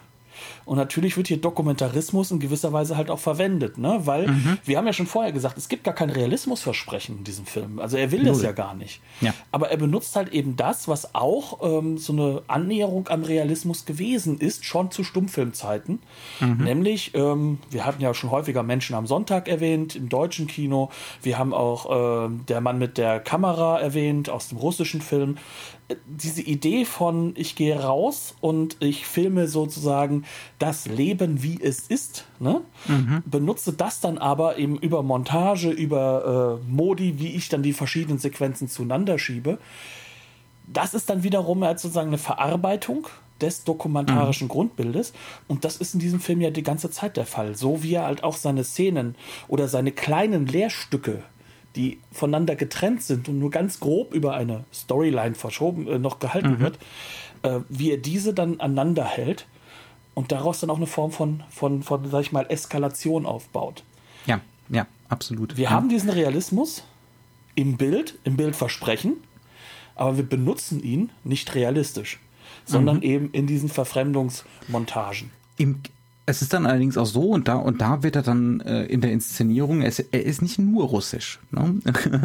Und 0.65 0.77
natürlich 0.77 1.17
wird 1.17 1.27
hier 1.27 1.37
Dokumentarismus 1.37 2.31
in 2.31 2.39
gewisser 2.39 2.71
Weise 2.73 2.97
halt 2.97 3.09
auch 3.09 3.19
verwendet, 3.19 3.77
ne? 3.77 4.01
Weil 4.03 4.27
mhm. 4.27 4.57
wir 4.63 4.77
haben 4.77 4.85
ja 4.85 4.93
schon 4.93 5.07
vorher 5.07 5.31
gesagt, 5.31 5.57
es 5.57 5.69
gibt 5.69 5.83
gar 5.83 5.93
kein 5.93 6.09
Realismusversprechen 6.09 7.19
in 7.19 7.23
diesem 7.23 7.45
Film. 7.45 7.79
Also 7.79 7.97
er 7.97 8.11
will 8.11 8.23
Null. 8.23 8.33
das 8.33 8.41
ja 8.41 8.51
gar 8.51 8.75
nicht. 8.75 9.01
Ja. 9.21 9.33
Aber 9.51 9.69
er 9.69 9.77
benutzt 9.77 10.15
halt 10.15 10.29
eben 10.29 10.55
das, 10.55 10.87
was 10.87 11.15
auch 11.15 11.59
ähm, 11.61 11.97
so 11.97 12.13
eine 12.13 12.41
Annäherung 12.47 13.07
am 13.09 13.23
Realismus 13.23 13.85
gewesen 13.85 14.39
ist, 14.39 14.65
schon 14.65 14.91
zu 14.91 15.03
Stummfilmzeiten. 15.03 15.99
Mhm. 16.39 16.63
Nämlich, 16.63 17.13
ähm, 17.15 17.59
wir 17.69 17.85
hatten 17.85 18.01
ja 18.01 18.13
schon 18.13 18.31
häufiger 18.31 18.63
Menschen 18.63 18.95
am 18.95 19.07
Sonntag 19.07 19.47
erwähnt, 19.47 19.95
im 19.95 20.09
deutschen 20.09 20.47
Kino. 20.47 20.89
Wir 21.21 21.37
haben 21.37 21.53
auch 21.53 22.27
äh, 22.27 22.29
der 22.47 22.61
Mann 22.61 22.77
mit 22.77 22.97
der 22.97 23.19
Kamera 23.19 23.79
erwähnt 23.79 24.29
aus 24.29 24.49
dem 24.49 24.57
russischen 24.57 25.01
Film 25.01 25.37
diese 26.05 26.41
Idee 26.41 26.85
von 26.85 27.33
ich 27.35 27.55
gehe 27.55 27.79
raus 27.79 28.35
und 28.41 28.77
ich 28.79 29.05
filme 29.05 29.47
sozusagen 29.47 30.25
das 30.61 30.85
Leben, 30.85 31.41
wie 31.41 31.59
es 31.61 31.87
ist, 31.87 32.25
ne? 32.39 32.61
Mhm. 32.87 33.23
benutze 33.25 33.73
das 33.73 33.99
dann 33.99 34.17
aber 34.19 34.57
eben 34.57 34.77
über 34.77 35.01
Montage, 35.01 35.71
über 35.71 36.59
äh, 36.61 36.71
Modi, 36.71 37.19
wie 37.19 37.29
ich 37.29 37.49
dann 37.49 37.63
die 37.63 37.73
verschiedenen 37.73 38.19
Sequenzen 38.19 38.67
zueinander 38.67 39.17
schiebe. 39.17 39.57
Das 40.67 40.93
ist 40.93 41.09
dann 41.09 41.23
wiederum 41.23 41.63
halt 41.63 41.79
sozusagen 41.79 42.09
eine 42.09 42.19
Verarbeitung 42.19 43.07
des 43.41 43.63
dokumentarischen 43.63 44.45
mhm. 44.45 44.51
Grundbildes. 44.51 45.13
Und 45.47 45.65
das 45.65 45.77
ist 45.77 45.95
in 45.95 45.99
diesem 45.99 46.19
Film 46.19 46.41
ja 46.41 46.51
die 46.51 46.63
ganze 46.63 46.91
Zeit 46.91 47.17
der 47.17 47.25
Fall. 47.25 47.55
So 47.55 47.81
wie 47.81 47.95
er 47.95 48.05
halt 48.05 48.23
auch 48.23 48.35
seine 48.35 48.63
Szenen 48.63 49.15
oder 49.47 49.67
seine 49.67 49.91
kleinen 49.91 50.45
Lehrstücke 50.45 51.23
die 51.75 51.99
voneinander 52.11 52.57
getrennt 52.57 53.01
sind 53.01 53.29
und 53.29 53.39
nur 53.39 53.49
ganz 53.49 53.79
grob 53.79 54.13
über 54.13 54.33
eine 54.33 54.65
Storyline 54.73 55.35
verschoben 55.35 55.87
äh, 55.87 55.99
noch 55.99 56.19
gehalten 56.19 56.55
mhm. 56.55 56.59
wird, 56.59 56.79
äh, 57.43 57.59
wie 57.69 57.91
er 57.91 57.97
diese 57.97 58.33
dann 58.33 58.59
aneinander 58.59 59.05
hält 59.05 59.47
und 60.21 60.31
daraus 60.31 60.59
dann 60.59 60.69
auch 60.69 60.77
eine 60.77 60.85
Form 60.85 61.11
von, 61.11 61.41
von, 61.49 61.81
von, 61.81 62.07
sag 62.11 62.21
ich 62.21 62.31
mal, 62.31 62.45
Eskalation 62.47 63.25
aufbaut. 63.25 63.83
Ja, 64.27 64.39
ja, 64.69 64.85
absolut. 65.09 65.57
Wir 65.57 65.63
ja. 65.63 65.69
haben 65.71 65.89
diesen 65.89 66.11
Realismus 66.11 66.83
im 67.55 67.75
Bild, 67.75 68.19
im 68.23 68.37
Bildversprechen, 68.37 69.15
aber 69.95 70.17
wir 70.17 70.23
benutzen 70.23 70.79
ihn 70.83 71.09
nicht 71.23 71.55
realistisch, 71.55 72.19
sondern 72.65 72.97
mhm. 72.97 73.01
eben 73.01 73.31
in 73.31 73.47
diesen 73.47 73.67
Verfremdungsmontagen. 73.67 75.31
Im, 75.57 75.81
es 76.27 76.41
ist 76.41 76.53
dann 76.53 76.65
allerdings 76.65 76.97
auch 76.97 77.05
so, 77.05 77.23
und 77.31 77.47
da, 77.47 77.55
und 77.55 77.81
da 77.81 78.03
wird 78.03 78.15
er 78.15 78.21
dann 78.21 78.61
äh, 78.61 78.83
in 78.85 79.01
der 79.01 79.11
Inszenierung, 79.11 79.81
er 79.81 79.87
ist, 79.87 79.99
er 79.99 80.23
ist 80.23 80.41
nicht 80.41 80.59
nur 80.59 80.85
russisch. 80.85 81.39
Ne? 81.49 81.79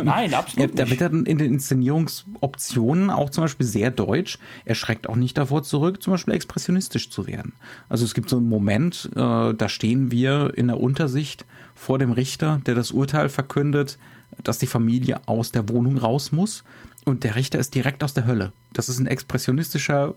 Nein, 0.05 0.35
absolut 0.35 0.69
nicht. 0.69 0.79
Da 0.79 0.91
wird 0.91 1.01
er 1.01 1.09
dann 1.09 1.25
in 1.25 1.39
den 1.39 1.55
Inszenierungsoptionen 1.55 3.11
auch 3.11 3.31
zum 3.31 3.45
Beispiel 3.45 3.67
sehr 3.67 3.91
deutsch. 3.91 4.39
Er 4.65 4.75
schreckt 4.75 5.09
auch 5.09 5.17
nicht 5.17 5.39
davor 5.39 5.63
zurück, 5.63 6.03
zum 6.03 6.13
Beispiel 6.13 6.35
expressionistisch 6.35 7.11
zu 7.11 7.27
werden. 7.27 7.55
Also 7.89 8.05
es 8.05 8.13
gibt 8.13 8.29
so 8.29 8.37
einen 8.37 8.49
Moment, 8.49 9.11
äh, 9.15 9.55
da 9.55 9.69
stehen 9.69 10.11
wir 10.11 10.53
in 10.57 10.67
der 10.67 10.79
Untersicht 10.79 11.47
vor 11.75 11.99
dem 11.99 12.13
Richter, 12.13 12.61
der 12.67 12.75
das 12.75 12.91
Urteil 12.91 13.31
verkündet, 13.31 13.99
dass 14.43 14.59
die 14.59 14.67
Familie 14.67 15.21
aus 15.27 15.53
der 15.53 15.69
Wohnung 15.71 15.97
raus 15.97 16.33
muss. 16.33 16.65
Und 17.07 17.25
der 17.25 17.37
Richter 17.37 17.59
ist 17.59 17.75
direkt 17.75 18.05
aus 18.05 18.15
der 18.15 18.27
Hölle. 18.27 18.53
Das 18.73 18.89
ist 18.89 18.99
ein 18.99 19.07
expressionistischer 19.07 20.15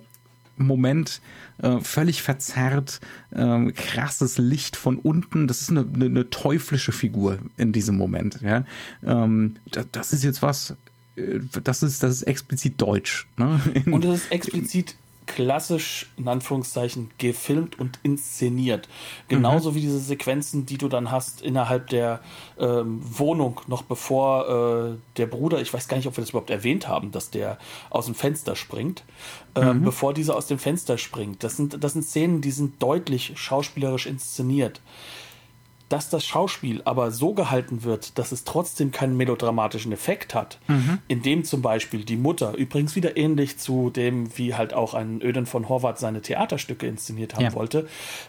Moment 0.68 1.22
äh, 1.62 1.80
völlig 1.80 2.22
verzerrt, 2.22 3.00
äh, 3.32 3.72
krasses 3.72 4.38
Licht 4.38 4.76
von 4.76 4.98
unten. 4.98 5.48
Das 5.48 5.62
ist 5.62 5.70
eine, 5.70 5.86
eine, 5.94 6.06
eine 6.06 6.30
teuflische 6.30 6.92
Figur 6.92 7.40
in 7.58 7.72
diesem 7.72 7.98
Moment. 7.98 8.42
Ja? 8.42 8.66
Ähm, 9.04 9.56
das, 9.72 9.88
das 9.92 10.14
ist 10.14 10.24
jetzt 10.24 10.42
was, 10.42 10.76
äh, 11.16 11.40
das 11.64 11.84
ist, 11.84 12.04
das 12.04 12.12
ist 12.12 12.24
explizit 12.24 12.82
deutsch. 12.82 13.28
Ne? 13.38 13.60
Und 13.86 14.06
das 14.06 14.20
ist 14.22 14.32
explizit 14.32 14.96
klassisch, 15.30 16.10
in 16.18 16.28
Anführungszeichen, 16.28 17.12
gefilmt 17.20 17.80
und 17.80 18.00
inszeniert. 18.02 18.90
Genauso 19.28 19.72
mhm. 19.72 19.76
wie 19.76 19.82
diese 19.82 20.00
Sequenzen, 20.00 20.66
die 20.66 20.80
du 20.80 20.90
dann 20.90 21.12
hast 21.12 21.42
innerhalb 21.42 21.88
der 21.88 22.20
ähm, 22.60 23.00
Wohnung, 23.04 23.62
noch 23.68 23.84
bevor 23.84 24.96
äh, 24.96 24.98
der 25.18 25.28
Bruder, 25.28 25.62
ich 25.62 25.72
weiß 25.72 25.88
gar 25.88 25.98
nicht, 25.98 26.08
ob 26.08 26.18
wir 26.18 26.22
das 26.22 26.32
überhaupt 26.32 26.50
erwähnt 26.50 26.88
haben, 26.88 27.12
dass 27.12 27.30
der 27.30 27.60
aus 27.92 28.08
dem 28.08 28.16
Fenster 28.16 28.56
springt, 28.56 29.04
äh, 29.54 29.72
mhm. 29.72 29.84
bevor 29.84 30.16
dieser 30.16 30.36
aus 30.36 30.48
dem 30.48 30.58
Fenster 30.58 30.98
springt. 30.98 31.44
Das 31.44 31.56
sind, 31.56 31.84
das 31.84 31.94
sind 31.94 32.04
Szenen, 32.04 32.42
die 32.42 32.52
sind 32.52 32.82
deutlich 32.82 33.34
schauspielerisch 33.36 34.08
inszeniert 34.08 34.82
dass 35.90 36.10
das 36.10 36.24
Schauspiel 36.24 36.82
aber 36.86 37.12
so 37.12 37.34
gehalten 37.34 37.84
wird, 37.84 38.18
dass 38.20 38.32
es 38.32 38.44
trotzdem 38.44 38.92
keinen 38.92 39.18
melodramatischen 39.18 39.92
Effekt 39.92 40.36
hat, 40.36 40.60
mhm. 40.68 41.00
indem 41.08 41.44
zum 41.44 41.64
Beispiel 41.64 42.06
die 42.06 42.16
Mutter, 42.16 42.56
übrigens 42.56 42.96
wieder 42.96 43.18
ähnlich 43.18 43.58
zu 43.58 43.90
dem, 43.90 44.38
wie 44.38 44.54
halt 44.54 44.74
auch 44.74 44.94
ein 44.94 45.22
Öden 45.22 45.48
von 45.48 45.68
Horvath 45.68 45.98
seine 45.98 46.22
Theaterstücke 46.22 46.86
inszeniert 46.86 47.34
haben 47.34 47.44
ja. 47.44 47.54
wollte, 47.54 47.88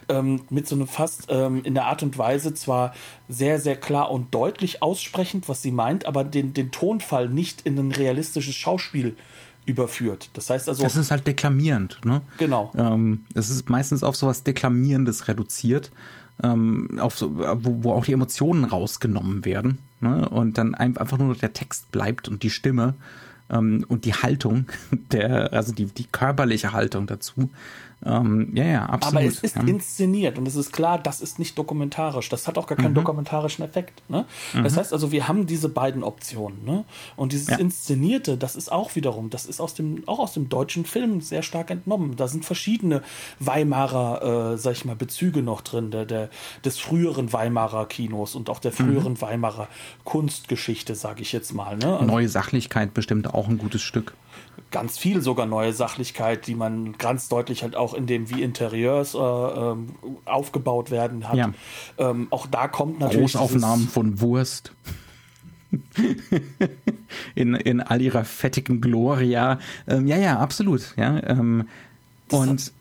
ähm, 0.09 0.41
mit 0.49 0.67
so 0.67 0.75
einem 0.75 0.87
fast 0.87 1.27
ähm, 1.29 1.63
in 1.63 1.75
der 1.75 1.85
Art 1.85 2.01
und 2.01 2.17
Weise 2.17 2.53
zwar 2.55 2.93
sehr, 3.29 3.59
sehr 3.59 3.75
klar 3.75 4.09
und 4.09 4.33
deutlich 4.33 4.81
aussprechend, 4.81 5.47
was 5.47 5.61
sie 5.61 5.71
meint, 5.71 6.05
aber 6.05 6.23
den, 6.23 6.53
den 6.53 6.71
Tonfall 6.71 7.29
nicht 7.29 7.61
in 7.61 7.77
ein 7.77 7.91
realistisches 7.91 8.55
Schauspiel 8.55 9.15
überführt. 9.67 10.31
Das 10.33 10.49
heißt 10.49 10.67
also. 10.67 10.81
Das 10.81 10.95
ist 10.95 11.11
halt 11.11 11.27
deklamierend, 11.27 11.99
ne? 12.03 12.21
Genau. 12.39 12.71
Ähm, 12.75 13.25
das 13.35 13.51
ist 13.51 13.69
meistens 13.69 14.03
auf 14.03 14.15
sowas 14.15 14.41
Deklamierendes 14.43 15.27
reduziert 15.27 15.91
ähm, 16.43 16.99
auf 16.99 17.17
so, 17.17 17.37
wo, 17.37 17.83
wo 17.83 17.93
auch 17.93 18.05
die 18.05 18.13
Emotionen 18.13 18.63
rausgenommen 18.63 19.45
werden 19.45 19.79
ne? 19.99 20.27
und 20.29 20.57
dann 20.57 20.75
einfach 20.75 21.17
nur 21.17 21.29
noch 21.29 21.37
der 21.37 21.53
Text 21.53 21.91
bleibt 21.91 22.27
und 22.27 22.43
die 22.43 22.49
Stimme 22.49 22.95
ähm, 23.49 23.85
und 23.87 24.05
die 24.05 24.13
Haltung, 24.13 24.65
der, 25.11 25.53
also 25.53 25.73
die, 25.73 25.85
die 25.85 26.05
körperliche 26.05 26.73
Haltung 26.73 27.07
dazu. 27.07 27.49
Ähm, 28.03 28.51
ja, 28.55 28.63
ja, 28.63 28.85
absolut. 28.85 29.17
Aber 29.17 29.25
es 29.25 29.39
ist 29.39 29.55
ja. 29.55 29.61
inszeniert 29.61 30.39
und 30.39 30.47
es 30.47 30.55
ist 30.55 30.71
klar, 30.71 30.97
das 30.97 31.21
ist 31.21 31.37
nicht 31.37 31.57
dokumentarisch. 31.57 32.29
Das 32.29 32.47
hat 32.47 32.57
auch 32.57 32.65
gar 32.65 32.77
keinen 32.77 32.91
mhm. 32.91 32.95
dokumentarischen 32.95 33.63
Effekt. 33.63 34.01
Ne? 34.09 34.25
Mhm. 34.53 34.63
Das 34.63 34.75
heißt 34.75 34.91
also, 34.91 35.11
wir 35.11 35.27
haben 35.27 35.45
diese 35.45 35.69
beiden 35.69 36.03
Optionen. 36.03 36.63
Ne? 36.65 36.83
Und 37.15 37.31
dieses 37.31 37.47
ja. 37.47 37.57
Inszenierte, 37.57 38.37
das 38.37 38.55
ist 38.55 38.71
auch 38.71 38.95
wiederum, 38.95 39.29
das 39.29 39.45
ist 39.45 39.61
aus 39.61 39.75
dem, 39.75 40.03
auch 40.07 40.19
aus 40.19 40.33
dem 40.33 40.49
deutschen 40.49 40.85
Film 40.85 41.21
sehr 41.21 41.43
stark 41.43 41.69
entnommen. 41.69 42.15
Da 42.15 42.27
sind 42.27 42.43
verschiedene 42.43 43.03
Weimarer, 43.39 44.53
äh, 44.53 44.57
sag 44.57 44.73
ich 44.73 44.85
mal, 44.85 44.95
Bezüge 44.95 45.43
noch 45.43 45.61
drin, 45.61 45.91
der, 45.91 46.05
der, 46.05 46.29
des 46.65 46.79
früheren 46.79 47.31
Weimarer 47.33 47.85
Kinos 47.85 48.33
und 48.33 48.49
auch 48.49 48.59
der 48.59 48.71
früheren 48.71 49.13
mhm. 49.13 49.21
Weimarer 49.21 49.67
Kunstgeschichte, 50.05 50.95
sage 50.95 51.21
ich 51.21 51.31
jetzt 51.33 51.53
mal. 51.53 51.77
Ne? 51.77 51.93
Also, 51.93 52.05
Neue 52.05 52.29
Sachlichkeit 52.29 52.95
bestimmt 52.95 53.31
auch 53.31 53.47
ein 53.47 53.59
gutes 53.59 53.83
Stück 53.83 54.15
ganz 54.71 54.97
viel 54.97 55.21
sogar 55.21 55.45
neue 55.45 55.73
Sachlichkeit, 55.73 56.47
die 56.47 56.55
man 56.55 56.97
ganz 56.97 57.29
deutlich 57.29 57.63
halt 57.63 57.75
auch 57.75 57.93
in 57.93 58.07
dem, 58.07 58.29
wie 58.29 58.41
Interieurs 58.41 59.13
äh, 59.13 59.17
ähm, 59.17 59.95
aufgebaut 60.25 60.91
werden 60.91 61.27
hat. 61.27 61.35
Ja. 61.35 61.53
Ähm, 61.97 62.27
auch 62.31 62.47
da 62.47 62.67
kommt 62.67 62.99
natürlich. 62.99 63.33
Großaufnahmen 63.33 63.87
von 63.87 64.21
Wurst. 64.21 64.71
in, 67.35 67.55
in 67.55 67.81
all 67.81 68.01
ihrer 68.01 68.25
fettigen 68.25 68.81
Gloria. 68.81 69.59
Ähm, 69.87 70.07
ja, 70.07 70.17
ja, 70.17 70.39
absolut. 70.39 70.93
Ja, 70.97 71.21
ähm, 71.23 71.67
und. 72.31 72.73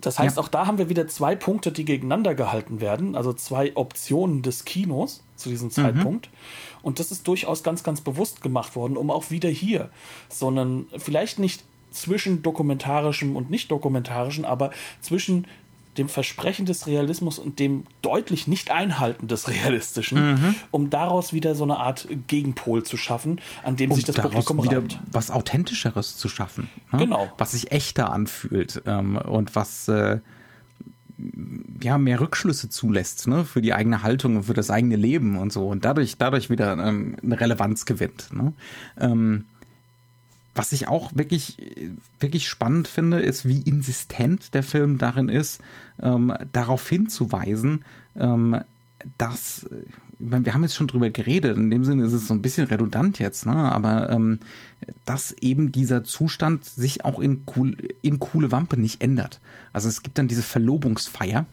Das 0.00 0.18
heißt, 0.18 0.36
ja. 0.36 0.42
auch 0.42 0.48
da 0.48 0.66
haben 0.66 0.76
wir 0.76 0.90
wieder 0.90 1.08
zwei 1.08 1.34
Punkte, 1.34 1.72
die 1.72 1.86
gegeneinander 1.86 2.34
gehalten 2.34 2.82
werden, 2.82 3.16
also 3.16 3.32
zwei 3.32 3.74
Optionen 3.74 4.42
des 4.42 4.66
Kinos 4.66 5.22
zu 5.34 5.48
diesem 5.48 5.70
Zeitpunkt. 5.70 6.26
Mhm. 6.26 6.36
Und 6.84 7.00
das 7.00 7.10
ist 7.10 7.26
durchaus 7.26 7.62
ganz, 7.62 7.82
ganz 7.82 8.00
bewusst 8.00 8.42
gemacht 8.42 8.76
worden, 8.76 8.96
um 8.96 9.10
auch 9.10 9.30
wieder 9.30 9.48
hier, 9.48 9.90
sondern 10.28 10.86
vielleicht 10.98 11.38
nicht 11.38 11.64
zwischen 11.90 12.42
dokumentarischem 12.42 13.36
und 13.36 13.50
nicht 13.50 13.70
dokumentarischem, 13.70 14.44
aber 14.44 14.70
zwischen 15.00 15.46
dem 15.96 16.08
Versprechen 16.08 16.66
des 16.66 16.86
Realismus 16.86 17.38
und 17.38 17.58
dem 17.58 17.84
deutlich 18.02 18.48
nicht 18.48 18.70
Einhalten 18.70 19.28
des 19.28 19.48
Realistischen, 19.48 20.32
mhm. 20.32 20.54
um 20.70 20.90
daraus 20.90 21.32
wieder 21.32 21.54
so 21.54 21.64
eine 21.64 21.78
Art 21.78 22.08
Gegenpol 22.26 22.82
zu 22.82 22.96
schaffen, 22.96 23.40
an 23.62 23.76
dem 23.76 23.90
um 23.90 23.96
sich 23.96 24.04
das 24.04 24.16
Publikum 24.16 24.62
wieder 24.62 24.78
reibt. 24.78 24.98
was 25.12 25.30
Authentischeres 25.30 26.16
zu 26.16 26.28
schaffen. 26.28 26.68
Ne? 26.92 26.98
Genau. 26.98 27.30
Was 27.38 27.52
sich 27.52 27.70
echter 27.70 28.12
anfühlt 28.12 28.82
ähm, 28.86 29.16
und 29.16 29.54
was 29.54 29.88
äh, 29.88 30.18
ja, 31.82 31.98
mehr 31.98 32.20
Rückschlüsse 32.20 32.68
zulässt, 32.68 33.26
ne, 33.28 33.44
für 33.44 33.62
die 33.62 33.74
eigene 33.74 34.02
Haltung 34.02 34.36
und 34.36 34.44
für 34.44 34.54
das 34.54 34.70
eigene 34.70 34.96
Leben 34.96 35.38
und 35.38 35.52
so 35.52 35.68
und 35.68 35.84
dadurch, 35.84 36.16
dadurch 36.18 36.50
wieder 36.50 36.72
ähm, 36.78 37.16
eine 37.22 37.40
Relevanz 37.40 37.84
gewinnt. 37.84 38.32
Ne? 38.32 38.52
Ähm, 38.98 39.44
was 40.54 40.72
ich 40.72 40.86
auch 40.88 41.10
wirklich, 41.14 41.56
wirklich 42.20 42.48
spannend 42.48 42.86
finde, 42.86 43.20
ist, 43.20 43.46
wie 43.46 43.60
insistent 43.60 44.54
der 44.54 44.62
Film 44.62 44.98
darin 44.98 45.28
ist, 45.28 45.60
ähm, 46.00 46.32
darauf 46.52 46.88
hinzuweisen, 46.88 47.84
ähm, 48.16 48.60
dass 49.18 49.66
meine, 50.18 50.44
wir 50.44 50.54
haben 50.54 50.62
jetzt 50.62 50.74
schon 50.74 50.86
drüber 50.86 51.10
geredet, 51.10 51.56
in 51.56 51.70
dem 51.70 51.84
Sinne 51.84 52.04
ist 52.04 52.12
es 52.12 52.26
so 52.26 52.34
ein 52.34 52.42
bisschen 52.42 52.66
redundant 52.66 53.18
jetzt, 53.18 53.46
ne? 53.46 53.54
aber 53.54 54.10
ähm, 54.10 54.38
dass 55.04 55.32
eben 55.32 55.72
dieser 55.72 56.04
Zustand 56.04 56.64
sich 56.64 57.04
auch 57.04 57.18
in, 57.20 57.44
cool, 57.56 57.76
in 58.02 58.18
coole 58.18 58.52
Wampe 58.52 58.76
nicht 58.76 59.02
ändert. 59.02 59.40
Also 59.72 59.88
es 59.88 60.02
gibt 60.02 60.18
dann 60.18 60.28
diese 60.28 60.42
Verlobungsfeier 60.42 61.46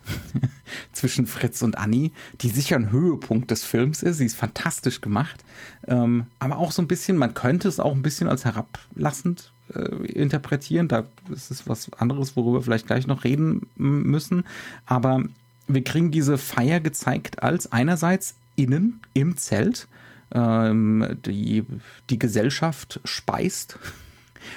zwischen 0.91 1.27
Fritz 1.27 1.61
und 1.61 1.77
Annie, 1.77 2.11
die 2.41 2.49
sicher 2.49 2.75
ein 2.75 2.91
Höhepunkt 2.91 3.51
des 3.51 3.63
Films 3.63 4.03
ist. 4.03 4.17
Sie 4.17 4.25
ist 4.25 4.35
fantastisch 4.35 5.01
gemacht, 5.01 5.43
ähm, 5.87 6.25
aber 6.39 6.57
auch 6.57 6.71
so 6.71 6.81
ein 6.81 6.87
bisschen, 6.87 7.17
man 7.17 7.33
könnte 7.33 7.67
es 7.67 7.79
auch 7.79 7.93
ein 7.93 8.03
bisschen 8.03 8.27
als 8.27 8.45
herablassend 8.45 9.51
äh, 9.73 10.05
interpretieren. 10.07 10.87
Da 10.87 11.05
ist 11.33 11.51
es 11.51 11.67
was 11.67 11.91
anderes, 11.93 12.35
worüber 12.35 12.59
wir 12.59 12.63
vielleicht 12.63 12.87
gleich 12.87 13.07
noch 13.07 13.23
reden 13.23 13.67
müssen. 13.75 14.43
Aber 14.85 15.23
wir 15.67 15.83
kriegen 15.83 16.11
diese 16.11 16.37
Feier 16.37 16.79
gezeigt 16.79 17.43
als 17.43 17.71
einerseits 17.71 18.35
innen 18.61 19.01
im 19.13 19.37
Zelt. 19.37 19.87
Ähm, 20.33 21.17
die, 21.25 21.65
die 22.09 22.19
Gesellschaft 22.19 23.01
speist. 23.03 23.77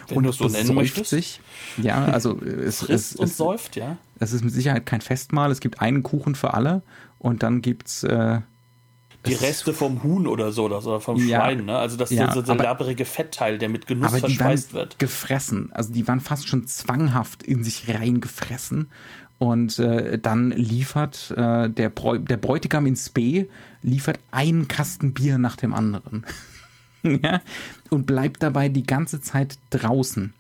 Wenn 0.09 0.19
und 0.19 0.27
es 0.27 0.39
so 0.39 0.73
möchtest. 0.73 1.11
sich. 1.11 1.41
Ja, 1.77 2.05
also 2.07 2.41
es, 2.41 2.83
es, 2.89 3.15
es, 3.17 3.37
säuft, 3.37 3.77
ja. 3.77 3.97
Es 4.19 4.33
ist 4.33 4.45
mit 4.45 4.53
Sicherheit 4.55 4.87
kein 4.87 5.01
Festmahl. 5.01 5.51
Es 5.51 5.61
gibt 5.61 5.81
einen 5.81 6.03
Kuchen 6.03 6.35
für 6.35 6.55
alle 6.55 6.83
und 7.19 7.43
dann 7.43 7.61
gibt's 7.61 8.05
äh, 8.05 8.41
die 9.27 9.35
Reste 9.35 9.73
vom 9.73 10.03
Huhn 10.03 10.27
oder 10.27 10.53
so 10.53 10.65
oder 10.65 11.01
vom 11.01 11.17
ja, 11.17 11.41
Schwein, 11.41 11.65
ne? 11.65 11.79
Also 11.79 11.97
das 11.97 12.11
ja, 12.11 12.33
so, 12.33 12.43
der 12.43 12.57
labbrige 12.57 13.05
Fettteil, 13.05 13.59
der 13.59 13.69
mit 13.69 13.87
Genuss 13.87 14.19
verspeist 14.19 14.75
wird. 14.75 14.99
Gefressen. 14.99 15.73
Also 15.73 15.93
die 15.93 16.07
waren 16.07 16.21
fast 16.21 16.49
schon 16.49 16.67
zwanghaft 16.67 17.43
in 17.43 17.65
sich 17.65 17.89
reingefressen. 17.89 18.91
Und 19.39 19.79
äh, 19.79 20.19
dann 20.19 20.51
liefert 20.53 21.33
äh, 21.37 21.69
der, 21.69 21.91
der 21.91 22.37
Bräutigam 22.37 22.87
in 22.87 22.97
Spee 22.97 23.49
liefert 23.83 24.19
einen 24.31 24.69
Kasten 24.69 25.13
Bier 25.13 25.39
nach 25.39 25.57
dem 25.57 25.75
anderen. 25.75 26.25
ja? 27.03 27.41
Und 27.91 28.07
bleibt 28.07 28.43
dabei 28.43 28.69
die 28.69 28.85
ganze 28.85 29.21
Zeit 29.21 29.59
draußen. 29.71 30.33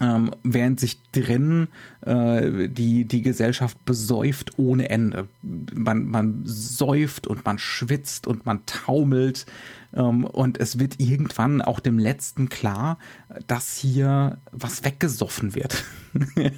Ähm, 0.00 0.30
während 0.42 0.80
sich 0.80 0.98
drin 1.12 1.68
äh, 2.00 2.68
die, 2.68 3.04
die 3.04 3.20
Gesellschaft 3.20 3.84
besäuft 3.84 4.58
ohne 4.58 4.88
Ende. 4.88 5.28
Man, 5.42 6.06
man 6.06 6.42
säuft 6.44 7.26
und 7.26 7.44
man 7.44 7.58
schwitzt 7.58 8.26
und 8.26 8.46
man 8.46 8.64
taumelt 8.64 9.44
und 9.92 10.58
es 10.58 10.78
wird 10.78 11.00
irgendwann 11.00 11.60
auch 11.60 11.78
dem 11.78 11.98
Letzten 11.98 12.48
klar, 12.48 12.98
dass 13.46 13.76
hier 13.76 14.38
was 14.50 14.84
weggesoffen 14.84 15.54
wird 15.54 15.84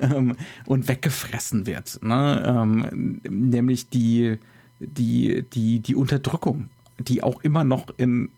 ähm, 0.00 0.36
und 0.64 0.88
weggefressen 0.88 1.66
wird. 1.66 2.02
Ne? 2.02 2.42
Ähm, 2.46 3.20
nämlich 3.28 3.90
die, 3.90 4.38
die, 4.80 5.44
die, 5.52 5.80
die 5.80 5.94
Unterdrückung, 5.94 6.70
die 6.98 7.22
auch 7.22 7.42
immer 7.42 7.64
noch 7.64 7.86
in 7.98 8.30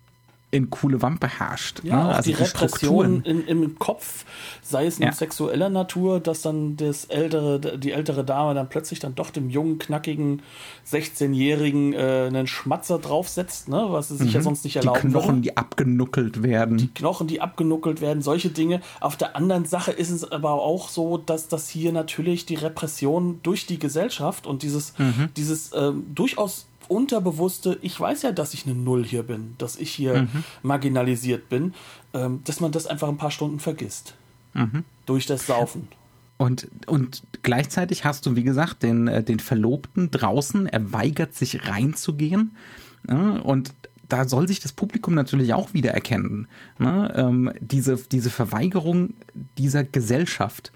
in 0.51 0.71
coole 0.71 1.03
Wampe 1.03 1.29
herrscht. 1.29 1.85
Ja, 1.85 2.05
ne? 2.05 2.15
also 2.15 2.31
die, 2.31 2.37
die 2.37 2.43
Repression 2.43 3.23
in, 3.23 3.47
im 3.47 3.79
Kopf, 3.79 4.25
sei 4.63 4.87
es 4.87 4.99
ja. 4.99 5.13
sexueller 5.13 5.69
Natur, 5.69 6.21
dass 6.21 6.41
dann 6.41 6.77
das 6.77 7.05
ältere, 7.05 7.79
die 7.79 7.93
ältere 7.93 8.25
Dame 8.25 8.55
dann 8.55 8.69
plötzlich 8.71 8.99
dann 8.99 9.15
doch 9.15 9.31
dem 9.31 9.51
jungen, 9.51 9.79
knackigen 9.79 10.41
16-Jährigen 10.91 11.93
äh, 11.93 12.27
einen 12.29 12.47
Schmatzer 12.47 12.99
draufsetzt, 12.99 13.69
ne? 13.69 13.89
was 13.91 14.09
sie 14.09 14.17
sich 14.17 14.29
mhm. 14.29 14.35
ja 14.35 14.41
sonst 14.41 14.65
nicht 14.65 14.77
erlauben 14.77 15.01
Die 15.03 15.09
Knochen, 15.09 15.43
die 15.43 15.57
abgenuckelt 15.57 16.43
werden. 16.43 16.79
Die 16.79 16.89
Knochen, 16.89 17.27
die 17.27 17.43
abgenuckelt 17.43 18.01
werden, 18.01 18.23
solche 18.23 18.49
Dinge. 18.49 18.81
Auf 19.01 19.17
der 19.17 19.37
anderen 19.37 19.67
Sache 19.67 19.93
ist 19.93 20.11
es 20.11 20.31
aber 20.31 20.53
auch 20.53 20.89
so, 20.89 21.19
dass 21.19 21.49
das 21.49 21.69
hier 21.69 21.93
natürlich 21.93 22.47
die 22.47 22.55
Repression 22.55 23.41
durch 23.43 23.67
die 23.67 23.79
Gesellschaft 23.79 24.47
und 24.47 24.63
dieses, 24.63 24.99
mhm. 24.99 25.29
dieses 25.37 25.73
ähm, 25.75 26.07
durchaus 26.15 26.68
unterbewusste, 26.89 27.79
ich 27.83 27.99
weiß 27.99 28.23
ja, 28.23 28.33
dass 28.33 28.55
ich 28.55 28.67
eine 28.67 28.75
Null 28.75 29.05
hier 29.05 29.23
bin, 29.23 29.55
dass 29.59 29.77
ich 29.77 29.91
hier 29.91 30.23
mhm. 30.23 30.45
marginalisiert 30.63 31.49
bin, 31.49 31.75
ähm, 32.15 32.41
dass 32.45 32.61
man 32.61 32.73
das 32.73 32.87
einfach 32.87 33.09
ein 33.09 33.19
paar 33.19 33.31
Stunden 33.31 33.61
vergisst. 33.61 34.15
Mhm. 34.55 34.85
Durch 35.07 35.27
das 35.27 35.47
Saufen. 35.47 35.89
Und, 36.37 36.69
und 36.87 37.23
gleichzeitig 37.43 38.05
hast 38.05 38.25
du, 38.27 38.37
wie 38.37 38.45
gesagt, 38.45 38.83
den, 38.83 39.09
äh, 39.09 39.23
den 39.23 39.41
Verlobten 39.41 40.11
draußen, 40.11 40.67
er 40.67 40.93
weigert 40.93 41.35
sich 41.35 41.69
reinzugehen. 41.69 42.57
Ja, 43.09 43.39
und 43.41 43.75
da 44.09 44.27
soll 44.27 44.49
sich 44.49 44.61
das 44.61 44.73
Publikum 44.73 45.15
natürlich 45.15 45.53
auch 45.53 45.75
wieder 45.75 45.91
erkennen. 45.91 46.49
Ne? 46.79 47.13
Ähm, 47.15 47.53
diese, 47.61 47.97
diese 47.97 48.31
Verweigerung 48.31 49.15
dieser 49.59 49.85
Gesellschaft. 49.85 50.73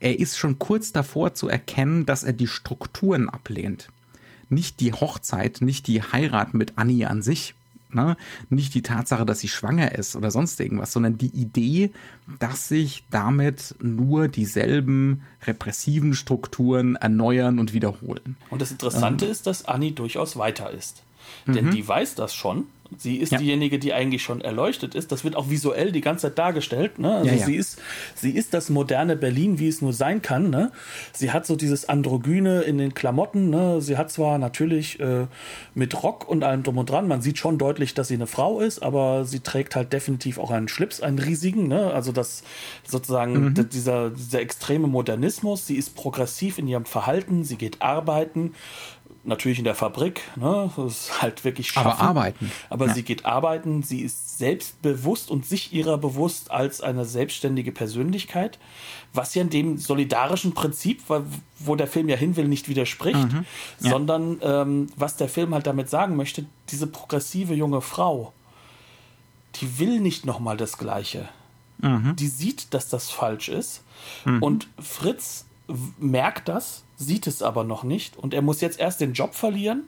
Er 0.00 0.18
ist 0.18 0.36
schon 0.36 0.58
kurz 0.58 0.92
davor 0.92 1.34
zu 1.34 1.48
erkennen, 1.48 2.06
dass 2.06 2.24
er 2.24 2.32
die 2.32 2.46
Strukturen 2.46 3.28
ablehnt 3.28 3.88
nicht 4.50 4.80
die 4.80 4.92
Hochzeit, 4.92 5.60
nicht 5.60 5.86
die 5.86 6.02
Heirat 6.02 6.54
mit 6.54 6.74
Annie 6.76 7.08
an 7.08 7.22
sich, 7.22 7.54
ne? 7.94 8.16
nicht 8.50 8.74
die 8.74 8.82
Tatsache, 8.82 9.24
dass 9.24 9.40
sie 9.40 9.48
schwanger 9.48 9.94
ist 9.96 10.16
oder 10.16 10.30
sonst 10.30 10.60
irgendwas, 10.60 10.92
sondern 10.92 11.18
die 11.18 11.28
Idee, 11.28 11.90
dass 12.38 12.68
sich 12.68 13.04
damit 13.10 13.74
nur 13.80 14.28
dieselben 14.28 15.22
repressiven 15.46 16.14
Strukturen 16.14 16.96
erneuern 16.96 17.58
und 17.58 17.72
wiederholen. 17.72 18.36
Und 18.50 18.62
das 18.62 18.70
Interessante 18.70 19.26
ähm. 19.26 19.30
ist, 19.30 19.46
dass 19.46 19.64
Annie 19.64 19.92
durchaus 19.92 20.36
weiter 20.36 20.70
ist. 20.70 21.02
Denn 21.46 21.66
mhm. 21.66 21.70
die 21.70 21.86
weiß 21.86 22.14
das 22.16 22.34
schon 22.34 22.66
Sie 22.98 23.16
ist 23.16 23.32
ja. 23.32 23.38
diejenige, 23.38 23.78
die 23.78 23.92
eigentlich 23.92 24.22
schon 24.22 24.40
erleuchtet 24.40 24.94
ist. 24.94 25.10
Das 25.10 25.24
wird 25.24 25.36
auch 25.36 25.48
visuell 25.48 25.90
die 25.90 26.00
ganze 26.00 26.28
Zeit 26.28 26.38
dargestellt. 26.38 26.98
Ne? 26.98 27.14
Also 27.14 27.30
ja, 27.30 27.36
ja. 27.36 27.46
sie 27.46 27.56
ist, 27.56 27.80
sie 28.14 28.30
ist 28.30 28.54
das 28.54 28.70
moderne 28.70 29.16
Berlin, 29.16 29.58
wie 29.58 29.68
es 29.68 29.80
nur 29.80 29.92
sein 29.92 30.22
kann. 30.22 30.50
Ne? 30.50 30.70
Sie 31.12 31.30
hat 31.30 31.46
so 31.46 31.56
dieses 31.56 31.88
Androgyne 31.88 32.62
in 32.62 32.78
den 32.78 32.94
Klamotten. 32.94 33.50
Ne? 33.50 33.80
Sie 33.80 33.96
hat 33.96 34.10
zwar 34.10 34.38
natürlich 34.38 35.00
äh, 35.00 35.26
mit 35.74 36.02
Rock 36.02 36.28
und 36.28 36.44
allem 36.44 36.62
drum 36.62 36.78
und 36.78 36.90
dran. 36.90 37.08
Man 37.08 37.22
sieht 37.22 37.38
schon 37.38 37.58
deutlich, 37.58 37.94
dass 37.94 38.08
sie 38.08 38.14
eine 38.14 38.26
Frau 38.26 38.60
ist, 38.60 38.82
aber 38.82 39.24
sie 39.24 39.40
trägt 39.40 39.76
halt 39.76 39.92
definitiv 39.92 40.38
auch 40.38 40.50
einen 40.50 40.68
Schlips, 40.68 41.00
einen 41.00 41.18
riesigen. 41.18 41.68
Ne? 41.68 41.92
Also 41.92 42.12
das 42.12 42.42
sozusagen 42.86 43.46
mhm. 43.46 43.68
dieser, 43.70 44.10
dieser 44.10 44.40
extreme 44.40 44.86
Modernismus. 44.86 45.66
Sie 45.66 45.76
ist 45.76 45.96
progressiv 45.96 46.58
in 46.58 46.68
ihrem 46.68 46.84
Verhalten. 46.84 47.44
Sie 47.44 47.56
geht 47.56 47.80
arbeiten 47.82 48.54
natürlich 49.24 49.58
in 49.58 49.64
der 49.64 49.74
Fabrik, 49.74 50.22
ne? 50.36 50.70
Das 50.76 50.84
ist 50.86 51.22
halt 51.22 51.44
wirklich 51.44 51.68
schaffen. 51.68 51.90
Aber 51.90 52.00
arbeiten. 52.00 52.52
Aber 52.70 52.86
ja. 52.86 52.94
sie 52.94 53.02
geht 53.02 53.24
arbeiten, 53.24 53.82
sie 53.82 54.00
ist 54.00 54.38
selbstbewusst 54.38 55.30
und 55.30 55.46
sich 55.46 55.72
ihrer 55.72 55.98
bewusst 55.98 56.50
als 56.50 56.80
eine 56.80 57.04
selbstständige 57.04 57.72
Persönlichkeit, 57.72 58.58
was 59.12 59.34
ja 59.34 59.42
in 59.42 59.50
dem 59.50 59.78
solidarischen 59.78 60.54
Prinzip, 60.54 61.02
wo 61.58 61.76
der 61.76 61.86
Film 61.86 62.08
ja 62.08 62.16
hin 62.16 62.36
will, 62.36 62.48
nicht 62.48 62.68
widerspricht, 62.68 63.32
mhm. 63.32 63.44
ja. 63.80 63.90
sondern 63.90 64.38
ähm, 64.42 64.88
was 64.96 65.16
der 65.16 65.28
Film 65.28 65.54
halt 65.54 65.66
damit 65.66 65.88
sagen 65.88 66.16
möchte, 66.16 66.46
diese 66.70 66.86
progressive 66.86 67.54
junge 67.54 67.80
Frau, 67.80 68.32
die 69.56 69.78
will 69.78 70.00
nicht 70.00 70.26
nochmal 70.26 70.56
das 70.56 70.78
Gleiche. 70.78 71.28
Mhm. 71.78 72.16
Die 72.16 72.28
sieht, 72.28 72.74
dass 72.74 72.88
das 72.88 73.10
falsch 73.10 73.48
ist. 73.48 73.82
Mhm. 74.24 74.42
Und 74.42 74.68
Fritz 74.78 75.46
merkt 75.98 76.48
das 76.48 76.84
sieht 76.96 77.26
es 77.26 77.42
aber 77.42 77.64
noch 77.64 77.84
nicht 77.84 78.16
und 78.16 78.34
er 78.34 78.42
muss 78.42 78.60
jetzt 78.60 78.78
erst 78.78 79.00
den 79.00 79.12
Job 79.12 79.34
verlieren 79.34 79.84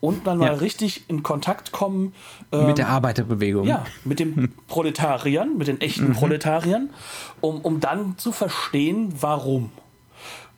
und 0.00 0.26
dann 0.26 0.40
ja. 0.40 0.48
mal 0.48 0.54
richtig 0.56 1.08
in 1.08 1.22
Kontakt 1.22 1.70
kommen. 1.70 2.12
Ähm, 2.50 2.66
mit 2.66 2.78
der 2.78 2.88
Arbeiterbewegung. 2.88 3.66
Ja, 3.66 3.84
mit 4.04 4.18
den 4.18 4.52
Proletariern, 4.66 5.56
mit 5.56 5.68
den 5.68 5.80
echten 5.80 6.08
mhm. 6.08 6.12
Proletariern, 6.14 6.90
um, 7.40 7.60
um 7.60 7.78
dann 7.78 8.18
zu 8.18 8.32
verstehen, 8.32 9.14
warum. 9.20 9.70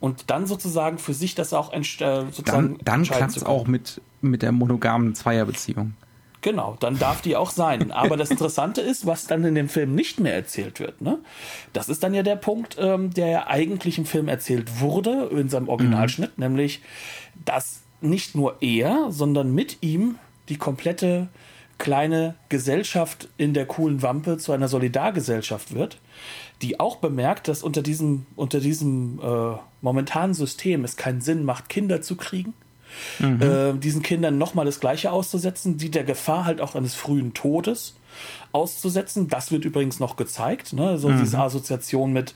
Und 0.00 0.30
dann 0.30 0.46
sozusagen 0.46 0.98
für 0.98 1.14
sich 1.14 1.34
das 1.34 1.52
auch 1.52 1.72
äh, 1.72 1.82
sozusagen. 1.82 2.78
Dann, 2.78 2.78
dann 2.84 3.02
klappt 3.04 3.36
es 3.36 3.44
auch 3.44 3.66
mit, 3.66 4.00
mit 4.22 4.42
der 4.42 4.52
monogamen 4.52 5.14
Zweierbeziehung. 5.14 5.94
Genau, 6.44 6.76
dann 6.78 6.98
darf 6.98 7.22
die 7.22 7.36
auch 7.36 7.48
sein. 7.48 7.90
Aber 7.90 8.18
das 8.18 8.30
Interessante 8.30 8.82
ist, 8.82 9.06
was 9.06 9.26
dann 9.26 9.44
in 9.44 9.54
dem 9.54 9.70
Film 9.70 9.94
nicht 9.94 10.20
mehr 10.20 10.34
erzählt 10.34 10.78
wird. 10.78 11.00
Ne? 11.00 11.18
Das 11.72 11.88
ist 11.88 12.02
dann 12.02 12.12
ja 12.12 12.22
der 12.22 12.36
Punkt, 12.36 12.76
ähm, 12.78 13.14
der 13.14 13.28
ja 13.28 13.46
eigentlich 13.46 13.96
im 13.96 14.04
Film 14.04 14.28
erzählt 14.28 14.78
wurde, 14.78 15.30
in 15.32 15.48
seinem 15.48 15.70
Originalschnitt, 15.70 16.36
mhm. 16.36 16.44
nämlich, 16.44 16.82
dass 17.46 17.80
nicht 18.02 18.34
nur 18.34 18.58
er, 18.60 19.06
sondern 19.08 19.54
mit 19.54 19.78
ihm 19.80 20.18
die 20.50 20.58
komplette 20.58 21.28
kleine 21.78 22.34
Gesellschaft 22.50 23.30
in 23.38 23.54
der 23.54 23.64
coolen 23.64 24.02
Wampe 24.02 24.36
zu 24.36 24.52
einer 24.52 24.68
Solidargesellschaft 24.68 25.74
wird, 25.74 25.96
die 26.60 26.78
auch 26.78 26.96
bemerkt, 26.96 27.48
dass 27.48 27.62
unter 27.62 27.80
diesem, 27.80 28.26
unter 28.36 28.60
diesem 28.60 29.18
äh, 29.18 29.56
momentanen 29.80 30.34
System 30.34 30.84
es 30.84 30.96
keinen 30.96 31.22
Sinn 31.22 31.42
macht, 31.42 31.70
Kinder 31.70 32.02
zu 32.02 32.16
kriegen 32.16 32.52
mhm. 33.18 33.42
äh, 33.42 33.72
diesen 33.74 34.02
Kindern 34.02 34.38
nochmal 34.38 34.64
das 34.64 34.80
Gleiche 34.80 35.12
auszusetzen, 35.12 35.76
die 35.76 35.90
der 35.90 36.04
Gefahr 36.04 36.44
halt 36.44 36.60
auch 36.60 36.74
eines 36.74 36.94
frühen 36.94 37.34
Todes 37.34 37.94
auszusetzen. 38.52 39.28
Das 39.28 39.50
wird 39.50 39.64
übrigens 39.64 40.00
noch 40.00 40.16
gezeigt, 40.16 40.72
ne? 40.72 40.98
so 40.98 41.08
mhm. 41.08 41.20
diese 41.20 41.38
Assoziation 41.38 42.12
mit, 42.12 42.34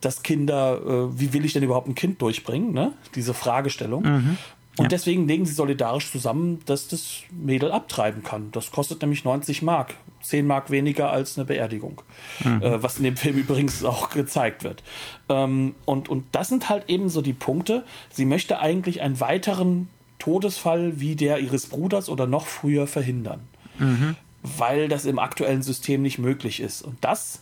dass 0.00 0.22
Kinder, 0.22 0.80
äh, 0.84 1.20
wie 1.20 1.32
will 1.32 1.44
ich 1.44 1.52
denn 1.52 1.62
überhaupt 1.62 1.88
ein 1.88 1.94
Kind 1.94 2.20
durchbringen, 2.20 2.72
ne? 2.72 2.92
diese 3.14 3.34
Fragestellung. 3.34 4.02
Mhm. 4.02 4.38
Und 4.78 4.84
ja. 4.84 4.88
deswegen 4.88 5.28
legen 5.28 5.44
sie 5.44 5.52
solidarisch 5.52 6.10
zusammen, 6.10 6.60
dass 6.64 6.88
das 6.88 7.22
Mädel 7.30 7.72
abtreiben 7.72 8.22
kann. 8.22 8.50
Das 8.52 8.70
kostet 8.70 9.02
nämlich 9.02 9.24
90 9.24 9.62
Mark. 9.62 9.94
10 10.22 10.46
Mark 10.46 10.70
weniger 10.70 11.10
als 11.10 11.36
eine 11.36 11.44
Beerdigung. 11.44 12.00
Mhm. 12.42 12.62
Äh, 12.62 12.82
was 12.82 12.96
in 12.96 13.04
dem 13.04 13.16
Film 13.16 13.36
übrigens 13.38 13.84
auch 13.84 14.10
gezeigt 14.10 14.64
wird. 14.64 14.82
Ähm, 15.28 15.74
und, 15.84 16.08
und 16.08 16.24
das 16.32 16.48
sind 16.48 16.70
halt 16.70 16.88
eben 16.88 17.10
so 17.10 17.20
die 17.20 17.34
Punkte. 17.34 17.84
Sie 18.10 18.24
möchte 18.24 18.60
eigentlich 18.60 19.02
einen 19.02 19.20
weiteren 19.20 19.88
Todesfall 20.18 21.00
wie 21.00 21.16
der 21.16 21.40
ihres 21.40 21.66
Bruders 21.66 22.08
oder 22.08 22.26
noch 22.26 22.46
früher 22.46 22.86
verhindern. 22.86 23.40
Mhm. 23.78 24.16
Weil 24.42 24.88
das 24.88 25.04
im 25.04 25.18
aktuellen 25.18 25.62
System 25.62 26.00
nicht 26.00 26.18
möglich 26.18 26.60
ist. 26.60 26.80
Und 26.82 26.96
das 27.02 27.40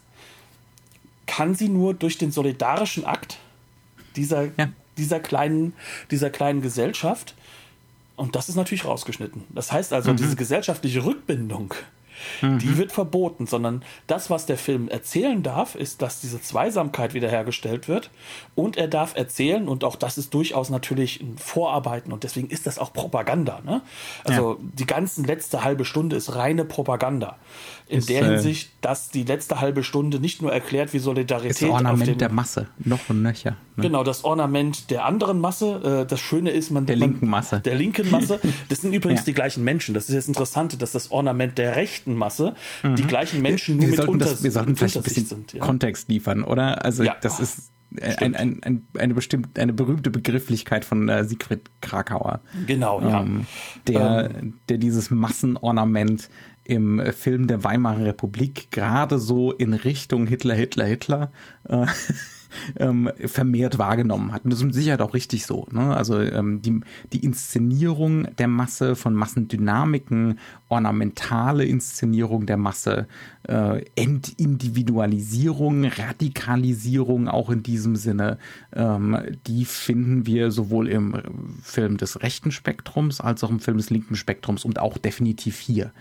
kann 1.27 1.55
sie 1.55 1.69
nur 1.69 1.95
durch 1.95 2.19
den 2.19 2.33
solidarischen 2.33 3.05
Akt 3.05 3.39
dieser 4.17 4.47
ja 4.59 4.69
dieser 5.01 5.21
kleinen, 5.21 5.73
dieser 6.11 6.31
kleinen 6.31 6.63
Gesellschaft. 6.63 7.35
Und 8.17 8.37
das 8.37 8.49
ist 8.49 8.57
natürlich 8.57 8.85
rausgeschnitten. 8.85 9.45
Das 9.49 9.73
heißt 9.73 9.93
also, 9.93 10.13
mhm. 10.13 10.17
diese 10.17 10.37
gesellschaftliche 10.37 11.05
Rückbindung 11.05 11.75
Mhm. 12.41 12.59
Die 12.59 12.79
wird 12.79 12.93
verboten, 12.93 13.47
sondern 13.47 13.83
das, 14.07 14.31
was 14.31 14.47
der 14.47 14.59
Film 14.59 14.89
erzählen 14.89 15.43
darf, 15.43 15.75
ist, 15.75 16.03
dass 16.03 16.21
diese 16.21 16.41
Zweisamkeit 16.41 17.15
wiederhergestellt 17.15 17.89
wird 17.89 18.11
und 18.55 18.77
er 18.77 18.89
darf 18.89 19.17
erzählen 19.17 19.69
und 19.69 19.85
auch 19.85 19.97
das 19.97 20.19
ist 20.19 20.35
durchaus 20.35 20.71
natürlich 20.71 21.21
ein 21.21 21.39
Vorarbeiten 21.39 22.13
und 22.13 22.25
deswegen 22.25 22.49
ist 22.49 22.67
das 22.67 22.79
auch 22.79 22.93
Propaganda. 22.93 23.61
Ne? 23.65 23.83
Also 24.25 24.53
ja. 24.53 24.57
die 24.61 24.87
ganze 24.87 25.23
letzte 25.23 25.65
halbe 25.65 25.85
Stunde 25.85 26.17
ist 26.17 26.35
reine 26.35 26.65
Propaganda. 26.65 27.37
In 27.91 27.99
ist, 27.99 28.09
der 28.09 28.23
äh, 28.23 28.25
Hinsicht, 28.27 28.71
dass 28.83 29.11
die 29.11 29.25
letzte 29.25 29.61
halbe 29.61 29.83
Stunde 29.83 30.21
nicht 30.21 30.43
nur 30.43 30.53
erklärt, 30.53 30.93
wie 30.93 31.01
Solidarität. 31.01 31.63
Ist 31.63 31.69
Ornament 31.69 32.07
dem, 32.07 32.19
der 32.19 32.31
Masse, 32.31 32.69
noch 32.79 33.01
und 33.09 33.23
nöcher. 33.23 33.57
Ne? 33.77 33.83
Genau, 33.83 34.05
das 34.05 34.23
Ornament 34.23 34.91
der 34.91 35.05
anderen 35.05 35.41
Masse. 35.41 36.03
Äh, 36.03 36.07
das 36.07 36.21
Schöne 36.21 36.51
ist, 36.51 36.71
man. 36.71 36.87
Der 36.87 36.97
man, 36.97 37.11
linken 37.11 37.29
Masse. 37.29 37.61
Der 37.61 37.75
linken 37.75 38.11
Masse. 38.11 38.41
Das 38.69 38.83
sind 38.83 38.93
übrigens 38.93 39.21
ja. 39.21 39.27
die 39.27 39.33
gleichen 39.33 39.65
Menschen. 39.65 39.95
Das 39.95 40.09
ist 40.09 40.15
jetzt 40.15 40.29
interessant, 40.29 40.81
dass 40.81 40.93
das 40.93 41.11
Ornament 41.11 41.59
der 41.59 41.77
rechten 41.77 42.15
Masse 42.15 42.55
mhm. 42.83 42.97
die 42.97 43.03
gleichen 43.03 43.43
Menschen 43.43 43.77
nur 43.77 43.91
wir 43.91 43.99
mit 43.99 44.09
unter, 44.09 44.27
das, 44.27 44.43
Wir 44.43 44.53
sollten 44.53 44.77
vielleicht 44.77 44.97
ein 44.97 45.03
bisschen 45.03 45.27
sind, 45.27 45.53
ja. 45.53 45.61
Kontext 45.61 46.09
liefern, 46.09 46.45
oder? 46.45 46.85
Also, 46.85 47.03
ja. 47.03 47.17
das 47.21 47.41
ist. 47.41 47.71
Ein, 48.01 48.37
ein, 48.37 48.63
ein, 48.63 48.87
eine 48.97 49.15
bestimmte, 49.15 49.61
eine 49.61 49.73
berühmte 49.73 50.11
Begrifflichkeit 50.11 50.85
von 50.85 51.09
äh, 51.09 51.25
Siegfried 51.25 51.69
Krakauer. 51.81 52.41
Genau, 52.69 53.01
ja. 53.01 53.23
Ähm, 53.23 53.47
der, 53.89 54.31
ähm. 54.33 54.61
der 54.69 54.79
dieses 54.79 55.11
Massenornament 55.11 56.31
im 56.71 57.03
Film 57.13 57.49
der 57.49 57.65
Weimarer 57.65 58.05
Republik 58.05 58.71
gerade 58.71 59.19
so 59.19 59.51
in 59.51 59.75
Richtung 59.75 60.29
Hitler, 60.29 60.55
Hitler, 60.55 60.85
Hitler 60.85 61.33
äh, 61.69 61.85
ähm, 62.77 63.11
vermehrt 63.27 63.79
wahrgenommen 63.79 64.33
hat. 64.33 64.45
Und 64.45 64.51
das 64.51 64.61
ist 64.61 64.67
mit 64.67 64.75
Sicherheit 64.75 65.01
auch 65.01 65.13
richtig 65.13 65.47
so. 65.47 65.67
Ne? 65.73 65.97
Also 65.97 66.21
ähm, 66.21 66.63
die, 66.63 66.81
die 67.13 67.25
Inszenierung 67.25 68.29
der 68.37 68.47
Masse 68.47 68.95
von 68.95 69.15
Massendynamiken, 69.15 70.39
ornamentale 70.69 71.65
Inszenierung 71.65 72.47
der 72.47 72.57
Masse, 72.57 73.09
äh, 73.49 73.85
Entindividualisierung, 73.97 75.87
Radikalisierung 75.87 77.27
auch 77.27 77.51
in 77.51 77.65
diesem 77.65 77.97
Sinne, 77.97 78.39
ähm, 78.73 79.19
die 79.49 79.65
finden 79.65 80.25
wir 80.25 80.53
sowohl 80.53 80.89
im 80.89 81.17
Film 81.63 81.97
des 81.97 82.23
rechten 82.23 82.53
Spektrums 82.53 83.21
als 83.21 83.43
auch 83.43 83.51
im 83.51 83.59
Film 83.59 83.79
des 83.79 83.91
linken 83.91 84.15
Spektrums 84.15 84.65
und 84.65 84.79
auch 84.79 84.99
definitiv 84.99 85.59
hier 85.59 85.93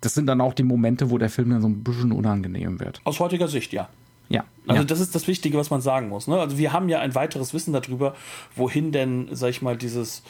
das 0.00 0.14
sind 0.14 0.26
dann 0.26 0.40
auch 0.40 0.54
die 0.54 0.62
Momente, 0.62 1.10
wo 1.10 1.18
der 1.18 1.30
Film 1.30 1.50
dann 1.50 1.60
so 1.60 1.68
ein 1.68 1.82
bisschen 1.82 2.12
unangenehm 2.12 2.80
wird. 2.80 3.00
Aus 3.04 3.20
heutiger 3.20 3.48
Sicht, 3.48 3.72
ja. 3.72 3.88
Ja. 4.28 4.44
Also 4.66 4.82
ja. 4.82 4.86
das 4.86 5.00
ist 5.00 5.14
das 5.14 5.26
Wichtige, 5.26 5.56
was 5.56 5.70
man 5.70 5.80
sagen 5.80 6.08
muss. 6.08 6.26
Ne? 6.26 6.38
Also 6.38 6.58
wir 6.58 6.72
haben 6.72 6.88
ja 6.88 7.00
ein 7.00 7.14
weiteres 7.14 7.54
Wissen 7.54 7.72
darüber, 7.72 8.14
wohin 8.54 8.92
denn, 8.92 9.28
sag 9.32 9.50
ich 9.50 9.62
mal, 9.62 9.76
dieses 9.76 10.22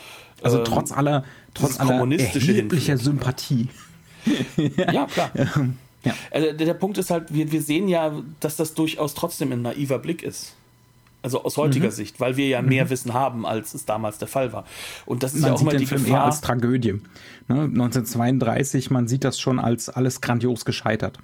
also 0.42 0.58
ähm, 0.58 0.64
trotz 0.64 0.92
aller 0.92 1.24
trotz 1.54 1.80
aller 1.80 2.00
erheblicher 2.12 2.96
Sympathie. 2.96 3.68
ja, 4.56 5.06
klar. 5.06 5.30
ja. 6.04 6.14
Also 6.30 6.52
der, 6.52 6.66
der 6.66 6.74
Punkt 6.74 6.98
ist 6.98 7.10
halt, 7.10 7.34
wir, 7.34 7.50
wir 7.50 7.62
sehen 7.62 7.88
ja, 7.88 8.22
dass 8.40 8.56
das 8.56 8.74
durchaus 8.74 9.14
trotzdem 9.14 9.52
ein 9.52 9.62
naiver 9.62 9.98
Blick 9.98 10.22
ist. 10.22 10.54
Also 11.20 11.42
aus 11.42 11.56
heutiger 11.56 11.86
mhm. 11.86 11.92
Sicht, 11.92 12.20
weil 12.20 12.36
wir 12.36 12.46
ja 12.46 12.62
mehr 12.62 12.84
mhm. 12.84 12.90
Wissen 12.90 13.14
haben, 13.14 13.44
als 13.44 13.74
es 13.74 13.84
damals 13.84 14.18
der 14.18 14.28
Fall 14.28 14.52
war. 14.52 14.64
Und 15.04 15.22
das 15.22 15.34
ist 15.34 15.40
man 15.42 15.50
ja 15.50 15.56
auch 15.56 15.60
immer 15.60 15.74
die 15.74 15.86
Film 15.86 16.04
Gefahr. 16.04 16.20
Eher 16.20 16.24
als 16.26 16.40
Tragödie. 16.40 16.92
Ne? 17.48 17.62
1932, 17.62 18.90
man 18.90 19.08
sieht 19.08 19.24
das 19.24 19.40
schon 19.40 19.58
als 19.58 19.88
alles 19.88 20.20
grandios 20.20 20.64
gescheitert. 20.64 21.18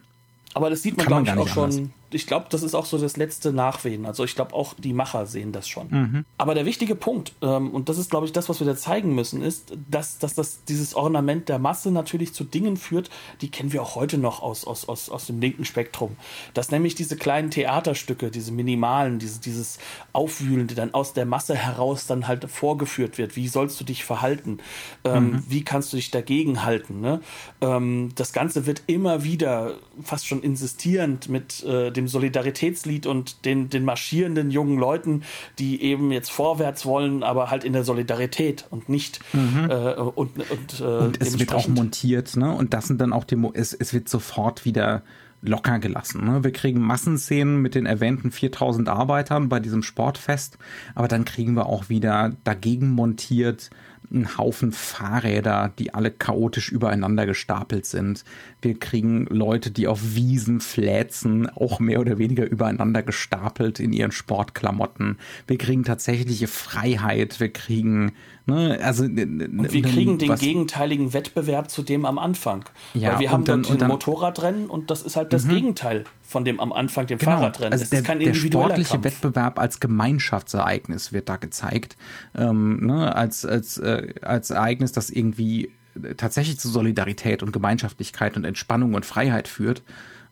Aber 0.54 0.70
das 0.70 0.82
sieht 0.82 0.96
man, 0.96 1.06
glaube 1.06 1.24
ich, 1.24 1.32
auch 1.32 1.48
schon 1.48 1.92
ich 2.14 2.26
glaube, 2.26 2.46
das 2.50 2.62
ist 2.62 2.74
auch 2.74 2.86
so 2.86 2.96
das 2.96 3.16
letzte 3.16 3.52
Nachwehen. 3.52 4.06
Also 4.06 4.24
ich 4.24 4.34
glaube, 4.34 4.54
auch 4.54 4.74
die 4.74 4.92
Macher 4.92 5.26
sehen 5.26 5.52
das 5.52 5.68
schon. 5.68 5.88
Mhm. 5.90 6.24
Aber 6.38 6.54
der 6.54 6.64
wichtige 6.64 6.94
Punkt, 6.94 7.32
ähm, 7.42 7.70
und 7.70 7.88
das 7.88 7.98
ist, 7.98 8.10
glaube 8.10 8.26
ich, 8.26 8.32
das, 8.32 8.48
was 8.48 8.60
wir 8.60 8.66
da 8.66 8.76
zeigen 8.76 9.14
müssen, 9.14 9.42
ist, 9.42 9.76
dass, 9.90 10.18
dass 10.18 10.34
das, 10.34 10.64
dieses 10.64 10.94
Ornament 10.94 11.48
der 11.48 11.58
Masse 11.58 11.90
natürlich 11.90 12.32
zu 12.32 12.44
Dingen 12.44 12.76
führt, 12.76 13.10
die 13.40 13.50
kennen 13.50 13.72
wir 13.72 13.82
auch 13.82 13.96
heute 13.96 14.18
noch 14.18 14.42
aus, 14.42 14.64
aus, 14.64 14.88
aus, 14.88 15.10
aus 15.10 15.26
dem 15.26 15.40
linken 15.40 15.64
Spektrum. 15.64 16.16
Dass 16.54 16.70
nämlich 16.70 16.94
diese 16.94 17.16
kleinen 17.16 17.50
Theaterstücke, 17.50 18.30
diese 18.30 18.52
minimalen, 18.52 19.18
diese, 19.18 19.40
dieses 19.40 19.78
Aufwühlende 20.12 20.74
dann 20.74 20.94
aus 20.94 21.12
der 21.12 21.26
Masse 21.26 21.54
heraus 21.56 22.06
dann 22.06 22.28
halt 22.28 22.48
vorgeführt 22.48 23.18
wird. 23.18 23.36
Wie 23.36 23.48
sollst 23.48 23.80
du 23.80 23.84
dich 23.84 24.04
verhalten? 24.04 24.58
Ähm, 25.04 25.32
mhm. 25.32 25.44
Wie 25.48 25.64
kannst 25.64 25.92
du 25.92 25.96
dich 25.96 26.10
dagegen 26.10 26.64
halten? 26.64 27.00
Ne? 27.00 27.20
Ähm, 27.60 28.12
das 28.14 28.32
Ganze 28.32 28.66
wird 28.66 28.82
immer 28.86 29.24
wieder 29.24 29.74
fast 30.02 30.26
schon 30.26 30.42
insistierend 30.42 31.28
mit 31.28 31.62
äh, 31.64 31.90
dem 31.90 32.03
dem 32.04 32.08
Solidaritätslied 32.08 33.06
und 33.06 33.44
den, 33.44 33.70
den 33.70 33.84
marschierenden 33.84 34.50
jungen 34.50 34.78
Leuten, 34.78 35.22
die 35.58 35.82
eben 35.82 36.12
jetzt 36.12 36.30
vorwärts 36.30 36.86
wollen, 36.86 37.22
aber 37.22 37.50
halt 37.50 37.64
in 37.64 37.72
der 37.72 37.84
Solidarität 37.84 38.66
und 38.70 38.88
nicht 38.88 39.20
mhm. 39.32 39.70
äh, 39.70 39.94
und, 39.94 40.38
und, 40.50 40.80
äh, 40.80 40.84
und 40.84 41.20
es 41.20 41.38
wird 41.38 41.54
auch 41.54 41.68
montiert, 41.68 42.36
ne? 42.36 42.52
Und 42.54 42.74
das 42.74 42.86
sind 42.86 43.00
dann 43.00 43.12
auch 43.12 43.24
die, 43.24 43.36
es, 43.54 43.72
es 43.72 43.92
wird 43.94 44.08
sofort 44.08 44.64
wieder 44.64 45.02
locker 45.44 45.78
gelassen. 45.78 46.24
Ne? 46.24 46.42
Wir 46.42 46.52
kriegen 46.52 46.80
Massenszenen 46.80 47.60
mit 47.60 47.74
den 47.74 47.84
erwähnten 47.84 48.30
4000 48.30 48.88
Arbeitern 48.88 49.50
bei 49.50 49.60
diesem 49.60 49.82
Sportfest, 49.82 50.58
aber 50.94 51.06
dann 51.06 51.26
kriegen 51.26 51.54
wir 51.54 51.66
auch 51.66 51.90
wieder 51.90 52.32
dagegen 52.44 52.90
montiert 52.90 53.70
einen 54.14 54.38
Haufen 54.38 54.72
Fahrräder, 54.72 55.72
die 55.78 55.92
alle 55.94 56.10
chaotisch 56.10 56.70
übereinander 56.70 57.26
gestapelt 57.26 57.86
sind. 57.86 58.24
Wir 58.62 58.78
kriegen 58.78 59.26
Leute, 59.26 59.70
die 59.70 59.88
auf 59.88 60.14
Wiesen 60.14 60.60
fläzen, 60.60 61.48
auch 61.48 61.80
mehr 61.80 62.00
oder 62.00 62.18
weniger 62.18 62.48
übereinander 62.48 63.02
gestapelt 63.02 63.80
in 63.80 63.92
ihren 63.92 64.12
Sportklamotten. 64.12 65.18
Wir 65.46 65.58
kriegen 65.58 65.84
tatsächliche 65.84 66.46
Freiheit. 66.46 67.40
Wir 67.40 67.50
kriegen 67.50 68.12
Ne, 68.46 68.78
also, 68.82 69.04
und 69.04 69.72
wir 69.72 69.82
kriegen 69.82 70.18
den 70.18 70.34
gegenteiligen 70.34 71.14
Wettbewerb 71.14 71.70
zu 71.70 71.82
dem 71.82 72.04
am 72.04 72.18
Anfang. 72.18 72.66
Ja, 72.92 73.12
Weil 73.12 73.20
wir 73.20 73.30
haben 73.30 73.44
dann, 73.44 73.62
dann, 73.62 73.78
dann 73.78 73.88
Motorradrennen 73.88 74.66
und 74.68 74.90
das 74.90 75.00
ist 75.00 75.16
halt 75.16 75.32
das 75.32 75.46
mhm. 75.46 75.50
Gegenteil 75.54 76.04
von 76.26 76.44
dem 76.44 76.58
am 76.58 76.72
Anfang, 76.72 77.06
dem 77.06 77.18
genau. 77.18 77.32
Fahrradrennen. 77.32 77.72
Also 77.72 77.84
der, 77.84 78.02
der 78.02 78.34
sportliche 78.34 78.92
Kampf. 78.92 79.04
Wettbewerb 79.04 79.58
als 79.58 79.78
Gemeinschaftsereignis 79.78 81.12
wird 81.12 81.28
da 81.28 81.36
gezeigt. 81.36 81.96
Ähm, 82.34 82.86
ne, 82.86 83.14
als, 83.14 83.44
als, 83.44 83.78
äh, 83.78 84.14
als 84.22 84.50
Ereignis, 84.50 84.92
das 84.92 85.10
irgendwie 85.10 85.70
tatsächlich 86.16 86.58
zu 86.58 86.68
Solidarität 86.68 87.42
und 87.42 87.52
Gemeinschaftlichkeit 87.52 88.36
und 88.36 88.44
Entspannung 88.44 88.94
und 88.94 89.06
Freiheit 89.06 89.48
führt. 89.48 89.82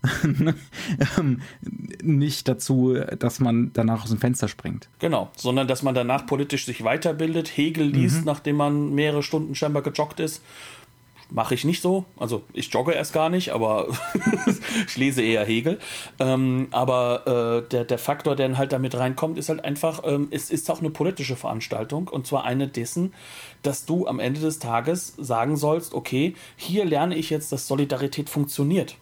Ähm, 1.19 1.43
nicht 2.03 2.49
dazu, 2.49 2.95
dass 3.19 3.39
man 3.39 3.71
danach 3.73 4.03
aus 4.03 4.11
dem 4.11 4.19
Fenster 4.19 4.49
springt. 4.49 4.89
Genau, 4.99 5.31
sondern 5.37 5.69
dass 5.69 5.83
man 5.83 5.95
danach 5.95 6.27
politisch 6.27 6.67
sich 6.67 6.83
weiterbildet, 6.83 7.57
Hegel 7.57 7.87
liest, 7.87 8.21
mhm. 8.21 8.25
nachdem 8.25 8.57
man 8.57 8.95
mehrere 8.95 9.23
Stunden 9.23 9.55
scheinbar 9.55 9.83
gejoggt 9.83 10.19
ist. 10.21 10.43
Mache 11.35 11.55
ich 11.55 11.65
nicht 11.65 11.81
so. 11.81 12.05
Also 12.19 12.43
ich 12.53 12.73
jogge 12.73 12.93
erst 12.93 13.15
gar 13.15 13.31
nicht, 13.31 13.53
aber 13.53 13.89
ich 14.87 14.97
lese 14.99 15.23
eher 15.23 15.47
Hegel. 15.47 15.79
Ähm, 16.19 16.69
aber 16.73 17.63
äh, 17.65 17.69
der, 17.71 17.85
der 17.85 17.99
Faktor, 17.99 18.37
der 18.37 18.49
dann 18.49 18.59
halt 18.59 18.73
damit 18.73 18.95
reinkommt, 18.95 19.39
ist 19.39 19.49
halt 19.49 19.65
einfach, 19.65 20.03
ähm, 20.05 20.29
es 20.31 20.51
ist 20.51 20.71
auch 20.71 20.81
eine 20.81 20.91
politische 20.91 21.37
Veranstaltung. 21.37 22.09
Und 22.09 22.27
zwar 22.27 22.45
eine 22.45 22.69
dessen, 22.69 23.15
dass 23.63 23.87
du 23.87 24.07
am 24.07 24.21
Ende 24.21 24.41
des 24.41 24.59
Tages 24.59 25.15
sagen 25.17 25.57
sollst, 25.57 25.95
okay, 25.95 26.35
hier 26.57 26.85
lerne 26.85 27.17
ich 27.17 27.31
jetzt, 27.31 27.51
dass 27.51 27.67
Solidarität 27.67 28.29
funktioniert. 28.29 28.97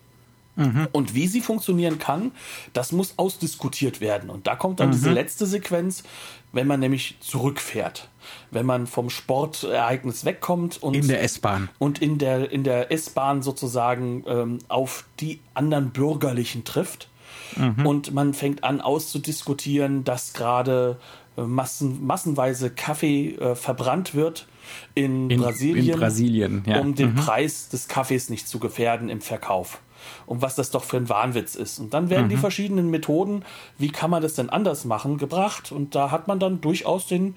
Mhm. 0.55 0.89
Und 0.93 1.15
wie 1.15 1.27
sie 1.27 1.41
funktionieren 1.41 1.99
kann, 1.99 2.33
das 2.75 2.93
muss 2.93 3.15
ausdiskutiert 3.17 4.01
werden. 4.01 4.31
Und 4.31 4.47
da 4.47 4.55
kommt 4.55 4.79
dann 4.79 4.89
mhm. 4.91 4.93
diese 4.93 5.11
letzte 5.11 5.47
Sequenz, 5.47 6.05
wenn 6.53 6.69
man 6.69 6.79
nämlich 6.79 7.17
zurückfährt. 7.21 8.10
Wenn 8.51 8.67
man 8.67 8.87
vom 8.87 9.11
Sportereignis 9.11 10.25
wegkommt 10.25 10.83
und 10.83 10.95
in 10.95 11.09
der 11.09 11.23
S-Bahn 11.23 11.69
und 11.79 12.03
in 12.03 12.19
der 12.19 12.51
in 12.51 12.65
der 12.65 12.91
S-Bahn 12.91 13.43
sozusagen 13.43 14.25
ähm, 14.27 14.59
auf 14.69 15.05
die 15.21 15.41
anderen 15.55 15.91
Bürgerlichen 15.91 16.65
trifft 16.65 17.09
mhm. 17.57 17.87
und 17.87 18.13
man 18.13 18.35
fängt 18.35 18.65
an 18.65 18.81
auszudiskutieren, 18.81 20.05
dass 20.05 20.33
gerade 20.33 20.99
äh, 21.37 21.43
Massen, 21.43 22.05
massenweise 22.05 22.71
Kaffee 22.71 23.35
äh, 23.37 23.55
verbrannt 23.55 24.15
wird 24.15 24.47
in, 24.95 25.31
in 25.31 25.41
Brasilien, 25.41 25.95
in 25.95 25.99
Brasilien 25.99 26.63
ja. 26.67 26.81
um 26.81 26.95
den 26.95 27.13
mhm. 27.13 27.17
Preis 27.17 27.69
des 27.69 27.89
Kaffees 27.89 28.31
nicht 28.31 28.49
zu 28.49 28.59
gefährden 28.59 29.09
im 29.09 29.21
Verkauf 29.21 29.81
und 30.27 30.43
was 30.43 30.55
das 30.55 30.71
doch 30.71 30.85
für 30.85 30.97
ein 30.97 31.09
Wahnwitz 31.09 31.55
ist. 31.55 31.79
Und 31.79 31.95
dann 31.95 32.11
werden 32.11 32.27
mhm. 32.27 32.31
die 32.31 32.37
verschiedenen 32.37 32.91
Methoden, 32.91 33.45
wie 33.79 33.91
kann 33.91 34.11
man 34.11 34.23
das 34.23 34.35
denn 34.35 34.51
anders 34.51 34.85
machen, 34.85 35.19
gebracht. 35.19 35.73
Und 35.73 35.95
da 35.95 36.11
hat 36.11 36.29
man 36.29 36.39
dann 36.39 36.61
durchaus 36.61 37.07
den, 37.07 37.35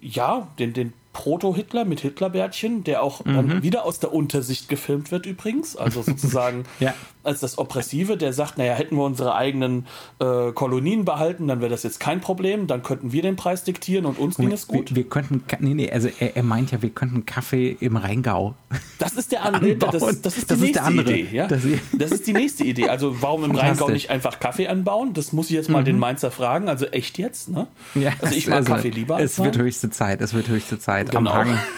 ja, 0.00 0.48
den, 0.58 0.72
den 0.72 0.92
Proto-Hitler 1.12 1.84
mit 1.84 2.00
Hitlerbärtchen, 2.00 2.84
der 2.84 3.02
auch 3.02 3.24
mhm. 3.24 3.34
dann 3.34 3.62
wieder 3.62 3.84
aus 3.84 3.98
der 3.98 4.12
Untersicht 4.12 4.68
gefilmt 4.68 5.10
wird 5.10 5.26
übrigens. 5.26 5.76
Also 5.76 6.02
sozusagen 6.10 6.64
ja. 6.78 6.94
als 7.24 7.40
das 7.40 7.58
Oppressive, 7.58 8.16
der 8.16 8.32
sagt, 8.32 8.58
naja, 8.58 8.74
hätten 8.74 8.96
wir 8.96 9.04
unsere 9.04 9.34
eigenen 9.34 9.86
äh, 10.20 10.52
Kolonien 10.52 11.04
behalten, 11.04 11.48
dann 11.48 11.60
wäre 11.60 11.70
das 11.70 11.82
jetzt 11.82 11.98
kein 11.98 12.20
Problem, 12.20 12.66
dann 12.66 12.82
könnten 12.82 13.12
wir 13.12 13.22
den 13.22 13.36
Preis 13.36 13.64
diktieren 13.64 14.06
und 14.06 14.18
uns 14.18 14.36
ging 14.36 14.52
es 14.52 14.68
gut. 14.68 14.90
Wir, 14.90 14.96
wir, 14.96 15.08
könnten, 15.08 15.42
nee, 15.58 15.74
nee, 15.74 15.90
also 15.90 16.08
er, 16.18 16.36
er, 16.36 16.42
meint 16.42 16.70
ja, 16.70 16.80
wir 16.80 16.90
könnten 16.90 17.26
Kaffee 17.26 17.76
im 17.80 17.96
Rheingau 17.96 18.54
Das 18.98 19.14
ist 19.14 19.32
der 19.32 19.44
andere, 19.44 19.76
das, 19.76 20.20
das, 20.20 20.36
ist 20.36 20.50
die 20.50 20.54
das 20.54 20.60
nächste 20.60 20.82
ist 20.82 21.00
Idee. 21.00 21.28
Ja? 21.32 21.46
Das, 21.46 21.62
das, 21.92 22.12
ist 22.12 22.26
die 22.26 22.34
nächste 22.34 22.64
Idee. 22.64 22.88
Also 22.88 23.22
warum 23.22 23.44
im 23.44 23.52
Rheingau 23.52 23.88
nicht 23.88 24.10
einfach 24.10 24.40
Kaffee 24.40 24.68
anbauen? 24.68 25.14
Das 25.14 25.32
muss 25.32 25.46
ich 25.46 25.52
jetzt 25.52 25.70
mal 25.70 25.80
mhm. 25.80 25.86
den 25.86 25.98
Mainzer 25.98 26.30
fragen. 26.30 26.68
Also 26.68 26.86
echt 26.86 27.16
jetzt, 27.16 27.48
ne? 27.48 27.66
Ja, 27.94 28.12
also 28.20 28.34
ich 28.34 28.46
mag 28.46 28.58
also, 28.58 28.74
Kaffee 28.74 28.90
lieber. 28.90 29.18
Es 29.18 29.38
wird 29.38 29.56
höchste 29.56 29.88
Zeit, 29.90 30.20
es 30.20 30.34
wird 30.34 30.48
höchste 30.48 30.78
Zeit. 30.78 30.99
Genau. 31.04 31.30
Am 31.30 31.48
Hang. 31.48 31.58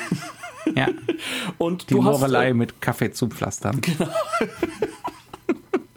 Ja. 0.76 0.86
Und 1.58 1.90
die 1.90 1.94
Lorelei 1.94 2.50
äh, 2.50 2.54
mit 2.54 2.80
Kaffee 2.80 3.10
zu 3.10 3.26
pflastern. 3.26 3.80
Genau. 3.80 4.08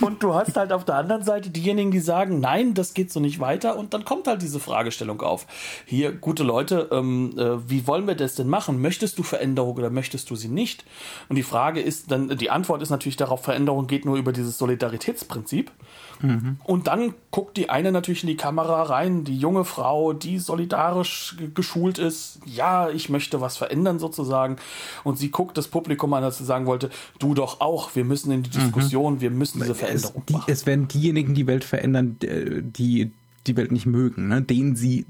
Und 0.00 0.22
du 0.22 0.34
hast 0.34 0.56
halt 0.56 0.72
auf 0.72 0.84
der 0.84 0.96
anderen 0.96 1.22
Seite 1.22 1.50
diejenigen, 1.50 1.90
die 1.90 2.00
sagen, 2.00 2.40
nein, 2.40 2.74
das 2.74 2.94
geht 2.94 3.12
so 3.12 3.20
nicht 3.20 3.40
weiter. 3.40 3.76
Und 3.76 3.94
dann 3.94 4.04
kommt 4.04 4.26
halt 4.26 4.42
diese 4.42 4.60
Fragestellung 4.60 5.20
auf. 5.22 5.46
Hier, 5.86 6.12
gute 6.12 6.42
Leute, 6.42 6.88
ähm, 6.92 7.38
äh, 7.38 7.68
wie 7.68 7.86
wollen 7.86 8.06
wir 8.06 8.14
das 8.14 8.34
denn 8.34 8.48
machen? 8.48 8.80
Möchtest 8.80 9.18
du 9.18 9.22
Veränderung 9.22 9.76
oder 9.76 9.90
möchtest 9.90 10.30
du 10.30 10.36
sie 10.36 10.48
nicht? 10.48 10.84
Und 11.28 11.36
die 11.36 11.42
Frage 11.42 11.80
ist 11.80 12.10
dann, 12.10 12.36
die 12.36 12.50
Antwort 12.50 12.82
ist 12.82 12.90
natürlich 12.90 13.16
darauf, 13.16 13.42
Veränderung 13.42 13.86
geht 13.86 14.04
nur 14.04 14.16
über 14.16 14.32
dieses 14.32 14.58
Solidaritätsprinzip. 14.58 15.70
Mhm. 16.20 16.58
Und 16.64 16.86
dann 16.86 17.14
guckt 17.30 17.56
die 17.56 17.70
eine 17.70 17.92
natürlich 17.92 18.22
in 18.22 18.28
die 18.28 18.36
Kamera 18.36 18.82
rein, 18.84 19.24
die 19.24 19.36
junge 19.36 19.64
Frau, 19.64 20.12
die 20.12 20.38
solidarisch 20.38 21.36
geschult 21.54 21.98
ist. 21.98 22.40
Ja, 22.46 22.88
ich 22.88 23.08
möchte 23.08 23.40
was 23.40 23.56
verändern 23.56 23.98
sozusagen. 23.98 24.56
Und 25.02 25.18
sie 25.18 25.30
guckt 25.30 25.58
das 25.58 25.68
Publikum 25.68 26.12
an, 26.14 26.24
als 26.24 26.38
sie 26.38 26.44
sagen 26.44 26.66
wollte, 26.66 26.90
du 27.18 27.34
doch 27.34 27.60
auch, 27.60 27.94
wir 27.94 28.04
müssen 28.04 28.30
in 28.30 28.42
die 28.42 28.50
mhm. 28.50 28.62
Diskussion, 28.62 29.14
mhm. 29.14 29.20
wir 29.20 29.30
müssen 29.30 29.43
diese 29.52 29.74
Veränderung 29.74 30.22
es, 30.22 30.26
die, 30.26 30.32
machen. 30.32 30.52
Es 30.52 30.66
werden 30.66 30.88
diejenigen 30.88 31.34
die 31.34 31.46
Welt 31.46 31.64
verändern, 31.64 32.16
die 32.20 33.12
die 33.46 33.56
Welt 33.56 33.72
nicht 33.72 33.86
mögen, 33.86 34.28
ne? 34.28 34.42
denen 34.42 34.74
sie 34.74 35.06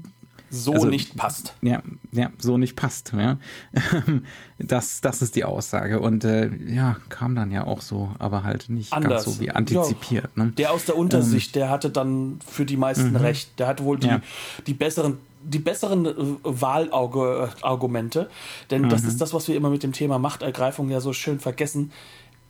so 0.49 0.73
also, 0.73 0.87
nicht 0.87 1.17
passt. 1.17 1.53
Ja, 1.61 1.81
ja, 2.11 2.31
so 2.37 2.57
nicht 2.57 2.75
passt. 2.75 3.13
Ja. 3.13 3.37
Das, 4.57 5.01
das 5.01 5.21
ist 5.21 5.35
die 5.35 5.43
Aussage. 5.43 5.99
Und 5.99 6.23
äh, 6.23 6.49
ja, 6.67 6.95
kam 7.09 7.35
dann 7.35 7.51
ja 7.51 7.67
auch 7.67 7.81
so, 7.81 8.11
aber 8.19 8.43
halt 8.43 8.69
nicht 8.69 8.93
Anders. 8.93 9.25
ganz 9.25 9.35
so 9.35 9.41
wie 9.41 9.51
antizipiert. 9.51 10.29
Ja. 10.37 10.45
Ne? 10.45 10.51
Der 10.53 10.71
aus 10.71 10.85
der 10.85 10.95
Untersicht, 10.95 11.57
ähm, 11.57 11.59
der 11.59 11.69
hatte 11.69 11.89
dann 11.89 12.39
für 12.47 12.63
die 12.65 12.77
meisten 12.77 13.09
mhm. 13.09 13.17
recht. 13.17 13.59
Der 13.59 13.67
hatte 13.67 13.83
wohl 13.83 13.99
die, 13.99 14.07
ja. 14.07 14.21
die 14.65 14.73
besseren 14.73 15.17
die 15.43 15.59
besseren 15.59 16.05
äh, 16.05 16.13
Wahlargumente, 16.43 18.29
denn 18.71 18.83
mhm. 18.83 18.89
das 18.89 19.03
ist 19.03 19.21
das, 19.21 19.33
was 19.33 19.47
wir 19.47 19.55
immer 19.55 19.69
mit 19.69 19.83
dem 19.83 19.91
Thema 19.91 20.19
Machtergreifung 20.19 20.89
ja 20.89 21.01
so 21.01 21.13
schön 21.13 21.39
vergessen. 21.39 21.91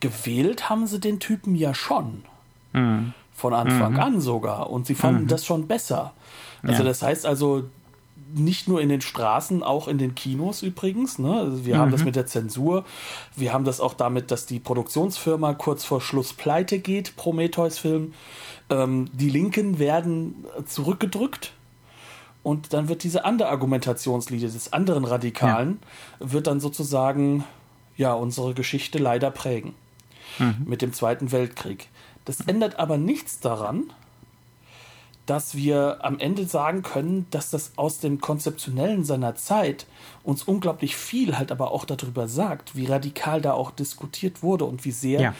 Gewählt 0.00 0.68
haben 0.68 0.86
sie 0.86 1.00
den 1.00 1.20
Typen 1.20 1.54
ja 1.54 1.74
schon. 1.74 2.24
Mhm. 2.72 3.12
Von 3.34 3.52
Anfang 3.52 3.94
mhm. 3.94 4.00
an 4.00 4.20
sogar. 4.20 4.70
Und 4.70 4.86
sie 4.86 4.94
fanden 4.94 5.24
mhm. 5.24 5.28
das 5.28 5.44
schon 5.44 5.66
besser. 5.66 6.12
Also 6.62 6.82
ja. 6.82 6.88
das 6.88 7.02
heißt 7.02 7.26
also, 7.26 7.64
nicht 8.34 8.68
nur 8.68 8.80
in 8.80 8.88
den 8.88 9.00
Straßen, 9.00 9.62
auch 9.62 9.88
in 9.88 9.98
den 9.98 10.14
Kinos 10.14 10.62
übrigens. 10.62 11.18
Ne? 11.18 11.32
Also 11.32 11.64
wir 11.64 11.76
mhm. 11.76 11.78
haben 11.80 11.90
das 11.90 12.00
mhm. 12.00 12.06
mit 12.06 12.16
der 12.16 12.26
Zensur. 12.26 12.84
Wir 13.36 13.52
haben 13.52 13.64
das 13.64 13.80
auch 13.80 13.94
damit, 13.94 14.30
dass 14.30 14.46
die 14.46 14.58
Produktionsfirma 14.58 15.54
kurz 15.54 15.84
vor 15.84 16.00
Schluss 16.00 16.32
pleite 16.32 16.78
geht, 16.78 17.16
Prometheus-Film. 17.16 18.14
Ähm, 18.68 19.08
die 19.12 19.30
Linken 19.30 19.78
werden 19.78 20.44
zurückgedrückt. 20.66 21.52
Und 22.42 22.72
dann 22.72 22.88
wird 22.88 23.02
diese 23.02 23.24
andere 23.24 23.48
Argumentationslinie 23.48 24.48
des 24.48 24.72
anderen 24.72 25.04
Radikalen, 25.04 25.80
ja. 26.20 26.32
wird 26.32 26.46
dann 26.46 26.60
sozusagen 26.60 27.42
ja 27.96 28.12
unsere 28.12 28.54
Geschichte 28.54 28.98
leider 28.98 29.32
prägen. 29.32 29.74
Mhm. 30.38 30.64
Mit 30.66 30.82
dem 30.82 30.92
Zweiten 30.92 31.32
Weltkrieg. 31.32 31.88
Das 32.24 32.40
ändert 32.40 32.78
aber 32.78 32.98
nichts 32.98 33.40
daran, 33.40 33.92
dass 35.26 35.56
wir 35.56 36.04
am 36.04 36.18
Ende 36.20 36.46
sagen 36.46 36.82
können, 36.82 37.26
dass 37.30 37.50
das 37.50 37.72
aus 37.76 37.98
dem 37.98 38.20
Konzeptionellen 38.20 39.04
seiner 39.04 39.34
Zeit 39.34 39.86
uns 40.22 40.44
unglaublich 40.44 40.96
viel 40.96 41.36
halt 41.36 41.50
aber 41.50 41.72
auch 41.72 41.84
darüber 41.84 42.28
sagt, 42.28 42.76
wie 42.76 42.86
radikal 42.86 43.40
da 43.40 43.52
auch 43.52 43.72
diskutiert 43.72 44.42
wurde 44.42 44.64
und 44.64 44.84
wie 44.84 44.92
sehr 44.92 45.20
ja, 45.20 45.34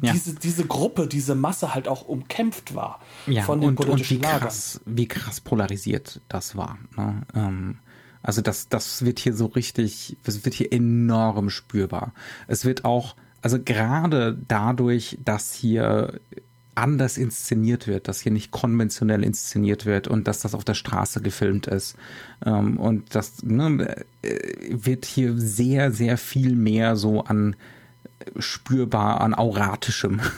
ja. 0.00 0.12
Diese, 0.12 0.34
diese 0.34 0.64
Gruppe, 0.64 1.08
diese 1.08 1.34
Masse 1.34 1.74
halt 1.74 1.88
auch 1.88 2.02
umkämpft 2.02 2.74
war 2.74 3.00
ja, 3.26 3.42
von 3.42 3.60
den 3.60 3.70
und, 3.70 3.74
politischen 3.76 4.18
und 4.18 4.22
wie 4.22 4.28
krass, 4.38 4.80
wie 4.86 5.08
krass 5.08 5.40
polarisiert 5.40 6.20
das 6.28 6.56
war. 6.56 6.78
Ne? 6.96 7.22
Ähm, 7.34 7.78
also 8.22 8.40
das, 8.40 8.68
das 8.68 9.04
wird 9.04 9.18
hier 9.18 9.34
so 9.34 9.46
richtig, 9.46 10.16
das 10.22 10.44
wird 10.44 10.54
hier 10.54 10.72
enorm 10.72 11.50
spürbar. 11.50 12.14
Es 12.46 12.64
wird 12.64 12.84
auch, 12.84 13.16
also 13.42 13.58
gerade 13.62 14.38
dadurch, 14.48 15.18
dass 15.24 15.52
hier 15.52 16.20
anders 16.74 17.18
inszeniert 17.18 17.86
wird, 17.86 18.08
dass 18.08 18.20
hier 18.20 18.32
nicht 18.32 18.50
konventionell 18.50 19.22
inszeniert 19.24 19.84
wird 19.84 20.08
und 20.08 20.26
dass 20.26 20.40
das 20.40 20.54
auf 20.54 20.64
der 20.64 20.74
Straße 20.74 21.20
gefilmt 21.20 21.66
ist. 21.66 21.96
Ähm, 22.44 22.78
und 22.78 23.14
das 23.14 23.42
ne, 23.42 24.04
äh, 24.22 24.38
wird 24.70 25.04
hier 25.04 25.36
sehr, 25.36 25.92
sehr 25.92 26.16
viel 26.16 26.54
mehr 26.54 26.96
so 26.96 27.24
an 27.24 27.56
spürbar, 28.38 29.20
an 29.20 29.34
auratischem. 29.34 30.20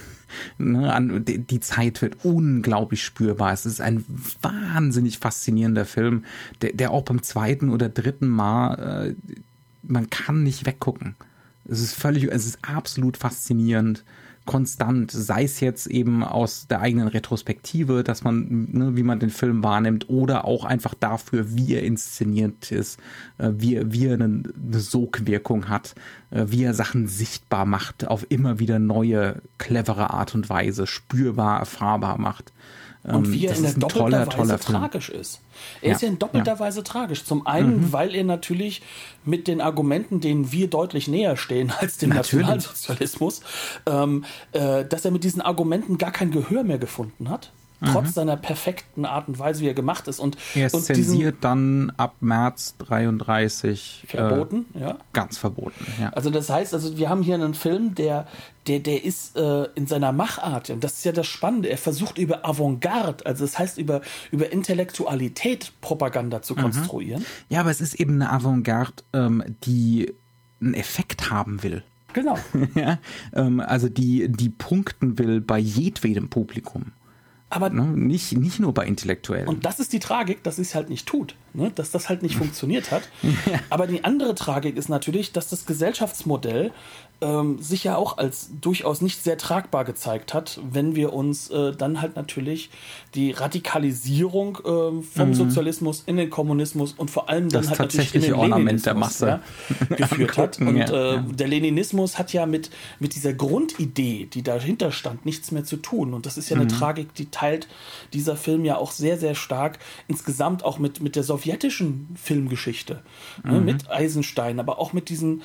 Ne, 0.59 0.93
an, 0.93 1.25
die 1.25 1.61
Zeit 1.61 2.03
wird 2.03 2.25
unglaublich 2.25 3.05
spürbar. 3.05 3.53
Es 3.53 3.67
ist 3.67 3.81
ein 3.81 4.05
wahnsinnig 4.43 5.21
faszinierender 5.21 5.85
Film, 5.85 6.25
der, 6.61 6.73
der 6.73 6.91
auch 6.91 7.05
beim 7.05 7.23
zweiten 7.23 7.71
oder 7.71 7.89
dritten 7.89 8.27
Mal, 8.27 9.15
äh, 9.15 9.35
man 9.85 10.11
kann 10.11 10.43
nicht 10.43 10.67
weggucken. 10.67 11.15
Es 11.67 11.81
ist 11.81 11.95
völlig, 11.95 12.25
es 12.31 12.47
ist 12.47 12.59
absolut 12.63 13.17
faszinierend 13.17 14.05
konstant, 14.47 15.11
sei 15.11 15.45
es 15.45 15.61
jetzt 15.61 15.87
eben 15.87 16.23
aus 16.23 16.67
der 16.67 16.81
eigenen 16.81 17.09
Retrospektive, 17.09 18.05
dass 18.05 18.25
man, 18.25 18.69
ne, 18.73 18.97
wie 18.97 19.03
man 19.03 19.19
den 19.19 19.31
Film 19.31 19.63
wahrnimmt, 19.63 20.09
oder 20.11 20.45
auch 20.45 20.65
einfach 20.65 20.95
dafür, 20.95 21.55
wie 21.55 21.75
er 21.75 21.83
inszeniert 21.83 22.71
ist, 22.71 23.01
äh, 23.39 23.51
wie, 23.57 23.81
wie 23.93 24.07
er 24.07 24.15
eine, 24.15 24.25
eine 24.25 24.81
Sogwirkung 24.81 25.69
hat, 25.69 25.95
äh, 26.31 26.45
wie 26.49 26.65
er 26.65 26.75
Sachen 26.75 27.07
sichtbar 27.07 27.65
macht, 27.65 28.07
auf 28.07 28.27
immer 28.29 28.59
wieder 28.59 28.79
neue, 28.79 29.41
clevere 29.59 30.11
Art 30.11 30.35
und 30.35 30.51
Weise, 30.51 30.87
spürbar, 30.87 31.61
erfahrbar 31.61 32.19
macht. 32.19 32.53
Und 33.05 33.27
ähm, 33.27 33.33
wie 33.33 33.47
er 33.47 33.55
in 33.55 33.63
der 33.63 33.73
doppelter 33.75 33.99
toller, 33.99 34.27
Weise 34.27 34.37
toller 34.37 34.59
tragisch 34.59 35.11
ist. 35.11 35.41
Er 35.83 35.89
ja, 35.89 35.95
ist 35.95 36.01
ja 36.01 36.09
in 36.09 36.19
doppelter 36.19 36.53
ja. 36.53 36.59
Weise 36.59 36.83
tragisch. 36.83 37.25
Zum 37.25 37.47
einen, 37.47 37.77
mhm. 37.77 37.93
weil 37.93 38.15
er 38.15 38.25
natürlich 38.25 38.81
mit 39.25 39.47
den 39.47 39.61
Argumenten, 39.61 40.21
denen 40.21 40.53
wir 40.53 40.69
deutlich 40.69 41.07
näher 41.07 41.37
stehen 41.37 41.71
als 41.79 41.99
dem 41.99 42.11
natürlich. 42.11 42.47
Nationalsozialismus, 42.47 43.43
ähm, 43.87 44.25
äh, 44.53 44.85
dass 44.87 45.05
er 45.05 45.11
mit 45.11 45.23
diesen 45.23 45.43
Argumenten 45.43 45.99
gar 45.99 46.13
kein 46.13 46.31
Gehör 46.31 46.65
mehr 46.65 46.79
gefunden 46.79 47.29
hat 47.29 47.53
trotz 47.85 48.07
mhm. 48.07 48.13
seiner 48.13 48.37
perfekten 48.37 49.05
Art 49.05 49.29
und 49.29 49.39
Weise, 49.39 49.61
wie 49.61 49.69
er 49.69 49.75
gemacht 49.75 50.09
ist. 50.09 50.21
Und, 50.21 50.37
er 50.55 50.67
ist 50.67 50.75
und 50.75 50.83
zensiert 50.83 51.37
dann 51.41 51.93
ab 51.97 52.17
März 52.21 52.77
33 52.79 54.05
äh, 54.05 54.07
verboten, 54.09 54.67
äh, 54.75 54.81
ja. 54.81 54.99
Ganz 55.13 55.39
verboten, 55.39 55.87
ja. 56.01 56.11
Also 56.11 56.31
das 56.31 56.51
heißt, 56.51 56.75
also 56.75 56.97
wir 56.97 57.09
haben 57.09 57.23
hier 57.23 57.35
einen 57.35 57.55
Film, 57.55 57.95
der, 57.95 58.27
der, 58.67 58.81
der 58.81 59.05
ist 59.05 59.37
äh, 59.37 59.65
in 59.75 59.87
seiner 59.87 60.13
Machart, 60.13 60.71
und 60.71 60.83
das 60.83 60.95
ist 60.95 61.05
ja 61.05 61.13
das 61.13 61.27
Spannende, 61.27 61.69
er 61.69 61.79
versucht 61.79 62.19
über 62.19 62.47
Avantgarde, 62.47 63.27
also 63.27 63.45
das 63.45 63.59
heißt 63.59 63.79
über, 63.79 64.01
über 64.31 64.53
Intellektualität 64.53 65.73
Propaganda 65.81 66.43
zu 66.43 66.55
mhm. 66.55 66.61
konstruieren. 66.63 67.25
Ja, 67.49 67.61
aber 67.61 67.71
es 67.71 67.81
ist 67.81 67.95
eben 67.95 68.15
eine 68.15 68.33
Avantgarde, 68.33 69.03
ähm, 69.13 69.43
die 69.65 70.13
einen 70.61 70.75
Effekt 70.75 71.31
haben 71.31 71.63
will. 71.63 71.83
Genau. 72.15 72.39
ja, 72.75 72.99
ähm, 73.35 73.61
also 73.61 73.89
die, 73.89 74.29
die 74.29 74.49
punkten 74.49 75.19
will 75.19 75.41
bei 75.41 75.59
jedwedem 75.59 76.31
Publikum. 76.31 76.93
Aber 77.55 77.71
ne? 77.71 77.83
nicht, 77.83 78.33
nicht 78.33 78.59
nur 78.59 78.75
bei 78.75 78.85
Intellektuellen. 78.85 79.47
Und 79.47 79.65
das 79.65 79.79
ist 79.79 79.93
die 79.93 80.01
Tragik, 80.01 80.43
dass 80.43 80.59
es 80.59 80.75
halt 80.75 80.91
nicht 80.91 81.07
tut, 81.07 81.37
ne? 81.53 81.71
dass 81.73 81.93
das 81.93 82.09
halt 82.09 82.23
nicht 82.25 82.35
funktioniert 82.45 82.91
hat. 82.91 83.09
Ja. 83.23 83.61
Aber 83.71 83.87
die 83.87 84.03
andere 84.03 84.35
Tragik 84.35 84.77
ist 84.77 84.89
natürlich, 84.89 85.31
dass 85.31 85.51
das 85.51 85.65
Gesellschaftsmodell 85.65 86.73
ähm, 87.25 87.59
sich 87.59 87.85
ja 87.85 87.97
auch 87.97 88.19
als 88.19 88.51
durchaus 88.61 89.01
nicht 89.01 89.23
sehr 89.23 89.39
tragbar 89.39 89.85
gezeigt 89.85 90.35
hat, 90.35 90.61
wenn 90.71 90.95
wir 90.95 91.15
uns 91.15 91.49
äh, 91.51 91.73
dann 91.73 92.03
halt 92.03 92.17
natürlich 92.17 92.71
die 93.15 93.31
Radikalisierung 93.31 94.59
äh, 94.59 95.03
vom 95.03 95.29
mhm. 95.29 95.35
Sozialismus 95.35 96.03
in 96.05 96.17
den 96.17 96.29
Kommunismus 96.29 96.93
und 96.93 97.11
vor 97.11 97.31
allem 97.31 97.49
dann 97.49 97.63
das 97.63 97.71
halt 97.71 97.81
natürlich 97.81 98.15
in 98.15 98.23
den 98.23 98.35
Ornament 98.35 98.85
der 98.85 98.95
Masse 98.95 99.41
ja, 99.89 99.97
geführt 99.97 100.37
hat. 100.37 100.59
Und 100.65 100.77
ja, 100.77 100.87
äh, 100.87 101.15
ja. 101.15 101.21
der 101.21 101.49
Leninismus 101.49 102.19
hat 102.19 102.33
ja 102.33 102.47
mit, 102.47 102.71
mit 102.99 103.15
dieser 103.15 103.33
Grundidee, 103.33 104.29
die 104.33 104.43
dahinter 104.43 104.93
stand, 104.93 105.25
nichts 105.25 105.51
mehr 105.51 105.65
zu 105.65 105.77
tun. 105.77 106.15
Und 106.15 106.27
das 106.27 106.37
ist 106.37 106.51
ja 106.51 106.57
eine 106.57 106.65
mhm. 106.65 106.71
Tragik, 106.71 107.15
die 107.15 107.31
teilt 107.31 107.69
dieser 108.13 108.37
Film 108.37 108.65
ja 108.65 108.77
auch 108.77 108.93
sehr, 108.93 109.19
sehr 109.19 109.35
stark 109.35 109.79
insgesamt 110.09 110.65
auch 110.65 110.79
mit, 110.79 111.01
mit 111.01 111.17
der 111.17 111.23
sowjetischen 111.23 112.09
Filmgeschichte. 112.15 113.03
Ne, 113.43 113.53
mhm. 113.53 113.59
Ne, 113.59 113.61
mit 113.61 113.91
Eisenstein, 113.91 114.61
aber 114.61 114.79
auch 114.79 114.93
mit 114.93 115.09
diesen 115.09 115.43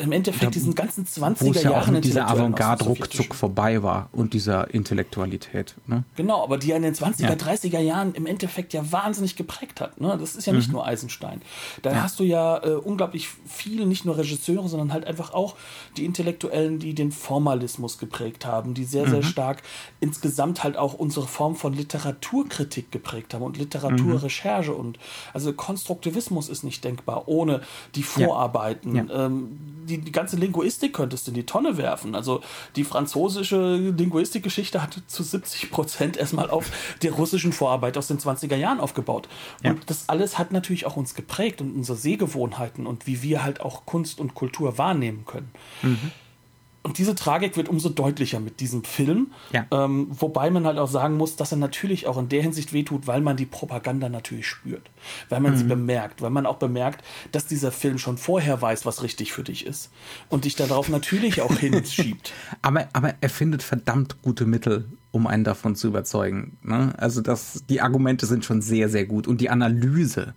im 0.00 0.12
Endeffekt 0.12 0.54
diesen 0.54 0.74
ganzen 0.74 1.04
20er 1.04 1.62
ja 1.62 1.70
Jahren 1.72 1.94
mit 1.94 2.04
dieser 2.04 2.28
Avantgarde 2.28 2.84
ruckzuck 2.84 3.34
vorbei 3.34 3.82
war 3.82 4.08
und 4.12 4.34
dieser 4.34 4.72
Intellektualität. 4.72 5.74
Ne? 5.86 6.04
Genau, 6.16 6.42
aber 6.42 6.58
die 6.58 6.68
ja 6.68 6.76
in 6.76 6.82
den 6.82 6.94
20er, 6.94 7.22
ja. 7.22 7.32
30er 7.32 7.80
Jahren 7.80 8.14
im 8.14 8.26
Endeffekt 8.26 8.72
ja 8.72 8.90
wahnsinnig 8.90 9.36
geprägt 9.36 9.80
hat. 9.80 10.00
Ne? 10.00 10.16
Das 10.18 10.36
ist 10.36 10.46
ja 10.46 10.52
nicht 10.52 10.68
mhm. 10.68 10.74
nur 10.74 10.86
Eisenstein. 10.86 11.42
Da 11.82 11.92
ja. 11.92 12.02
hast 12.02 12.18
du 12.20 12.24
ja 12.24 12.58
äh, 12.64 12.70
unglaublich 12.70 13.28
viele, 13.46 13.86
nicht 13.86 14.04
nur 14.04 14.18
Regisseure, 14.18 14.68
sondern 14.68 14.92
halt 14.92 15.06
einfach 15.06 15.32
auch 15.32 15.56
die 15.96 16.04
Intellektuellen, 16.04 16.78
die 16.78 16.94
den 16.94 17.12
Formalismus 17.12 17.98
geprägt 17.98 18.46
haben, 18.46 18.74
die 18.74 18.84
sehr, 18.84 19.06
mhm. 19.06 19.10
sehr 19.10 19.22
stark 19.22 19.62
insgesamt 20.00 20.64
halt 20.64 20.76
auch 20.76 20.94
unsere 20.94 21.26
Form 21.26 21.56
von 21.56 21.72
Literaturkritik 21.74 22.90
geprägt 22.90 23.34
haben 23.34 23.42
und 23.42 23.58
Literaturrecherche 23.58 24.72
mhm. 24.72 24.78
und 24.78 24.98
also 25.32 25.52
Konstruktivismus 25.52 26.48
ist 26.48 26.64
nicht 26.64 26.84
denkbar 26.84 27.24
ohne 27.26 27.60
die 27.94 28.02
Vorarbeiten. 28.02 28.96
Ja. 28.96 29.26
Ähm, 29.26 29.58
die, 29.90 29.98
die 29.98 30.12
ganze 30.12 30.36
Linguistik 30.36 30.92
könntest 30.92 31.26
du 31.26 31.32
in 31.32 31.34
die 31.34 31.46
Tonne 31.46 31.76
werfen. 31.76 32.14
Also 32.14 32.42
die 32.76 32.84
französische 32.84 33.76
Linguistikgeschichte 33.76 34.80
hat 34.82 35.00
zu 35.06 35.22
70 35.22 35.70
Prozent 35.70 36.16
erstmal 36.16 36.50
auf 36.50 36.70
der 37.02 37.12
russischen 37.12 37.52
Vorarbeit 37.52 37.98
aus 37.98 38.06
den 38.06 38.18
20er 38.18 38.56
Jahren 38.56 38.80
aufgebaut. 38.80 39.28
Und 39.62 39.66
ja. 39.66 39.76
das 39.86 40.08
alles 40.08 40.38
hat 40.38 40.52
natürlich 40.52 40.86
auch 40.86 40.96
uns 40.96 41.14
geprägt 41.14 41.60
und 41.60 41.74
unsere 41.74 41.98
Sehgewohnheiten 41.98 42.86
und 42.86 43.06
wie 43.06 43.22
wir 43.22 43.42
halt 43.42 43.60
auch 43.60 43.86
Kunst 43.86 44.20
und 44.20 44.34
Kultur 44.34 44.78
wahrnehmen 44.78 45.24
können. 45.26 45.50
Mhm. 45.82 46.12
Und 46.82 46.96
diese 46.96 47.14
Tragik 47.14 47.58
wird 47.58 47.68
umso 47.68 47.90
deutlicher 47.90 48.40
mit 48.40 48.60
diesem 48.60 48.84
Film. 48.84 49.32
Ja. 49.52 49.66
Ähm, 49.70 50.06
wobei 50.10 50.50
man 50.50 50.66
halt 50.66 50.78
auch 50.78 50.88
sagen 50.88 51.16
muss, 51.16 51.36
dass 51.36 51.52
er 51.52 51.58
natürlich 51.58 52.06
auch 52.06 52.16
in 52.16 52.30
der 52.30 52.42
Hinsicht 52.42 52.72
wehtut, 52.72 53.06
weil 53.06 53.20
man 53.20 53.36
die 53.36 53.44
Propaganda 53.44 54.08
natürlich 54.08 54.46
spürt. 54.46 54.90
Weil 55.28 55.40
man 55.40 55.52
mhm. 55.52 55.56
sie 55.58 55.64
bemerkt. 55.64 56.22
Weil 56.22 56.30
man 56.30 56.46
auch 56.46 56.56
bemerkt, 56.56 57.04
dass 57.32 57.46
dieser 57.46 57.70
Film 57.70 57.98
schon 57.98 58.16
vorher 58.16 58.62
weiß, 58.62 58.86
was 58.86 59.02
richtig 59.02 59.32
für 59.32 59.44
dich 59.44 59.66
ist. 59.66 59.90
Und 60.30 60.46
dich 60.46 60.56
darauf 60.56 60.88
natürlich 60.88 61.42
auch 61.42 61.54
hinschiebt. 61.58 62.32
aber, 62.62 62.88
aber 62.94 63.14
er 63.20 63.30
findet 63.30 63.62
verdammt 63.62 64.22
gute 64.22 64.46
Mittel, 64.46 64.86
um 65.10 65.26
einen 65.26 65.44
davon 65.44 65.76
zu 65.76 65.88
überzeugen. 65.88 66.56
Ne? 66.62 66.94
Also 66.96 67.20
das, 67.20 67.64
die 67.68 67.82
Argumente 67.82 68.24
sind 68.24 68.46
schon 68.46 68.62
sehr, 68.62 68.88
sehr 68.88 69.04
gut. 69.04 69.26
Und 69.26 69.42
die 69.42 69.50
Analyse 69.50 70.34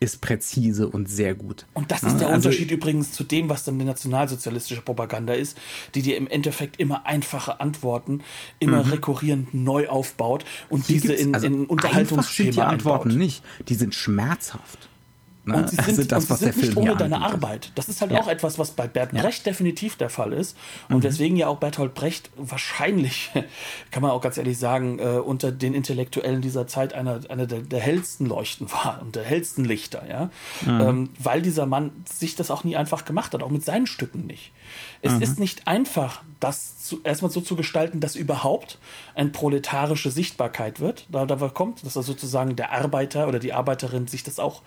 ist 0.00 0.20
präzise 0.20 0.88
und 0.88 1.08
sehr 1.08 1.34
gut. 1.34 1.66
Und 1.72 1.90
das 1.90 2.02
ist 2.02 2.18
der 2.18 2.28
also, 2.28 2.48
Unterschied 2.48 2.70
übrigens 2.70 3.12
zu 3.12 3.24
dem, 3.24 3.48
was 3.48 3.64
dann 3.64 3.78
die 3.78 3.84
nationalsozialistische 3.84 4.82
Propaganda 4.82 5.34
ist, 5.34 5.56
die 5.94 6.02
dir 6.02 6.16
im 6.16 6.26
Endeffekt 6.26 6.78
immer 6.78 7.06
einfache 7.06 7.60
Antworten, 7.60 8.22
immer 8.58 8.84
mhm. 8.84 8.90
rekurrierend 8.90 9.54
neu 9.54 9.88
aufbaut 9.88 10.44
und 10.68 10.88
diese 10.88 11.14
in, 11.14 11.34
also 11.34 11.46
in 11.46 11.66
Unterhaltungsschema 11.66 12.52
sind 12.52 12.56
die 12.56 12.60
Antworten 12.60 13.10
einbaut. 13.10 13.18
nicht, 13.18 13.42
die 13.68 13.74
sind 13.74 13.94
schmerzhaft. 13.94 14.88
Ne? 15.46 15.56
Und 15.56 15.68
sie 15.68 15.76
sind, 15.76 15.88
also 15.88 16.02
das, 16.04 16.30
und 16.30 16.38
sie 16.38 16.44
sind 16.52 16.56
nicht 16.56 16.76
ohne 16.76 16.96
deine 16.96 17.20
Arbeit. 17.20 17.70
Das 17.74 17.88
ist 17.88 18.00
halt 18.00 18.12
ja. 18.12 18.20
auch 18.20 18.28
etwas, 18.28 18.58
was 18.58 18.70
bei 18.70 18.88
Bert 18.88 19.12
Brecht 19.12 19.44
ja. 19.44 19.52
definitiv 19.52 19.96
der 19.96 20.08
Fall 20.08 20.32
ist. 20.32 20.56
Und 20.88 20.96
mhm. 20.96 21.00
deswegen 21.02 21.36
ja 21.36 21.48
auch 21.48 21.58
Bertolt 21.58 21.94
Brecht 21.94 22.30
wahrscheinlich, 22.36 23.30
kann 23.90 24.02
man 24.02 24.12
auch 24.12 24.22
ganz 24.22 24.38
ehrlich 24.38 24.58
sagen, 24.58 24.98
äh, 24.98 25.18
unter 25.18 25.52
den 25.52 25.74
Intellektuellen 25.74 26.40
dieser 26.40 26.66
Zeit 26.66 26.94
einer, 26.94 27.20
einer 27.28 27.46
der, 27.46 27.60
der 27.60 27.80
hellsten 27.80 28.26
Leuchten 28.26 28.72
war 28.72 29.00
und 29.02 29.16
der 29.16 29.24
hellsten 29.24 29.64
Lichter, 29.64 30.04
ja. 30.08 30.30
Mhm. 30.62 30.80
Ähm, 30.80 31.08
weil 31.18 31.42
dieser 31.42 31.66
Mann 31.66 31.92
sich 32.10 32.36
das 32.36 32.50
auch 32.50 32.64
nie 32.64 32.76
einfach 32.76 33.04
gemacht 33.04 33.34
hat, 33.34 33.42
auch 33.42 33.50
mit 33.50 33.64
seinen 33.64 33.86
Stücken 33.86 34.26
nicht. 34.26 34.52
Es 35.02 35.12
mhm. 35.12 35.22
ist 35.22 35.38
nicht 35.38 35.68
einfach, 35.68 36.22
das 36.40 36.78
zu, 36.82 37.00
erstmal 37.04 37.30
so 37.30 37.40
zu 37.42 37.56
gestalten, 37.56 38.00
dass 38.00 38.16
überhaupt 38.16 38.78
eine 39.14 39.30
proletarische 39.30 40.10
Sichtbarkeit 40.10 40.80
wird. 40.80 41.06
Da, 41.10 41.26
da 41.26 41.36
kommt, 41.48 41.84
dass 41.84 41.96
er 41.96 42.02
sozusagen 42.02 42.56
der 42.56 42.72
Arbeiter 42.72 43.28
oder 43.28 43.38
die 43.38 43.52
Arbeiterin 43.52 44.06
sich 44.06 44.22
das 44.22 44.38
auch 44.38 44.62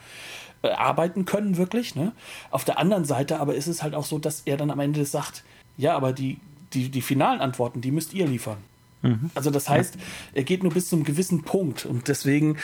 arbeiten 0.72 1.26
können, 1.26 1.58
wirklich. 1.58 1.96
Ne? 1.96 2.14
Auf 2.52 2.66
der 2.66 2.80
anderen 2.80 3.06
Seite 3.06 3.40
aber 3.40 3.56
ist 3.56 3.68
es 3.68 3.84
halt 3.84 3.96
auch 3.96 4.06
so, 4.06 4.20
dass 4.20 4.42
er 4.46 4.58
dann 4.58 4.72
am 4.72 4.80
Ende 4.80 5.06
sagt, 5.06 5.44
ja, 5.78 5.96
aber 5.96 6.14
die, 6.14 6.40
die, 6.74 6.90
die 6.90 7.02
finalen 7.02 7.40
Antworten, 7.40 7.82
die 7.82 7.92
müsst 7.92 8.14
ihr 8.14 8.28
liefern. 8.28 8.58
Mhm. 9.02 9.30
Also 9.36 9.52
das 9.52 9.70
heißt, 9.70 9.98
er 10.34 10.44
geht 10.44 10.64
nur 10.64 10.74
bis 10.74 10.90
zu 10.90 10.96
einem 10.96 11.06
gewissen 11.06 11.44
Punkt 11.44 11.86
und 11.86 12.08
deswegen, 12.08 12.58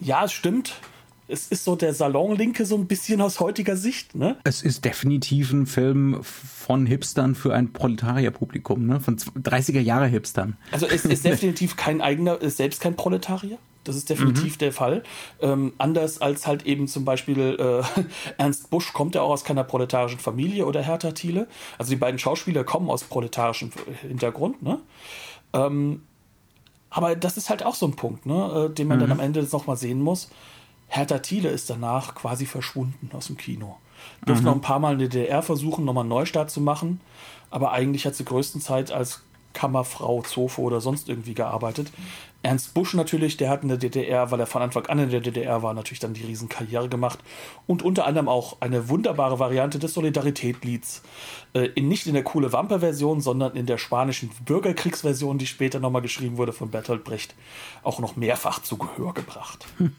ja, 0.00 0.24
es 0.24 0.32
stimmt, 0.32 0.74
es 1.30 1.48
ist 1.48 1.64
so 1.64 1.76
der 1.76 1.94
Salonlinke 1.94 2.66
so 2.66 2.76
ein 2.76 2.86
bisschen 2.86 3.20
aus 3.20 3.40
heutiger 3.40 3.76
Sicht, 3.76 4.14
ne? 4.14 4.36
Es 4.44 4.62
ist 4.62 4.84
definitiv 4.84 5.52
ein 5.52 5.66
Film 5.66 6.20
von 6.22 6.86
Hipstern 6.86 7.34
für 7.34 7.54
ein 7.54 7.72
Proletarierpublikum, 7.72 8.86
ne? 8.86 9.00
Von 9.00 9.16
30er 9.16 9.80
Jahre 9.80 10.06
Hipstern. 10.06 10.56
Also 10.72 10.86
es 10.86 11.04
ist 11.04 11.24
definitiv 11.24 11.76
kein 11.76 12.00
eigener, 12.00 12.40
ist 12.40 12.56
selbst 12.56 12.80
kein 12.80 12.96
Proletarier. 12.96 13.58
Das 13.84 13.96
ist 13.96 14.10
definitiv 14.10 14.54
mhm. 14.54 14.58
der 14.58 14.72
Fall. 14.72 15.02
Ähm, 15.40 15.72
anders 15.78 16.20
als 16.20 16.46
halt 16.46 16.66
eben 16.66 16.86
zum 16.86 17.06
Beispiel 17.06 17.56
äh, 17.58 18.02
Ernst 18.38 18.68
Busch 18.68 18.92
kommt 18.92 19.14
ja 19.14 19.22
auch 19.22 19.30
aus 19.30 19.44
keiner 19.44 19.64
proletarischen 19.64 20.18
Familie 20.18 20.66
oder 20.66 20.82
Hertha 20.82 21.12
Thiele. 21.12 21.48
Also 21.78 21.90
die 21.90 21.96
beiden 21.96 22.18
Schauspieler 22.18 22.64
kommen 22.64 22.90
aus 22.90 23.04
proletarischem 23.04 23.70
Hintergrund, 24.02 24.62
ne? 24.62 24.80
Ähm, 25.54 26.02
aber 26.90 27.14
das 27.14 27.36
ist 27.36 27.48
halt 27.50 27.64
auch 27.64 27.76
so 27.76 27.86
ein 27.86 27.94
Punkt, 27.94 28.26
ne, 28.26 28.68
äh, 28.70 28.74
den 28.74 28.88
man 28.88 28.98
mhm. 28.98 29.02
dann 29.02 29.12
am 29.12 29.20
Ende 29.20 29.42
nochmal 29.50 29.76
sehen 29.76 30.02
muss. 30.02 30.28
Hertha 30.90 31.18
Thiele 31.18 31.48
ist 31.48 31.70
danach 31.70 32.14
quasi 32.14 32.46
verschwunden 32.46 33.10
aus 33.12 33.28
dem 33.28 33.36
Kino. 33.36 33.78
Durfte 34.26 34.42
mhm. 34.42 34.48
noch 34.48 34.54
ein 34.56 34.60
paar 34.60 34.80
Mal 34.80 34.94
in 34.94 34.98
der 34.98 35.08
DDR 35.08 35.42
versuchen, 35.42 35.84
nochmal 35.84 36.02
einen 36.02 36.10
Neustart 36.10 36.50
zu 36.50 36.60
machen, 36.60 37.00
aber 37.50 37.72
eigentlich 37.72 38.06
hat 38.06 38.16
sie 38.16 38.24
größtenteils 38.24 38.90
als 38.90 39.22
Kammerfrau, 39.52 40.22
Zofe 40.22 40.60
oder 40.60 40.80
sonst 40.80 41.08
irgendwie 41.08 41.34
gearbeitet. 41.34 41.90
Ernst 42.42 42.72
Busch 42.72 42.94
natürlich, 42.94 43.36
der 43.36 43.50
hat 43.50 43.62
in 43.62 43.68
der 43.68 43.76
DDR, 43.76 44.30
weil 44.30 44.40
er 44.40 44.46
von 44.46 44.62
Anfang 44.62 44.86
an 44.86 44.98
in 44.98 45.10
der 45.10 45.20
DDR 45.20 45.62
war, 45.62 45.74
natürlich 45.74 45.98
dann 45.98 46.14
die 46.14 46.24
Riesenkarriere 46.24 46.88
gemacht 46.88 47.18
und 47.66 47.82
unter 47.82 48.06
anderem 48.06 48.28
auch 48.28 48.56
eine 48.60 48.88
wunderbare 48.88 49.38
Variante 49.38 49.78
des 49.78 49.92
Solidaritätlieds. 49.94 51.02
Äh, 51.52 51.66
in, 51.74 51.88
nicht 51.88 52.06
in 52.06 52.14
der 52.14 52.24
coole 52.24 52.52
Wampe-Version, 52.52 53.20
sondern 53.20 53.56
in 53.56 53.66
der 53.66 53.78
spanischen 53.78 54.30
Bürgerkriegsversion, 54.44 55.38
die 55.38 55.46
später 55.46 55.80
nochmal 55.80 56.02
geschrieben 56.02 56.36
wurde 56.36 56.52
von 56.52 56.70
Bertolt 56.70 57.04
Brecht, 57.04 57.34
auch 57.82 57.98
noch 57.98 58.16
mehrfach 58.16 58.62
zu 58.62 58.78
Gehör 58.78 59.12
gebracht. 59.12 59.66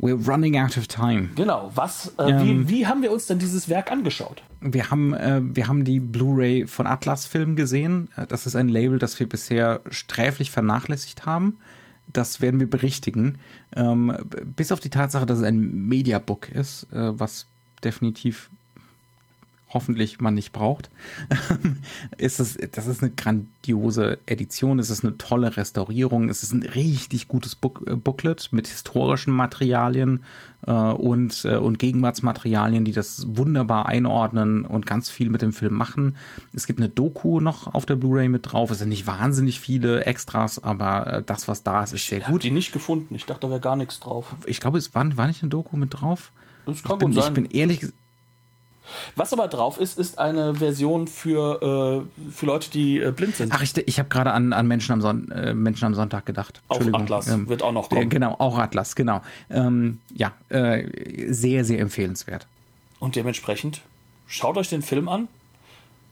We're 0.00 0.16
running 0.26 0.56
out 0.58 0.78
of 0.78 0.88
time. 0.88 1.28
Genau. 1.34 1.70
Was, 1.74 2.14
äh, 2.18 2.30
ähm, 2.30 2.68
wie, 2.68 2.68
wie 2.68 2.86
haben 2.86 3.02
wir 3.02 3.12
uns 3.12 3.26
denn 3.26 3.38
dieses 3.38 3.68
Werk 3.68 3.92
angeschaut? 3.92 4.42
Wir 4.62 4.90
haben, 4.90 5.12
äh, 5.12 5.40
wir 5.42 5.68
haben 5.68 5.84
die 5.84 6.00
Blu-ray 6.00 6.66
von 6.66 6.86
Atlas 6.86 7.26
Film 7.26 7.54
gesehen. 7.54 8.08
Äh, 8.16 8.26
das 8.26 8.46
ist 8.46 8.56
ein 8.56 8.68
Label, 8.68 8.98
das 8.98 9.20
wir 9.20 9.28
bisher 9.28 9.82
sträflich 9.90 10.50
vernachlässigt 10.50 11.26
haben. 11.26 11.58
Das 12.10 12.40
werden 12.40 12.58
wir 12.60 12.68
berichtigen. 12.68 13.38
Ähm, 13.76 14.16
bis 14.56 14.72
auf 14.72 14.80
die 14.80 14.90
Tatsache, 14.90 15.26
dass 15.26 15.38
es 15.38 15.44
ein 15.44 15.86
Mediabook 15.86 16.48
ist, 16.48 16.84
äh, 16.92 17.18
was 17.18 17.46
definitiv 17.84 18.50
hoffentlich 19.72 20.20
man 20.20 20.34
nicht 20.34 20.52
braucht, 20.52 20.90
ist 22.18 22.40
es, 22.40 22.58
das 22.72 22.86
ist 22.86 23.02
eine 23.02 23.12
grandiose 23.12 24.18
Edition, 24.26 24.78
es 24.78 24.90
ist 24.90 25.04
eine 25.04 25.16
tolle 25.16 25.56
Restaurierung, 25.56 26.28
es 26.28 26.42
ist 26.42 26.52
ein 26.52 26.62
richtig 26.62 27.28
gutes 27.28 27.54
Book, 27.54 27.84
äh, 27.86 27.94
Booklet 27.94 28.48
mit 28.52 28.66
historischen 28.66 29.32
Materialien 29.32 30.24
äh, 30.66 30.72
und, 30.72 31.44
äh, 31.44 31.56
und 31.56 31.78
Gegenwartsmaterialien, 31.78 32.84
die 32.84 32.92
das 32.92 33.26
wunderbar 33.28 33.86
einordnen 33.86 34.64
und 34.64 34.86
ganz 34.86 35.08
viel 35.08 35.30
mit 35.30 35.40
dem 35.40 35.52
Film 35.52 35.74
machen. 35.74 36.16
Es 36.52 36.66
gibt 36.66 36.80
eine 36.80 36.88
Doku 36.88 37.40
noch 37.40 37.72
auf 37.72 37.86
der 37.86 37.96
Blu-ray 37.96 38.28
mit 38.28 38.52
drauf, 38.52 38.72
es 38.72 38.80
sind 38.80 38.88
nicht 38.88 39.06
wahnsinnig 39.06 39.60
viele 39.60 40.04
Extras, 40.04 40.62
aber 40.62 41.06
äh, 41.06 41.22
das, 41.22 41.46
was 41.46 41.62
da 41.62 41.84
ist, 41.84 41.92
ist 41.92 42.08
sehr 42.08 42.18
ich 42.18 42.24
gut. 42.24 42.44
Ich 42.44 42.50
die 42.50 42.54
nicht 42.54 42.72
gefunden, 42.72 43.14
ich 43.14 43.24
dachte, 43.24 43.42
da 43.42 43.50
wäre 43.50 43.60
gar 43.60 43.76
nichts 43.76 44.00
drauf. 44.00 44.34
Ich 44.46 44.60
glaube, 44.60 44.78
es 44.78 44.94
war, 44.94 45.16
war 45.16 45.28
nicht 45.28 45.42
eine 45.42 45.50
Doku 45.50 45.76
mit 45.76 46.00
drauf. 46.00 46.32
Das 46.66 46.82
kann 46.82 46.92
ich 46.92 46.98
bin, 46.98 47.12
gut 47.12 47.22
sein. 47.22 47.32
Ich 47.32 47.34
bin 47.34 47.44
ehrlich 47.46 47.80
gesagt, 47.80 47.99
was 49.16 49.32
aber 49.32 49.48
drauf 49.48 49.78
ist, 49.78 49.98
ist 49.98 50.18
eine 50.18 50.54
Version 50.54 51.06
für, 51.06 52.06
äh, 52.26 52.30
für 52.30 52.46
Leute, 52.46 52.70
die 52.70 52.98
äh, 52.98 53.12
blind 53.12 53.36
sind. 53.36 53.52
Ach, 53.54 53.62
ich, 53.62 53.76
ich 53.76 53.98
habe 53.98 54.08
gerade 54.08 54.32
an, 54.32 54.52
an 54.52 54.66
Menschen, 54.66 54.92
am 54.92 55.00
Son 55.00 55.30
äh, 55.30 55.54
Menschen 55.54 55.84
am 55.84 55.94
Sonntag 55.94 56.26
gedacht. 56.26 56.60
Auch 56.68 56.80
Atlas 56.92 57.28
ähm, 57.28 57.48
wird 57.48 57.62
auch 57.62 57.72
noch 57.72 57.88
kommen. 57.88 58.08
genau, 58.08 58.36
auch 58.38 58.58
Atlas, 58.58 58.94
genau. 58.94 59.20
Ähm, 59.50 60.00
ja, 60.14 60.32
äh, 60.48 61.32
sehr, 61.32 61.64
sehr 61.64 61.80
empfehlenswert. 61.80 62.46
Und 62.98 63.16
dementsprechend, 63.16 63.82
schaut 64.26 64.56
euch 64.56 64.68
den 64.68 64.82
Film 64.82 65.08
an. 65.08 65.28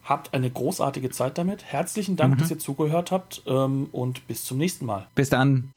Habt 0.04 0.32
eine 0.32 0.50
großartige 0.50 1.10
Zeit 1.10 1.36
damit. 1.36 1.64
Herzlichen 1.64 2.16
Dank, 2.16 2.34
mhm. 2.34 2.38
dass 2.38 2.50
ihr 2.50 2.58
zugehört 2.58 3.10
habt 3.10 3.42
ähm, 3.46 3.88
und 3.92 4.26
bis 4.26 4.44
zum 4.44 4.56
nächsten 4.56 4.86
Mal. 4.86 5.06
Bis 5.14 5.28
dann. 5.28 5.74